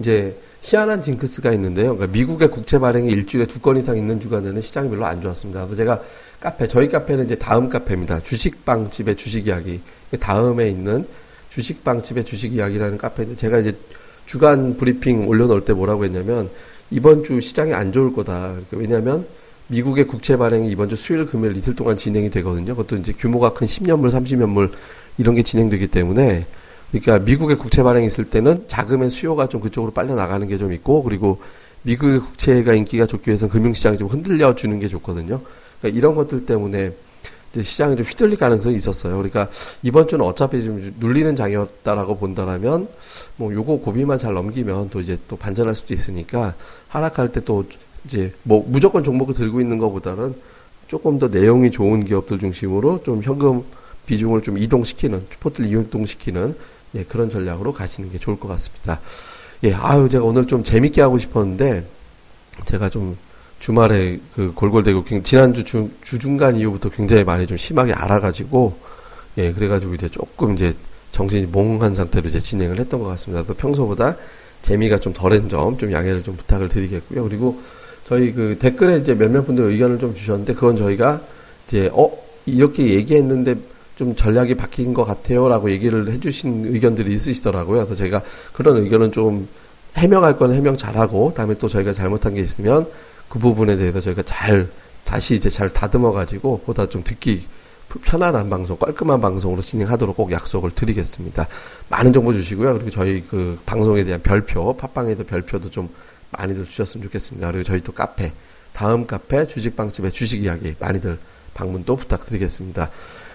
이제 0.00 0.36
희한한 0.62 1.00
징크스가 1.02 1.52
있는데요. 1.52 1.96
그러니까 1.96 2.06
미국의 2.12 2.50
국채 2.50 2.78
발행이 2.78 3.10
일주일에 3.10 3.46
두 3.46 3.60
건 3.60 3.76
이상 3.76 3.96
있는 3.96 4.20
주간에는 4.20 4.60
시장이 4.60 4.88
별로 4.90 5.06
안 5.06 5.22
좋았습니다. 5.22 5.64
그래서 5.64 5.76
제가 5.76 6.02
카페, 6.40 6.66
저희 6.66 6.88
카페는 6.88 7.26
이제 7.26 7.36
다음 7.36 7.68
카페입니다. 7.68 8.20
주식방집의 8.20 9.16
주식 9.16 9.46
이야기. 9.46 9.80
다음에 10.18 10.68
있는 10.68 11.06
주식방집의 11.50 12.24
주식 12.24 12.52
이야기라는 12.52 12.98
카페인데 12.98 13.36
제가 13.36 13.58
이제 13.58 13.76
주간 14.26 14.76
브리핑 14.76 15.28
올려놓을 15.28 15.64
때 15.64 15.72
뭐라고 15.72 16.04
했냐면 16.04 16.50
이번 16.90 17.24
주 17.24 17.40
시장이 17.40 17.72
안 17.72 17.92
좋을 17.92 18.12
거다. 18.12 18.50
그러니까 18.50 18.76
왜냐하면 18.76 19.26
미국의 19.68 20.06
국채 20.08 20.36
발행이 20.36 20.68
이번 20.68 20.88
주 20.88 20.96
수요일 20.96 21.26
금요일 21.26 21.56
이틀 21.56 21.76
동안 21.76 21.96
진행이 21.96 22.30
되거든요. 22.30 22.74
그것도 22.74 22.96
이제 22.96 23.12
규모가 23.12 23.54
큰 23.54 23.66
10년물, 23.66 24.10
30년물 24.10 24.72
이런 25.18 25.34
게 25.36 25.42
진행되기 25.42 25.88
때문에 25.88 26.46
그러니까 26.90 27.18
미국의 27.20 27.56
국채 27.56 27.82
발행이 27.82 28.06
있을 28.06 28.24
때는 28.24 28.64
자금의 28.66 29.10
수요가 29.10 29.46
좀 29.48 29.60
그쪽으로 29.60 29.92
빨려 29.92 30.14
나가는 30.14 30.46
게 30.48 30.58
좀 30.58 30.72
있고 30.72 31.02
그리고 31.02 31.40
미국의 31.82 32.20
국채가 32.20 32.74
인기가 32.74 33.06
좋기 33.06 33.30
위해서는 33.30 33.50
금융시장이 33.52 33.96
좀 33.98 34.08
흔들려 34.08 34.54
주는 34.54 34.78
게 34.78 34.88
좋거든요. 34.88 35.40
그러니까 35.80 35.98
이런 35.98 36.14
것들 36.14 36.44
때문에 36.46 36.92
이제 37.50 37.62
시장이 37.62 37.96
좀 37.96 38.04
휘둘릴 38.04 38.36
가능성이 38.38 38.76
있었어요. 38.76 39.14
그러니까 39.16 39.48
이번 39.82 40.06
주는 40.06 40.24
어차피 40.24 40.62
좀 40.64 40.94
눌리는 41.00 41.34
장이었다라고 41.34 42.18
본다라면 42.18 42.88
뭐 43.36 43.52
요거 43.52 43.78
고비만 43.78 44.18
잘 44.18 44.34
넘기면 44.34 44.90
또 44.90 45.00
이제 45.00 45.18
또 45.26 45.36
반전할 45.36 45.74
수도 45.74 45.94
있으니까 45.94 46.54
하락할 46.88 47.32
때 47.32 47.40
또 47.40 47.64
이제 48.04 48.32
뭐 48.44 48.64
무조건 48.66 49.04
종목을 49.04 49.34
들고 49.34 49.60
있는 49.60 49.78
것보다는 49.78 50.34
조금 50.88 51.18
더 51.18 51.28
내용이 51.28 51.70
좋은 51.70 52.04
기업들 52.04 52.38
중심으로 52.38 53.02
좀 53.04 53.22
현금 53.22 53.62
비중을 54.06 54.42
좀 54.42 54.58
이동시키는 54.58 55.22
포트를 55.40 55.70
이동시키는 55.70 56.54
예, 56.94 57.04
그런 57.04 57.30
전략으로 57.30 57.72
가시는 57.72 58.10
게 58.10 58.18
좋을 58.18 58.38
것 58.38 58.48
같습니다. 58.48 59.00
예, 59.64 59.72
아유 59.74 60.08
제가 60.08 60.24
오늘 60.24 60.46
좀 60.46 60.62
재밌게 60.62 61.00
하고 61.02 61.18
싶었는데 61.18 61.86
제가 62.64 62.88
좀 62.90 63.16
주말에 63.58 64.18
그 64.34 64.52
골골대고 64.54 65.04
지난주 65.22 65.64
주, 65.64 65.90
주중간 66.02 66.56
이후부터 66.56 66.88
굉장히 66.88 67.24
많이 67.24 67.46
좀 67.46 67.56
심하게 67.56 67.92
알아가지고 67.92 68.76
예 69.38 69.52
그래가지고 69.52 69.94
이제 69.94 70.08
조금 70.08 70.54
이제 70.54 70.74
정신이 71.12 71.46
몽한 71.46 71.94
상태로 71.94 72.28
이제 72.28 72.40
진행을 72.40 72.78
했던 72.80 73.00
것 73.00 73.08
같습니다. 73.10 73.44
또 73.44 73.54
평소보다 73.54 74.16
재미가 74.62 74.98
좀 74.98 75.12
덜한 75.12 75.48
점 75.48 75.76
좀 75.78 75.92
양해를 75.92 76.22
좀 76.22 76.36
부탁을 76.36 76.68
드리겠고요. 76.68 77.24
그리고 77.24 77.60
저희 78.04 78.32
그 78.32 78.56
댓글에 78.58 78.98
이제 78.98 79.14
몇몇 79.14 79.44
분들 79.46 79.64
의견을 79.64 79.98
좀 79.98 80.14
주셨는데 80.14 80.54
그건 80.54 80.76
저희가 80.76 81.20
이제 81.66 81.90
어 81.92 82.10
이렇게 82.46 82.94
얘기했는데 82.94 83.56
좀 84.00 84.16
전략이 84.16 84.54
바뀐 84.54 84.94
것 84.94 85.04
같아요라고 85.04 85.70
얘기를 85.70 86.10
해주신 86.10 86.64
의견들이 86.64 87.12
있으시더라고요. 87.12 87.84
그래서 87.84 87.94
제가 87.94 88.22
그런 88.54 88.78
의견은 88.78 89.12
좀 89.12 89.46
해명할 89.94 90.38
건 90.38 90.54
해명 90.54 90.78
잘하고 90.78 91.34
다음에 91.34 91.54
또 91.58 91.68
저희가 91.68 91.92
잘못한 91.92 92.32
게 92.32 92.40
있으면 92.40 92.88
그 93.28 93.38
부분에 93.38 93.76
대해서 93.76 94.00
저희가 94.00 94.22
잘 94.22 94.70
다시 95.04 95.34
이제 95.34 95.50
잘 95.50 95.68
다듬어 95.68 96.12
가지고 96.12 96.62
보다 96.64 96.86
좀 96.86 97.04
듣기 97.04 97.46
편안한 98.02 98.48
방송, 98.48 98.78
깔끔한 98.78 99.20
방송으로 99.20 99.60
진행하도록 99.60 100.16
꼭 100.16 100.32
약속을 100.32 100.70
드리겠습니다. 100.70 101.46
많은 101.90 102.14
정보 102.14 102.32
주시고요. 102.32 102.72
그리고 102.72 102.88
저희 102.88 103.22
그 103.28 103.58
방송에 103.66 104.02
대한 104.04 104.22
별표, 104.22 104.78
팟빵에 104.78 105.14
대한 105.14 105.26
별표도 105.26 105.68
좀 105.68 105.90
많이들 106.30 106.64
주셨으면 106.64 107.04
좋겠습니다. 107.04 107.48
그리고 107.50 107.64
저희 107.64 107.82
또 107.82 107.92
카페, 107.92 108.32
다음 108.72 109.04
카페 109.04 109.46
주식방집의 109.46 110.12
주식 110.12 110.42
이야기 110.42 110.74
많이들 110.78 111.18
방문도 111.54 111.96
부탁드리겠습니다. 111.96 112.90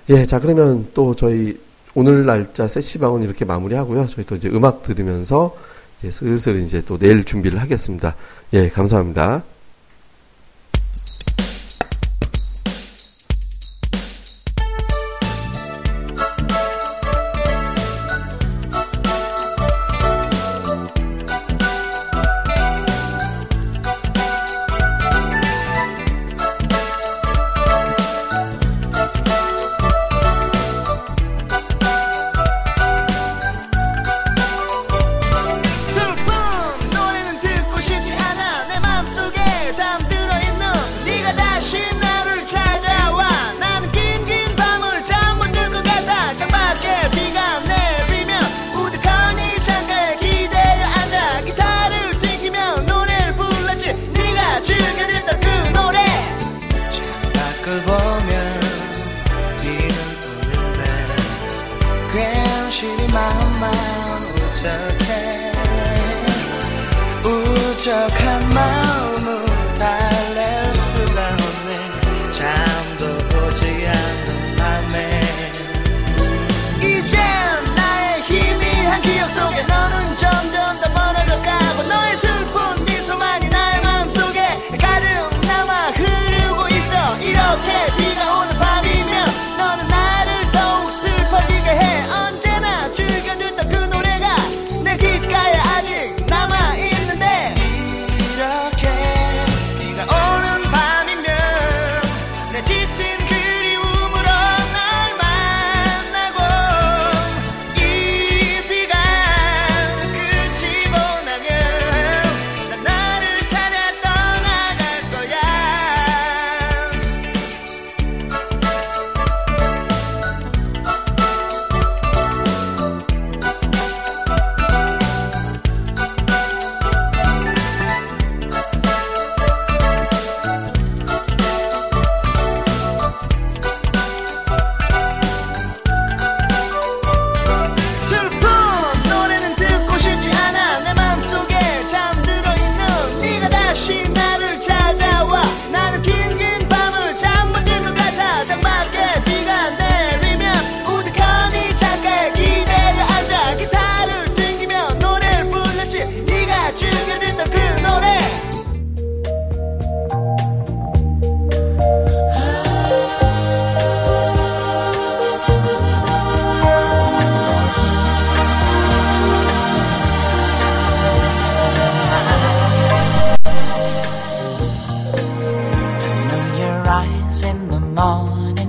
예, 0.10 0.26
자 0.26 0.40
그러면 0.40 0.88
또 0.94 1.16
저희 1.16 1.60
오늘 1.94 2.26
날짜 2.26 2.68
세시방은 2.68 3.24
이렇게 3.24 3.46
마무리하고요. 3.46 4.08
저희 4.08 4.26
또 4.26 4.36
이제 4.36 4.50
음악 4.50 4.84
들으면서 4.84 5.56
이제 5.98 6.12
슬슬 6.12 6.58
이제 6.58 6.84
또 6.86 6.98
내일 6.98 7.24
준비를 7.24 7.62
하겠습니다. 7.62 8.16
예, 8.54 8.70
감사합니다. 8.70 9.44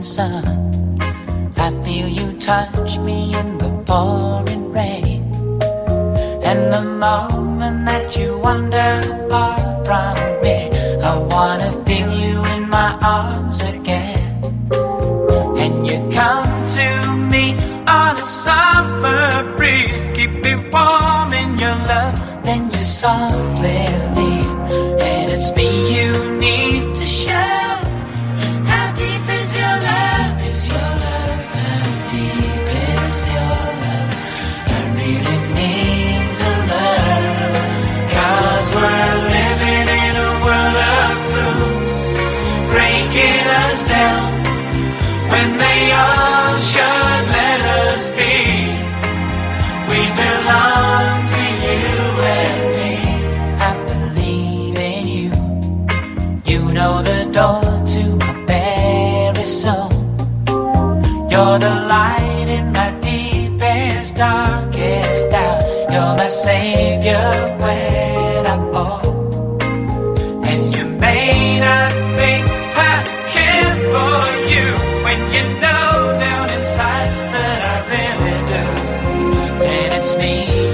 sun. 0.07 1.01
I 1.57 1.71
feel 1.83 2.09
you 2.09 2.39
touch 2.39 2.99
me 2.99 3.35
in 3.35 3.59
the 3.59 3.71
pouring 3.85 4.73
rain 4.73 5.23
and 6.43 6.73
the 6.73 6.83
mountain. 6.83 7.45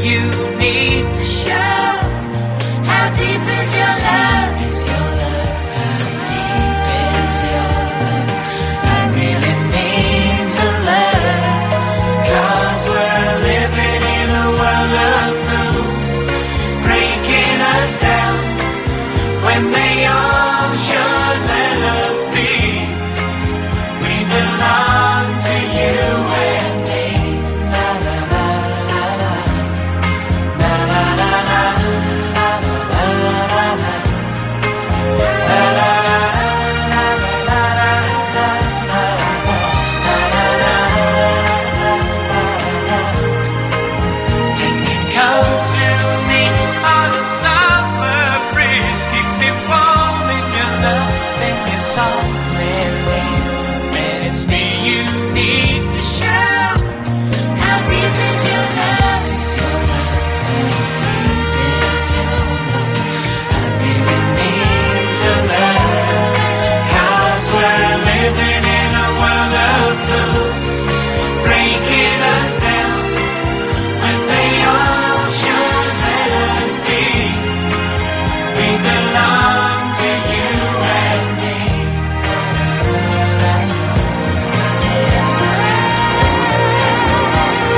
You 0.09 0.23
need 0.59 1.15
to 1.15 1.25
show. 1.25 1.93
How 2.89 3.13
deep 3.15 3.43
is 3.59 3.75
your 3.75 3.97
love? 4.07 4.22